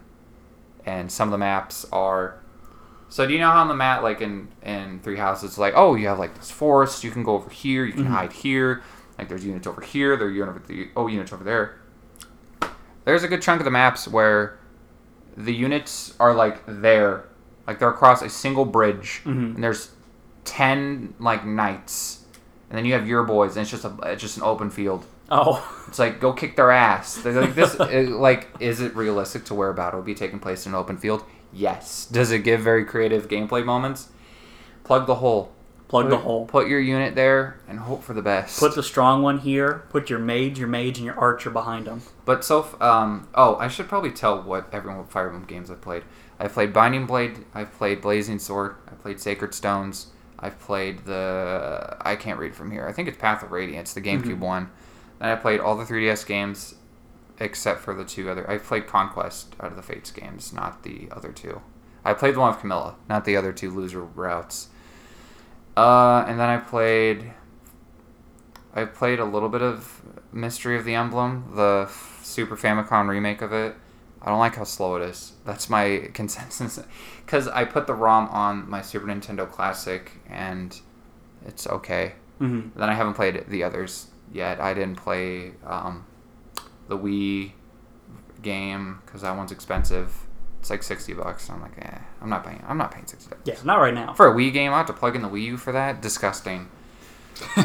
[0.85, 2.39] and some of the maps are.
[3.09, 5.73] So do you know how on the map, like in in Three Houses, it's like
[5.75, 8.07] oh you have like this forest, you can go over here, you can Mhm.
[8.09, 8.81] hide here,
[9.17, 11.77] like there's units over here, there are units oh units over there.
[13.05, 14.59] There's a good chunk of the maps where
[15.37, 17.23] the units are like there,
[17.65, 19.55] like they're across a single bridge, Mhm.
[19.55, 19.91] and there's
[20.43, 22.25] ten like knights,
[22.69, 25.05] and then you have your boys, and it's just a it's just an open field.
[25.29, 27.15] Oh, It's like go kick their ass.
[27.15, 30.39] They're like this, it- like is it realistic to where a battle would be taking
[30.39, 31.23] place in an open field?
[31.57, 32.05] Yes.
[32.05, 34.09] Does it give very creative gameplay moments?
[34.83, 35.51] Plug the hole.
[35.87, 36.45] plug the hole.
[36.45, 38.59] Put your unit there and hope for the best.
[38.59, 39.83] Put the strong one here.
[39.89, 42.01] Put your mage, your mage, and your archer behind them.
[42.25, 45.71] But so, f- um, oh, I should probably tell what everyone what Fire Emblem games
[45.71, 46.03] I've played.
[46.39, 47.45] I've played Binding Blade.
[47.55, 48.75] I've played Blazing Sword.
[48.91, 50.07] I've played Sacred Stones.
[50.39, 52.85] I've played the I can't read from here.
[52.87, 54.39] I think it's Path of Radiance, the GameCube Mhm.
[54.39, 54.69] one.
[55.19, 56.75] Then I played all the 3DS games
[57.39, 58.49] except for the two other.
[58.49, 61.61] I played Conquest out of the Fates games, not the other two.
[62.03, 64.69] I played the one with Camilla, not the other two loser routes.
[65.75, 67.33] Uh, and then I played.
[68.73, 71.89] I played a little bit of Mystery of the Emblem, the
[72.23, 73.75] Super Famicom remake of it.
[74.21, 75.33] I don't like how slow it is.
[75.45, 76.79] That's my consensus.
[77.25, 80.79] Because I put the ROM on my Super Nintendo Classic, and
[81.45, 82.13] it's okay.
[82.39, 84.59] hmm Then I haven't played the others yet.
[84.59, 86.05] I didn't play um,
[86.87, 87.51] the Wii
[88.41, 90.13] game because that one's expensive.
[90.59, 91.49] It's like sixty bucks.
[91.49, 92.63] I'm like, eh, I'm not paying.
[92.67, 94.13] I'm not paying sixty bucks Yeah, not right now.
[94.13, 94.73] for a Wii game.
[94.73, 96.01] I have to plug in the Wii U for that.
[96.01, 96.67] Disgusting.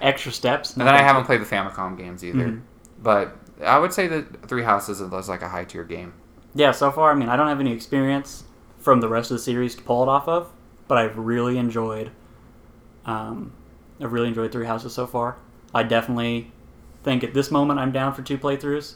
[0.00, 0.74] Extra steps.
[0.76, 2.38] And then I haven't played the Famicom games either.
[2.48, 2.60] Mhm.
[3.02, 6.12] But I would say that Three Houses is like a high tier game.
[6.54, 8.44] Yeah, so far, I mean, I don't have any experience
[8.78, 10.50] from the rest of the series to pull it off of,
[10.88, 12.10] but I've really enjoyed.
[13.04, 13.52] Um,
[14.00, 15.36] I've really enjoyed Three Houses so far.
[15.74, 16.52] I definitely
[17.02, 18.94] think at this moment I'm down for two playthroughs.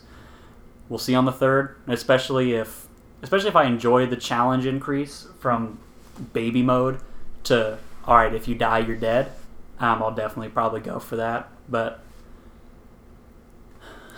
[0.88, 2.86] We'll see on the third, especially if,
[3.22, 5.78] especially if I enjoy the challenge increase from
[6.32, 7.00] baby mode
[7.44, 9.32] to all right, if you die, you're dead.
[9.78, 12.00] Um, I'll definitely probably go for that, but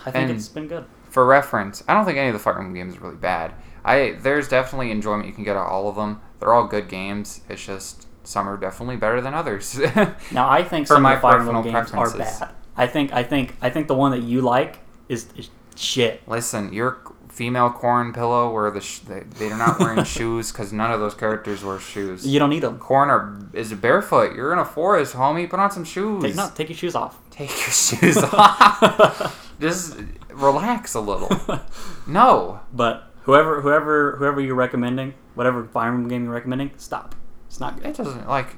[0.05, 0.85] I think And- it's been good.
[1.09, 3.53] For reference, I don't think any of the Fire Emblem games are really bad.
[3.85, 6.19] I there's definitely enjoyment you can get out of all of them.
[6.39, 7.39] They're all good games.
[7.47, 9.79] It's just some are definitely better than others.
[10.31, 12.49] Now I think some of the Fire Emblem games are bad.
[12.77, 16.27] I think I think I think the one that you like is, is shit.
[16.27, 16.99] Listen, your
[17.29, 21.13] female Corrin pillow where the sh- they, they're not wearing shoes because none of those
[21.13, 22.25] characters wear shoes.
[22.25, 22.79] You don't need them.
[22.79, 24.35] Corrin are, is barefoot.
[24.35, 25.49] You're in a forest, homie.
[25.49, 26.23] Put on some shoes.
[26.23, 27.17] Take, no, take your shoes off.
[27.29, 29.55] Take your shoes off.
[29.59, 29.97] Just
[30.33, 31.29] relax a little.
[32.07, 32.59] No.
[32.71, 37.15] But whoever whoever whoever you're recommending, whatever Fire Emblem game you're recommending, stop.
[37.47, 37.87] It's not good.
[37.87, 38.57] It doesn't like.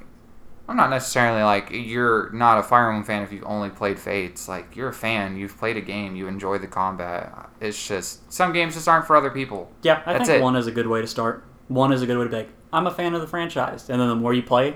[0.67, 4.49] I'm not necessarily like you're not a Fire Emblem fan if you've only played Fates.
[4.49, 7.49] Like you're a fan, you've played a game, you enjoy the combat.
[7.61, 9.71] It's just some games just aren't for other people.
[9.81, 10.43] Yeah, I That's think it.
[10.43, 11.45] one is a good way to start.
[11.69, 14.01] One is a good way to be like, I'm a fan of the franchise, and
[14.01, 14.75] then the more you play,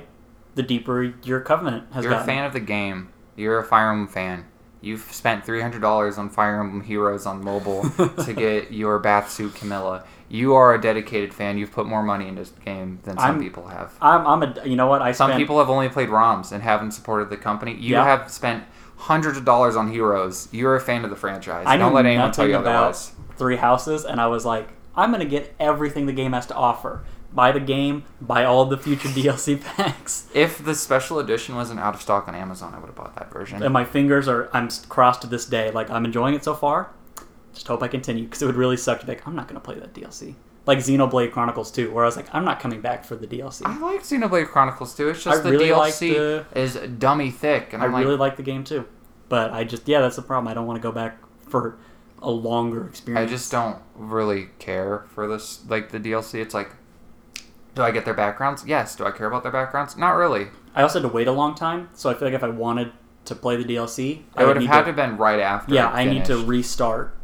[0.55, 3.09] the deeper your covenant has You're a fan of the game.
[3.35, 4.45] You're a Fire Emblem fan.
[4.79, 7.89] You've spent three hundred dollars on Fire Emblem Heroes on mobile
[8.25, 10.05] to get your bath suit Camilla.
[10.31, 11.57] You are a dedicated fan.
[11.57, 13.93] You've put more money into this game than some I'm- people have.
[14.01, 16.63] I'm, I'm a you know what I Some spent, people have only played ROMs and
[16.63, 17.73] haven't supported the company.
[17.73, 18.03] You Yeah.
[18.05, 18.63] have spent
[18.95, 20.47] hundreds of dollars on Heroes.
[20.51, 21.65] You're a fan of the franchise.
[21.67, 23.11] I Don't let anyone tell you about otherwise.
[23.35, 27.01] Three Houses, and I was like, I'm gonna get everything the game has to offer.
[27.33, 30.27] Buy the game, buy all the future DLC packs.
[30.33, 33.31] If the special edition wasn't out of stock on Amazon, I would have bought that
[33.31, 33.63] version.
[33.63, 35.71] And my fingers are I'm crossed to this day.
[35.71, 36.89] Like I'm enjoying it so far.
[37.53, 39.59] Just hope I continue because it would really suck to be like I'm not gonna
[39.59, 40.35] play that DLC.
[40.65, 43.63] Like Xenoblade Chronicles 2, where I was like I'm not coming back for the DLC.
[43.65, 45.09] I like Xenoblade Chronicles 2.
[45.09, 48.37] It's just I the really DLC the- is dummy thick, and I I'm really like
[48.37, 48.85] the game too,
[49.29, 50.47] but I just yeah, that's the problem.
[50.47, 51.17] I don't want to go back
[51.49, 51.77] for
[52.21, 53.27] a longer experience.
[53.27, 56.35] I just don't really care for this, like the DLC.
[56.39, 56.69] It's like,
[57.75, 58.63] do I get their backgrounds?
[58.65, 58.95] Yes.
[58.95, 59.97] Do I care about their backgrounds?
[59.97, 60.47] Not really.
[60.75, 62.91] I also had to wait a long time, so I feel like if I wanted
[63.25, 65.73] to play the DLC, I would have had to, to have been right after.
[65.73, 67.15] yeah, I need to restart,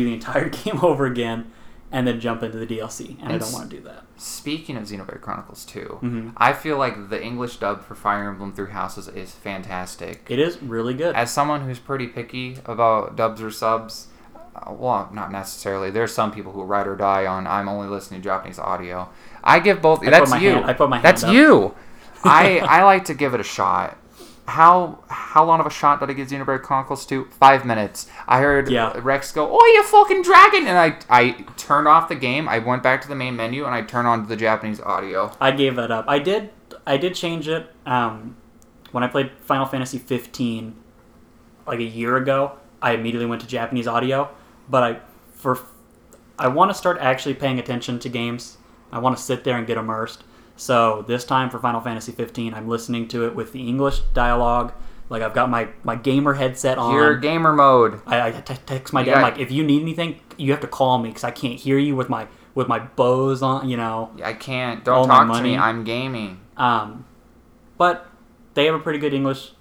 [0.00, 1.50] do the entire game over again,
[1.92, 4.04] and then jump into the DLC, and I don't want to do that.
[4.16, 6.32] Speaking of Xenoblade Chronicles 2, Mhm.
[6.36, 10.24] I feel like the English dub for Fire Emblem Three Houses is fantastic.
[10.28, 11.14] It is really good.
[11.14, 14.08] As someone who's pretty picky about dubs or subs,
[14.54, 15.90] uh, well, not necessarily.
[15.90, 17.46] There's some people who ride or die on.
[17.46, 19.08] I'm only listening to Japanese audio.
[19.44, 20.00] I give both.
[20.02, 20.50] put that's my you.
[20.50, 21.32] hand- I put my hand That's up.
[21.34, 21.74] you.
[22.24, 23.96] I I like to give it a shot.
[24.46, 27.26] How how long of a shot did I give Xenoblade Chronicles 2?
[27.30, 28.06] Five minutes.
[28.28, 28.92] I heard Yeah.
[29.02, 32.48] Rex go, "Oh, you fucking dragon!" And I I turned off the game.
[32.48, 35.32] I went back to the main menu and I turned on the Japanese audio.
[35.40, 36.04] I gave that up.
[36.08, 36.50] I did.
[36.86, 38.36] I did change it um,
[38.92, 40.76] when I played Final Fantasy 15,
[41.66, 42.52] like a year ago.
[42.80, 44.30] I immediately went to Japanese audio,
[44.68, 44.98] but I
[45.34, 45.58] for
[46.38, 48.58] I want to start actually paying attention to games.
[48.92, 50.22] I want to sit there and get immersed.
[50.56, 54.72] So this time for Final Fantasy 15, I'm listening to it with the English dialogue.
[55.08, 56.92] Like I've got my my gamer headset on.
[56.94, 58.00] Your gamer mode.
[58.06, 60.98] I, I t- text my dad like, if you need anything, you have to call
[60.98, 63.68] me because I can't hear you with my with my Bose on.
[63.68, 64.10] You know.
[64.24, 64.84] I can't.
[64.84, 65.56] Don't my talk to me.
[65.56, 66.40] I'm gaming.
[66.56, 67.04] Um,
[67.78, 68.08] but
[68.54, 69.52] they have a pretty good English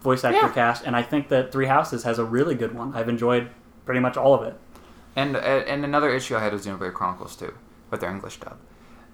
[0.00, 0.52] voice actor Yeah.
[0.52, 2.94] cast, and I think that Three Houses has a really good one.
[2.94, 3.50] I've enjoyed
[3.84, 4.56] pretty much all of it.
[5.16, 7.52] And and another issue I had with Xenoblade Chronicles 2
[7.90, 8.56] with their English dub.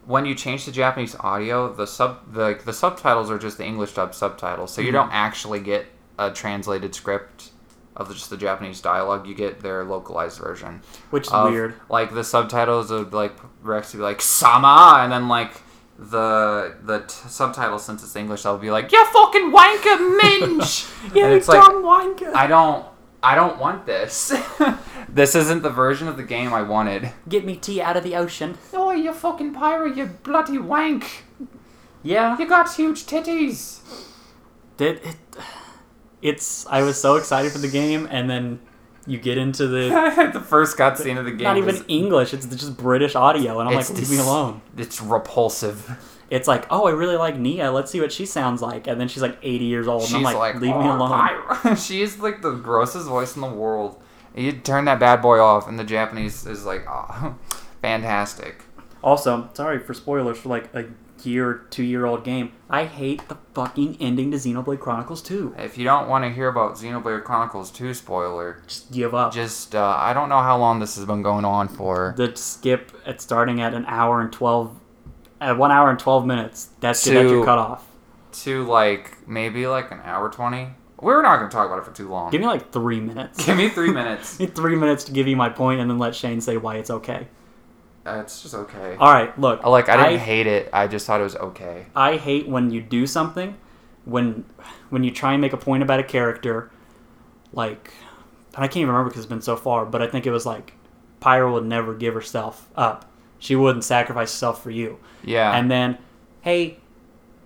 [0.07, 3.95] When you change to Japanese audio, the sub the, the subtitles are just the English
[3.95, 4.93] dub subtitles, so you Mhm.
[4.93, 5.87] don't actually get
[6.19, 7.51] a translated script
[7.97, 9.27] of just the Japanese dialogue.
[9.27, 10.83] You get their localized version.
[11.11, 11.75] Which is of, weird.
[11.89, 15.53] Like the subtitles would like Rex would be like "sama," and then like
[15.99, 21.27] the the t- subtitles since it's English, they'll be like "you fucking wanker minge," Yeah,
[21.27, 22.35] and it's you like dumb wanker.
[22.35, 22.85] I don't
[23.25, 24.35] I don't want this.
[25.09, 27.11] this isn't the version of the game I wanted.
[27.27, 28.59] Get me tea out of the ocean.
[28.75, 31.25] Oh, you fucking pirate, you bloody wank!
[32.03, 33.81] Yeah, You got huge titties.
[34.77, 35.17] did it.
[36.21, 36.67] It's.
[36.67, 38.61] I was so excited for the game, and then
[39.07, 41.45] you get into the the first cutscene of the game.
[41.45, 42.35] not even is- English.
[42.35, 44.61] It's just British audio, and I'm like, leave me alone.
[44.77, 45.91] It's repulsive.
[46.31, 47.71] It's like, oh, I really like Nia.
[47.71, 48.87] Let's see what she sounds like.
[48.87, 50.97] And then she's like 80 years old, and She's I'm like, like, leave me "Oh,
[50.97, 51.11] alone.
[51.11, 54.01] pirate." she is like the grossest voice in the world.
[54.35, 57.37] You turn that bad boy off, and the Japanese is like, oh,
[57.83, 58.63] fantastic.
[59.03, 60.87] Also, sorry for spoilers for like a
[61.23, 62.53] year, two year old game.
[62.69, 65.55] I hate the fucking ending to Xenoblade Chronicles 2.
[65.59, 69.33] If you don't want to hear about Xenoblade Chronicles 2 spoiler, Just give up.
[69.33, 72.15] just uh, I don't know how long this has been going on for.
[72.17, 74.75] the skip at starting at an hour and 12,
[75.45, 76.69] at one hour and 12 minutes.
[76.81, 77.87] That's, that's your To- cutoff.
[78.45, 80.69] to like maybe like an hour 20
[81.01, 83.45] we're not going to talk about it for too long Give me like three minutes.
[83.45, 85.99] give me three minutes Give me three minutes to give you my point, and then
[85.99, 87.29] let Shane say why it's okay.
[88.07, 89.63] uh, it's just okay All right, look.
[89.65, 92.49] Uh, like i didn't I- hate it i just thought it was okay I hate
[92.49, 93.57] when you do something,
[94.05, 94.45] when
[94.91, 96.71] when you try and make a point about a character,
[97.53, 97.93] like
[98.57, 100.73] I can't even remember because it's been so far, but I think it was like
[101.21, 103.05] Pyra would never give herself up.
[103.45, 104.91] She wouldn't sacrifice herself for you.
[105.23, 105.99] yeah And then,
[106.41, 106.79] hey,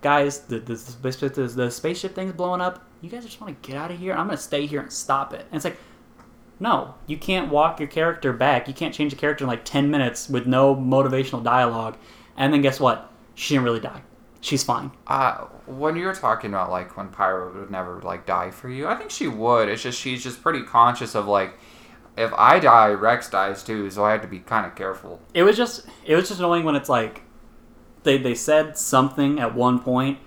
[0.01, 2.75] guys, the the, spaceship the, the spaceship thing's blowing up.
[3.01, 4.13] You guys just want to get out of here.
[4.13, 5.45] I'm gonna stay here and stop it.
[5.51, 5.77] And it's like,
[6.59, 8.67] no, you can't walk your character back.
[8.67, 11.95] You can't change the character in like ten minutes with no motivational dialogue.
[12.37, 13.11] And then guess what?
[13.35, 14.01] She didn't really die.
[14.41, 14.91] She's fine.
[15.07, 18.87] uh, when you were talking about like when Pyra would never like die for you
[18.87, 21.51] i think she would it's just she's just pretty conscious of like
[22.19, 25.43] if i die rex dies too so i have to be kind of careful It
[25.43, 27.21] was just it was just annoying when it's like
[28.03, 30.19] they they said something at one point,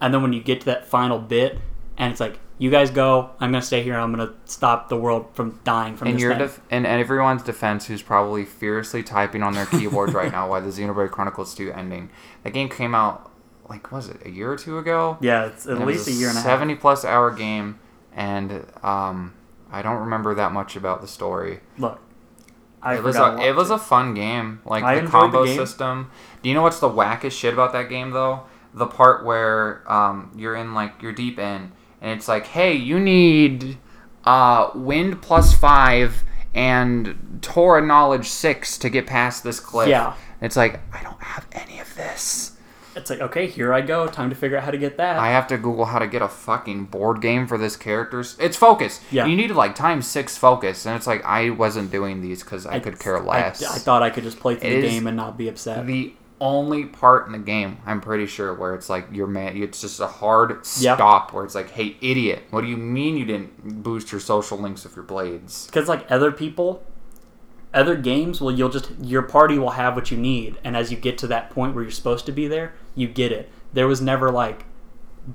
[0.00, 1.58] and then when you get to that final bit,
[1.98, 3.92] and it's like you guys go, I'm gonna stay here.
[3.92, 7.42] And I'm gonna stop the world from dying from in this your def- in everyone's
[7.42, 11.70] defense who's probably furiously typing on their keyboards right now why the xenoblade chronicles 2
[11.72, 12.08] ending
[12.44, 13.30] that game came out
[13.68, 16.28] like was it a year or two ago yeah, it's at least a was year
[16.30, 16.50] and a half.
[16.50, 17.78] 70 plus hour game
[18.14, 19.34] and um,
[19.70, 21.60] i don't remember that much about the story.
[21.78, 22.00] Look,
[22.82, 24.60] I it was a, it was a fun game.
[24.64, 26.10] Like I the enjoyed the combo system.
[26.42, 28.42] Do you know what's the wackest shit about that game though?
[28.74, 32.98] The part where um, you're in like you're deep in and it's like hey you
[33.00, 33.78] need
[34.24, 36.22] uh, wind plus five
[36.54, 39.88] and torah knowledge six to get past this cliff.
[39.88, 40.14] Yeah.
[40.40, 42.52] it's like i don't have any of this
[42.98, 44.06] It's like okay, here I go.
[44.06, 45.18] Time to figure out how to get that.
[45.18, 48.36] I have to Google how to get a fucking board game for this characters.
[48.38, 49.00] It's focus.
[49.10, 49.26] Yeah.
[49.26, 52.80] You need like times six focus, and it's like I wasn't doing these because I,
[52.80, 53.62] could care less.
[53.62, 55.86] I, I thought I could just play through It the game and not be upset.
[55.86, 59.80] the only part in the game, I'm pretty sure, where it's like you're man, it's
[59.80, 63.82] just a hard stop where it's like, hey, idiot, what do you mean you didn't
[63.82, 65.66] boost your social links with your blades?
[65.66, 66.82] because like other people
[67.74, 70.96] other games well you'll just your party will have what you need and as you
[70.96, 74.00] get to that point where you're supposed to be there you get it there was
[74.00, 74.64] never like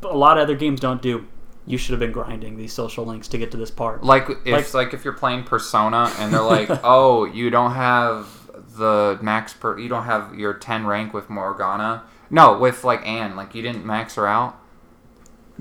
[0.04, 1.28] a lot of other games don't do
[1.66, 4.74] you should have been grinding these social links to get to this part Like if
[4.74, 8.28] like, if you're playing Persona and they're like, oh, you don't have
[8.76, 12.04] the max per, you don't have your 10 rank with Morgana.
[12.30, 14.60] No, with like Anne, like you didn't max her out.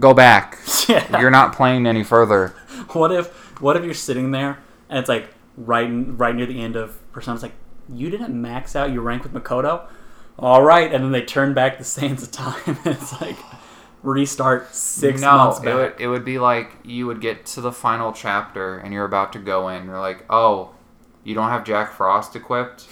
[0.00, 0.58] Go back.
[0.88, 2.48] yeah You're not playing any further.
[2.92, 4.58] what if what if you're sitting there
[4.88, 7.34] and it's like right right near the end of Persona.
[7.34, 7.54] It's like
[7.92, 9.86] you didn't max out your rank with Makoto.
[10.38, 12.78] All right, and then they turn back the sands of time.
[12.84, 13.36] it's like
[14.02, 17.70] restart six no, months it would, it would be like you would get to the
[17.70, 19.86] final chapter and you're about to go in.
[19.86, 20.74] You're like, oh,
[21.24, 22.88] you don't have Jack Frost equipped.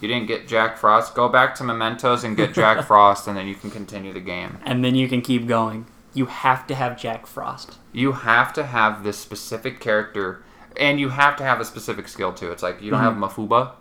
[0.00, 1.14] You didn't get Jack Frost.
[1.14, 4.58] Go back to Mementos and get Jack Frost, and then you can continue the game.
[4.64, 5.86] and then you can keep going.
[6.14, 7.78] You have to have Jack Frost.
[7.92, 10.44] You have to have this specific character,
[10.76, 12.50] and you have to have a specific skill too.
[12.50, 13.22] It's like you don't mm-hmm.
[13.22, 13.72] have Mafuba.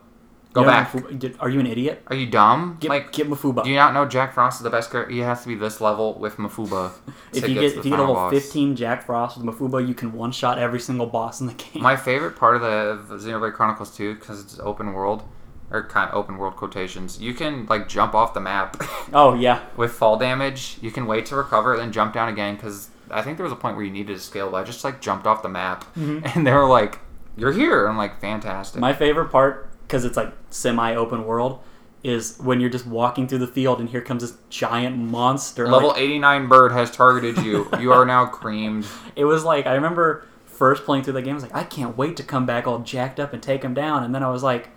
[0.53, 0.91] Go You back.
[0.91, 2.03] Mafuba- Are you an idiot?
[2.07, 2.77] Are you dumb?
[2.81, 3.63] Get, like, get Mafuba.
[3.63, 5.13] do you not know Jack Frost is the best character?
[5.13, 6.91] He has to be this level with Mafuba.
[7.33, 8.33] if you get if you get level boss.
[8.33, 11.81] 15 Jack Frost with Mafuba, you can one shot every single boss in the game.
[11.81, 15.23] My favorite part of the of Xenoblade Chronicles 2, because it's open world,
[15.71, 18.75] or kind of open world quotations, you can like jump off the map
[19.13, 20.77] oh yeah, with fall damage.
[20.81, 22.55] You can wait to recover, and then jump down again.
[22.55, 24.83] Because I think there was a point where you needed to scale, but I just
[24.83, 26.99] like jumped off the map, and they were like,
[27.37, 28.81] "You're here." I'm like, "Fantastic." Mm-hmm.
[28.81, 31.59] my favorite part because it's like semi open world
[32.01, 35.67] is when you're just walking through the field and here comes this giant monster.
[35.67, 37.69] Level like, 89 bird has targeted you.
[37.79, 38.87] you are now creamed.
[39.17, 41.33] it was like I remember first playing through the game.
[41.33, 43.73] I was like, I can't wait to come back all jacked up and take him
[43.73, 44.03] down.
[44.03, 44.69] And then I was like,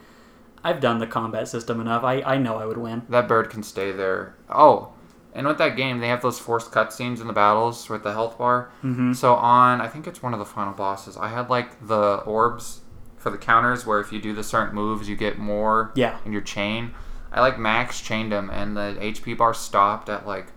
[0.65, 2.03] I've done the combat system enough.
[2.03, 3.03] I I know I would win.
[3.09, 4.35] That bird can stay there.
[4.51, 4.93] Oh,
[5.33, 8.37] and with that game, they have those forced cutscenes in the battles with the health
[8.37, 8.73] bar.
[8.83, 9.13] Mm-hmm.
[9.13, 11.17] So on, I think it's one of the final bosses.
[11.17, 12.81] I had like the orbs
[13.25, 16.19] for the counters, where if you do the certain moves, you get more Yeah.
[16.27, 16.95] in your chain.
[17.33, 20.49] I like max chained him, and the HP bar stopped at like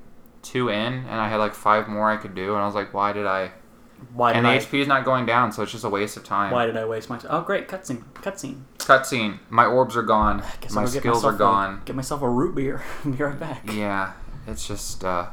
[0.43, 2.93] two in, and I had like five more I could do, and I was like,
[2.93, 3.51] why did I?
[4.13, 4.57] Why And the I?
[4.57, 6.51] HP is not going down, so it's just a waste of time.
[6.51, 7.17] Why did I waste my?
[7.17, 7.31] Time?
[7.31, 8.61] Oh great, cutscene, cutscene.
[8.77, 9.39] Cutscene.
[9.49, 10.43] My orbs are gone.
[10.71, 11.79] My I'll go get skills are gone.
[11.81, 12.83] A, get myself a root beer.
[13.03, 13.63] Be right back.
[13.73, 14.11] Yeah,
[14.45, 15.27] it's just uh,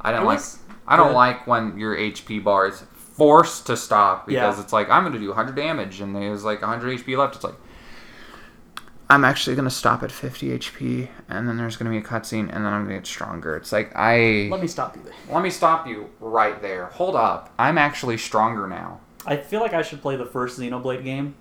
[0.00, 0.40] I don't like
[0.86, 2.82] I don't like when your HP bar is
[3.18, 4.62] forced to stop because Yeah.
[4.62, 7.34] it's like I'm gonna do 100 damage and there's like 100 HP left.
[7.34, 7.56] It's like
[9.10, 12.64] I'm actually gonna stop at 50 HP and then there's gonna be a cutscene and
[12.64, 13.56] then I'm gonna get stronger.
[13.56, 15.14] It's like I Let me stop you there.
[15.34, 16.86] let me stop you right there.
[16.86, 21.04] Hold up, I'm actually stronger now I feel like I should play the first Xenoblade
[21.04, 21.34] game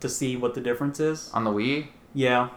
[0.00, 1.30] to see what the difference is.
[1.32, 1.86] on the Wii.
[2.12, 2.48] Yeah,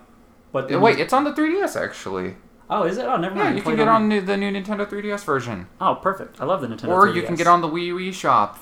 [0.52, 2.36] but then- Wait, it's on the 3DS actually.
[2.70, 3.06] Oh, is it?
[3.06, 3.50] Oh, never mind.
[3.50, 6.40] Yeah, you can get on the, the new Nintendo 3DS version, Oh, perfect.
[6.42, 6.90] I love the Nintendo.
[6.90, 7.26] or you 3DS.
[7.28, 8.58] can get on the Wii U eShop,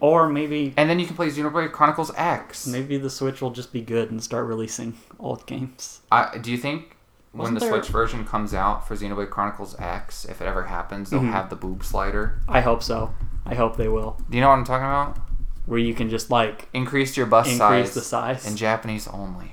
[0.00, 2.66] or maybe and then you can play Xenoblade Chronicles X.
[2.66, 6.00] maybe the Switch will just be good and start releasing old games.
[6.10, 6.96] I, do you think
[7.32, 10.64] when Wasn't the there- Switch version comes out for Xenoblade Chronicles X, if it ever
[10.64, 11.32] happens, they'll Mhm.
[11.32, 12.40] have the boob slider?
[12.48, 13.12] I hope so.
[13.46, 14.18] I hope they will.
[14.30, 15.18] Do you know what I'm talking about?
[15.66, 18.46] Where you can just like Increase your bust increase size the size.
[18.46, 19.52] in Japanese only.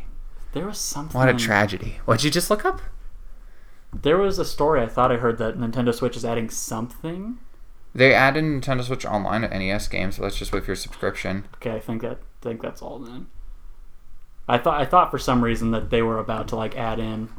[0.54, 1.20] there was something.
[1.20, 2.00] What a tragedy.
[2.06, 2.82] What'd you just look up?
[3.94, 7.38] There was a story I thought I heard that Nintendo Switch is adding something.
[7.96, 11.46] They added Nintendo Switch Online to NES games, so that's just with your subscription.
[11.56, 13.28] Okay, I think that I think that's all then.
[14.48, 17.30] I thought I thought for some reason that they were about to like add in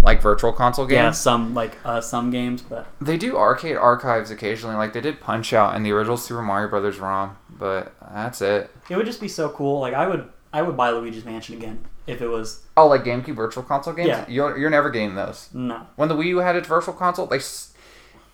[0.00, 0.96] Like virtual console games?
[0.96, 4.76] yeah some like uh, some games, but They do arcade archives occasionally.
[4.76, 8.70] Like they did Punch Out and the original Super Mario Brothers ROM, but that's it.
[8.90, 9.80] it would just be so cool.
[9.80, 13.34] Like I would I would buy Luigi's Mansion again if it was Oh, like GameCube
[13.36, 14.08] Virtual Console games?
[14.08, 14.24] Yeah.
[14.28, 15.48] You're, you're never getting those.
[15.52, 15.86] no.
[15.96, 17.40] when the Wii U had its virtual console, they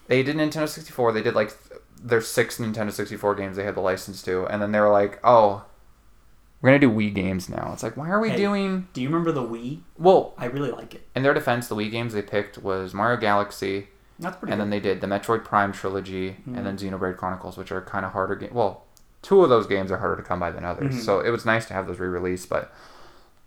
[0.06, 1.12] they did Nintendo 64.
[1.12, 1.52] They did like
[2.02, 5.18] their six Nintendo 64 games they had the license to, and then they were like,
[5.24, 5.64] oh,
[6.62, 7.70] we're gonna do Wii games now.
[7.72, 8.36] It's like, why are we Hey.
[8.36, 8.88] doing?
[8.92, 9.80] Do you remember the Wii?
[9.98, 11.06] Well, I really like it.
[11.14, 13.88] in their defense, the Wii games they picked was Mario Galaxy,
[14.18, 14.52] That's pretty.
[14.52, 14.64] and good.
[14.64, 16.56] then they did the Metroid Prime trilogy, Mhm.
[16.56, 18.50] and then Xenoblade Chronicles, which are kind of harder game.
[18.52, 18.84] Well,
[19.22, 21.00] two of those games are harder to come by than others, Mhm.
[21.04, 22.72] so it was nice to have those re-released, but.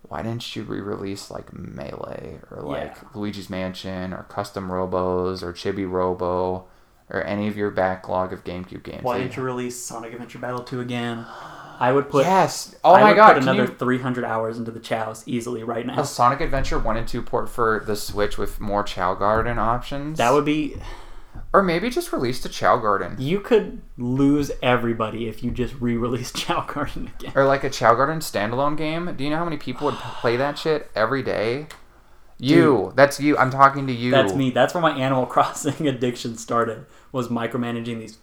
[0.03, 3.09] Why didn't you re-release like Melee or like Yeah.
[3.13, 6.65] Luigi's Mansion or Custom Robos or Chibi Robo
[7.09, 9.03] or any of your backlog of GameCube games?
[9.03, 11.25] Why didn't you release Sonic Adventure Battle 2 again?
[11.79, 12.75] I would put yes.
[12.83, 13.33] Oh I my would god!
[13.33, 15.99] put another you 300 hours into the Chaos easily right now.
[15.99, 20.17] a Sonic Adventure one and two port for the Switch with more Chao Garden options?
[20.19, 20.75] That would be
[21.53, 26.35] or maybe just release the Chao Garden you could lose everybody if you just re-released
[26.43, 27.33] Chao Garden again.
[27.35, 29.13] or like a Chao Garden standalone game.
[29.15, 31.67] Do you know how many people would play that shit every day?
[32.37, 32.91] You.
[32.95, 33.37] That's you.
[33.37, 34.11] I'm talking to you.
[34.11, 34.49] That's me.
[34.49, 36.85] That's where my Animal Crossing addiction started.
[37.11, 38.17] Was micromanaging these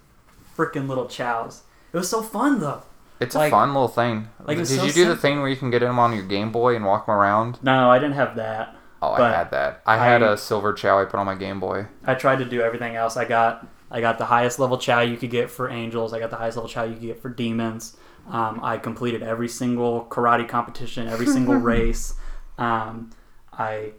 [0.57, 1.63] freaking little Chaos.
[1.93, 2.83] It was so fun though.
[3.21, 4.29] It's Like- a fun little thing.
[4.45, 6.25] like, Did it's you so do the thing where you can get them on your
[6.25, 7.59] Game Boy and walk them around?
[7.63, 8.75] No, I didn't have that.
[9.01, 9.83] Oh, I had that.
[9.87, 11.87] I had a silver Chao I put on my Game Boy.
[12.05, 13.17] I tried to do everything else.
[13.17, 16.13] I got I got the highest level Chao you could get for angels.
[16.13, 17.97] I got the highest level Chao you could get for demons.
[18.29, 22.15] Um, I completed every single karate competition, every single race.
[22.59, 23.11] Um,
[23.53, 23.93] I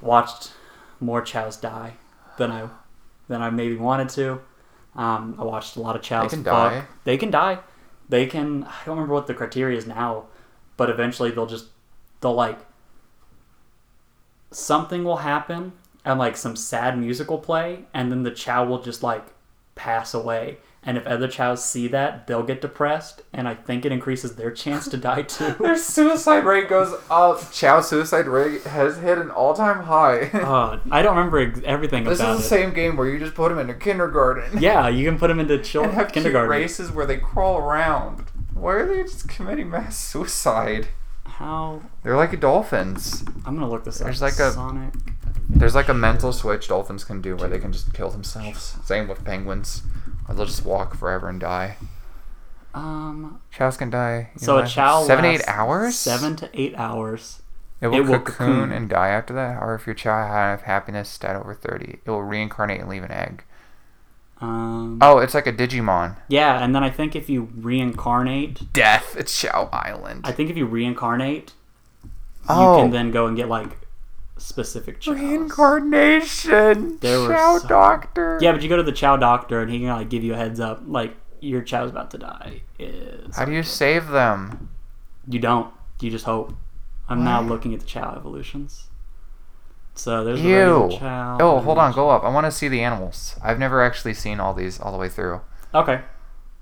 [0.00, 0.52] watched
[1.00, 1.94] more Chaos die
[2.36, 2.68] than I
[3.28, 4.40] than I maybe wanted to.
[4.94, 6.30] Um, I watched a lot of Chaos.
[6.30, 6.72] can fuck.
[6.72, 6.84] die?
[7.04, 7.60] They can die.
[8.08, 8.64] They can.
[8.64, 10.26] I don't remember what the criteria is now,
[10.76, 11.66] but eventually they'll just
[12.20, 12.58] they'll like
[14.50, 15.72] something will happen
[16.04, 19.24] and like some sad music will play and then the Chao will just like
[19.74, 23.92] pass away and if other Chaos see that they'll get depressed and i think it
[23.92, 27.52] increases their chance to die too Their suicide rate goes up.
[27.52, 30.20] Chao suicide rate has hit an all-time high.
[30.32, 33.34] uh, i don't remember ex- everything this is the it same game where you just
[33.34, 34.60] put them into kindergarten.
[34.60, 38.24] yeah you can put them into and children have kindergarten races where they crawl around.
[38.54, 40.88] Why are they just committing mass suicide?
[41.26, 43.22] How They're like dolphins.
[43.46, 44.92] i'm gonna look this up There's like a- sonic
[45.48, 48.76] There's like a mental switch dolphins can do where they can just kill themselves.
[48.84, 49.82] Same with penguins.
[50.28, 51.76] Or they'll just walk forever and die.
[52.74, 54.30] um Chaos can die.
[54.34, 55.96] you so know, a Chao seven eight hours.
[55.96, 57.42] seven to eight hours
[57.80, 58.72] It will, it will cocoon, cocoon.
[58.72, 59.60] and die after that.
[59.62, 63.10] Or if your child had happiness died over thirty, it will reincarnate and leave an
[63.12, 63.44] egg.
[64.40, 66.16] Um Oh, it's like a Digimon.
[66.28, 69.14] yeah and then i think if you reincarnate Death.
[69.18, 70.22] It's Chao Island.
[70.24, 71.52] I think if you reincarnate,
[72.48, 73.76] oh, you can then go and get like
[74.38, 75.18] specific Chaos.
[75.18, 76.98] reincarnation.
[77.00, 78.38] There Chao so- Doctor.
[78.40, 80.36] Yeah, but you go to the Chao doctor and he can like give you a
[80.36, 82.62] heads up, like your Chao's about to die.
[82.78, 84.68] Is How do you save them?
[85.28, 85.72] you don't.
[86.00, 86.54] You just hope.
[87.08, 88.86] I'm now looking at the Chao evolutions.
[90.00, 90.88] So uh, there's the Ew.
[91.02, 92.24] Oh, hold on, go up.
[92.24, 93.36] I want to see the animals.
[93.42, 95.42] I've never actually seen all these all the way through.
[95.74, 96.00] Okay.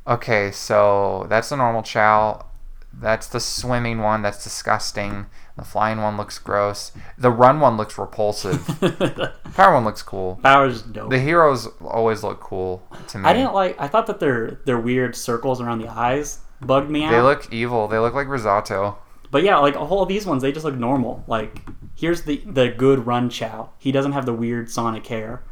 [0.09, 2.47] Okay, so that's the normal Chao.
[2.93, 4.23] That's the swimming one.
[4.23, 5.27] That's disgusting.
[5.57, 6.91] The flying one looks gross.
[7.17, 8.67] The run one looks repulsive.
[9.55, 10.41] Power one looks cool.
[10.43, 11.11] Power's dope.
[11.11, 13.25] The heroes always look cool to me.
[13.25, 13.81] I didn't like.
[13.81, 17.13] I thought that their their weird circles around the eyes bugged me out.
[17.13, 17.87] They look evil.
[17.87, 18.99] They look like risotto.
[19.31, 21.23] But yeah, like all of these ones, they just look normal.
[21.29, 21.61] Like
[21.99, 23.71] here's the the good run Chao.
[23.79, 25.43] He doesn't have the weird Sonic hair.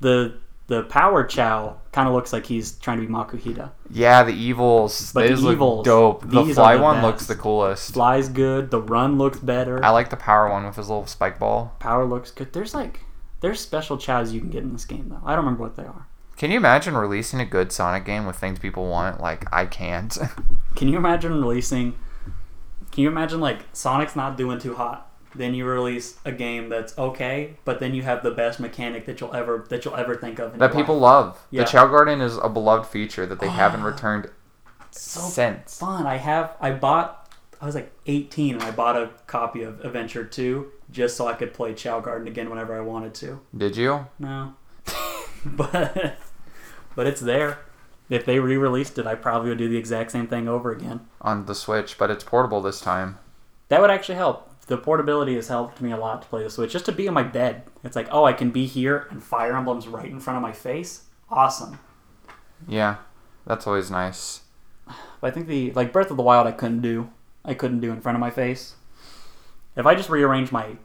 [0.00, 0.38] The
[0.68, 3.72] the power Chao kind of looks like he's trying to be Makuhita.
[3.90, 5.12] Yeah, the evils.
[5.12, 6.22] But they the evils, dope.
[6.22, 7.06] The fly the one best.
[7.06, 7.92] looks the coolest.
[7.92, 8.70] Flies good.
[8.70, 9.84] The run looks better.
[9.84, 11.74] I like the power one with his little spike ball.
[11.78, 12.52] Power looks good.
[12.52, 13.00] There's like
[13.40, 15.20] there's special Chaos you can get in this game though.
[15.24, 16.06] I don't remember what they are.
[16.36, 19.20] Can you imagine releasing a good Sonic game with things people want?
[19.20, 20.16] Like I can't.
[20.76, 21.98] Can you imagine releasing?
[22.92, 25.09] Can you imagine like Sonic's not doing too hot?
[25.34, 29.20] Then you release a game that's okay, but then you have the best mechanic that
[29.20, 30.54] you'll ever that you'll ever think of.
[30.54, 31.02] In that people life.
[31.02, 31.46] love.
[31.50, 31.62] Yeah.
[31.62, 34.30] The Chao Garden is a beloved feature that they haven't ah, returned
[34.90, 35.78] so since.
[35.78, 36.06] fun.
[36.06, 37.30] I have I bought
[37.60, 41.34] I was like 18 and I bought a copy of Adventure 2 just so I
[41.34, 43.40] could play Chao Garden again whenever I wanted to.
[43.56, 44.06] Did you?
[44.18, 44.54] No.
[45.44, 46.16] but
[46.94, 47.58] but it's there.
[48.08, 51.06] If they re-released it, I probably would do the exact same thing over again.
[51.20, 53.18] On the Switch, but it's portable this time.
[53.68, 54.49] That would actually help.
[54.70, 56.70] The portability has helped me a lot to play the Switch.
[56.72, 57.64] Just to be in my bed.
[57.82, 60.52] It's like, oh, I can be here and Fire Emblem's right in front of my
[60.52, 61.06] face.
[61.28, 61.80] Awesome.
[62.68, 62.98] Yeah,
[63.44, 64.42] that's always nice.
[64.86, 67.10] But I think the like Breath of the Wild I couldn't do.
[67.44, 68.76] I couldn't do in front of my face.
[69.74, 70.76] If I just rearrange my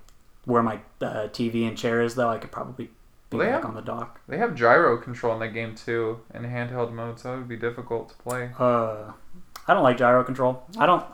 [0.45, 2.90] where my uh, TV and chair is, though, I could probably
[3.30, 4.20] be Well, back have- on the dock.
[4.28, 7.57] They have gyro control in that game too, in handheld mode, so it would be
[7.57, 8.49] difficult to play.
[8.57, 9.12] Uh,
[9.68, 10.64] I don't like gyro control.
[10.78, 11.06] I don't.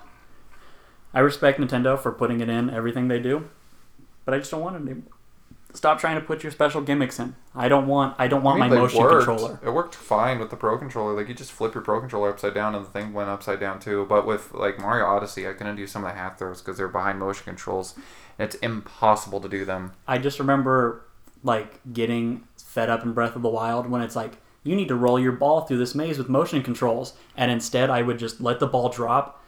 [1.13, 3.49] I respect Nintendo for putting it in everything they do,
[4.25, 5.13] but I just don't want it anymore.
[5.73, 7.35] Stop trying to put your special gimmicks in.
[7.55, 8.15] I don't want.
[8.19, 9.25] I don't want I mean, my motion worked.
[9.25, 9.59] controller.
[9.63, 11.13] It worked fine with the Pro controller.
[11.13, 13.79] Like you just flip your Pro controller upside down, and the thing went upside down
[13.79, 14.05] too.
[14.09, 16.89] But with like Mario Odyssey, I couldn't do some of the half throws because they're
[16.89, 17.95] behind motion controls,
[18.37, 19.93] and it's impossible to do them.
[20.07, 21.05] I just remember
[21.43, 24.33] like getting fed up in Breath of the Wild when it's like
[24.63, 28.01] you need to roll your ball through this maze with motion controls, and instead I
[28.01, 29.40] would just let the ball drop,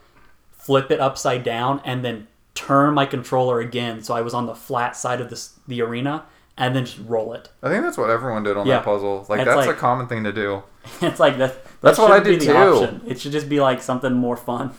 [0.64, 4.54] flip it upside down, and then turn my controller again so I was on the
[4.56, 6.26] flat side of this the arena,
[6.58, 7.50] and then just roll it.
[7.62, 8.76] I think that's what everyone did on Yeah.
[8.78, 9.26] that puzzle.
[9.30, 10.64] Like It's that's like- a common thing to do.
[11.02, 11.58] it's like that.
[11.82, 12.52] That's what I did too.
[12.56, 13.02] option.
[13.08, 14.72] It should just be like something more fun.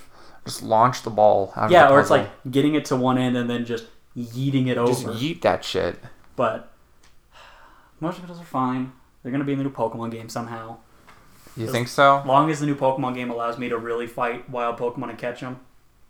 [0.45, 3.17] Just launch the ball out Yeah, of the or it's like getting it to one
[3.19, 3.87] end and then just
[4.17, 5.13] yeeting it just over.
[5.13, 5.99] Just yeet that shit.
[6.37, 6.71] But
[8.01, 8.93] motion controls are fine.
[9.23, 10.77] They're gonna be in the new Pokemon game somehow.
[11.57, 12.23] You As- think so?
[12.27, 15.41] long as the new Pokemon game allows me to really fight wild Pokemon and catch
[15.41, 15.61] them,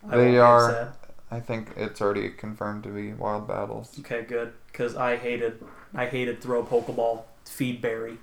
[0.09, 0.95] I They are- upset.
[1.31, 3.97] I think it's already confirmed to be wild battles.
[4.01, 4.53] Okay, good.
[4.71, 5.65] Because I hated,
[5.95, 8.19] I hated throw Pokeball, feed berry.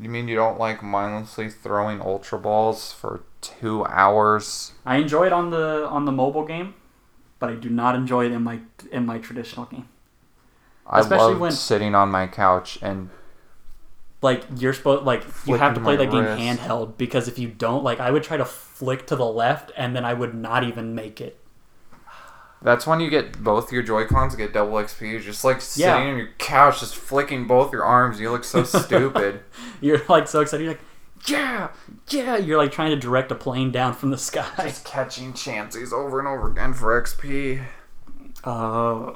[0.00, 4.72] You mean you don't like mindlessly throwing ultra balls for two hours?
[4.86, 6.74] I enjoy it on the on the mobile game,
[7.38, 9.88] but I do not enjoy it in my in my traditional game.
[10.86, 13.10] I Especially love when- sitting on my couch and
[14.22, 17.82] Like you're supposed, like you have to play that game handheld because if you don't,
[17.84, 20.94] like I would try to flick to the left and then I would not even
[20.94, 21.38] make it.
[22.62, 25.10] that's when you get both your Joy Cons get double XP.
[25.10, 25.96] You're just like sitting Yeah.
[26.12, 28.20] on your couch, just flicking both your arms.
[28.20, 29.40] You look so stupid.
[29.80, 30.62] You're like so excited.
[30.62, 30.80] You're like,
[31.26, 31.68] yeah,
[32.08, 32.36] yeah.
[32.36, 34.46] You're like trying to direct a plane down from the sky.
[34.58, 37.64] Just catching chances over and over again for XP.
[38.44, 39.12] Uh,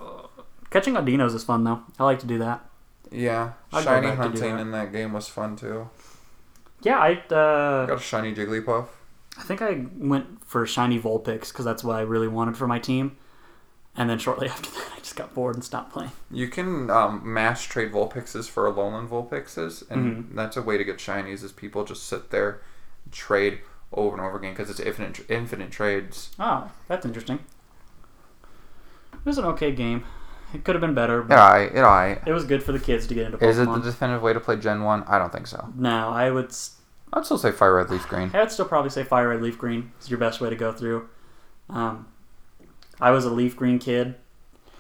[0.71, 1.83] catching Audinos is fun though.
[2.01, 2.66] I like to do that.
[3.17, 4.61] Yeah, I'd go shiny back to do hunting that.
[4.61, 5.89] in that game was fun too.
[6.83, 8.87] Yeah, I uh, Got a shiny Jigglypuff.
[9.39, 12.79] I think I went for shiny Vulpix because that's what I really wanted for my
[12.79, 13.17] team.
[13.97, 16.13] And then shortly after that, I just got bored and stopped playing.
[16.31, 20.35] You can um, mass trade Vulpixes for Alolan Vulpixes, and Mhm.
[20.35, 21.43] that's a way to get shinies.
[21.43, 22.61] Is people just sit there,
[23.11, 23.61] trade
[23.93, 26.31] over and over again because it's infinite infinite trades.
[26.39, 27.39] Oh, that's interesting.
[29.15, 30.05] It was an okay game.
[30.55, 32.23] It could have been better, but Yeah, I, it I.
[32.27, 33.49] it was good for the kids to get into Pokemon.
[33.49, 35.03] Is it the definitive way to play Gen One?
[35.05, 35.69] I don't think so.
[35.77, 36.47] no, I would.
[36.47, 36.77] s-
[37.13, 38.31] I'd still say Fire Red Leaf Green.
[38.35, 41.09] I'd still probably say Fire Red Leaf Green is your best way to go through.
[41.71, 42.07] Um,
[43.01, 44.15] I was a Leaf Green kid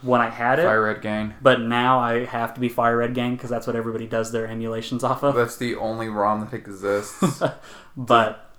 [0.03, 1.35] when I had it, Fire Red Gang.
[1.43, 4.47] but now I have to be Fire Red Gang because that's what everybody does their
[4.47, 5.35] emulations off of.
[5.35, 7.43] That's the only ROM that exists.
[7.97, 8.51] but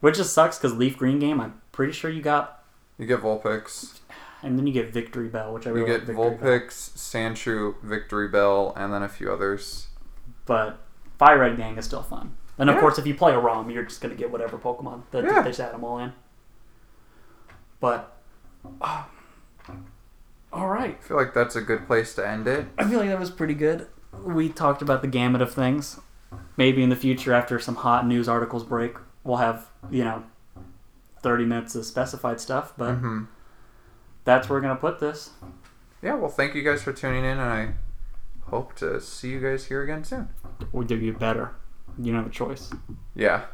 [0.00, 2.64] which just sucks because Leaf Green game, I'm pretty sure you got,
[2.98, 3.98] you get Vulpix.
[4.42, 8.92] And then you get Victreebel, which I really You get like Vulpix, Sandshrew, Victreebel, and
[8.92, 9.88] then a few others.
[10.46, 10.78] But
[11.18, 12.36] Fire Red Gang is still fun.
[12.56, 12.80] And of Yeah.
[12.80, 15.42] course, if you play a ROM, you're just gonna get whatever Pokemon that Yeah.
[15.42, 16.12] they just add them all in.
[17.80, 18.16] But
[18.80, 19.04] uh,
[20.52, 22.66] all right, I feel like that's a good place to end it.
[22.78, 23.86] I feel like that was pretty good.
[24.24, 26.00] We talked about the gamut of things.
[26.56, 30.24] Maybe in the future, after some hot news articles break, we'll have you know
[31.22, 32.72] thirty minutes of specified stuff.
[32.76, 33.24] But hmm
[34.28, 35.30] that's where we're gonna put this.
[36.02, 37.68] Yeah, well, thank you guys for tuning in, and I
[38.50, 40.28] hope to see you guys here again soon.
[40.70, 41.54] We'll do you better.
[41.98, 42.70] You don't have a choice.
[43.14, 43.46] Yeah.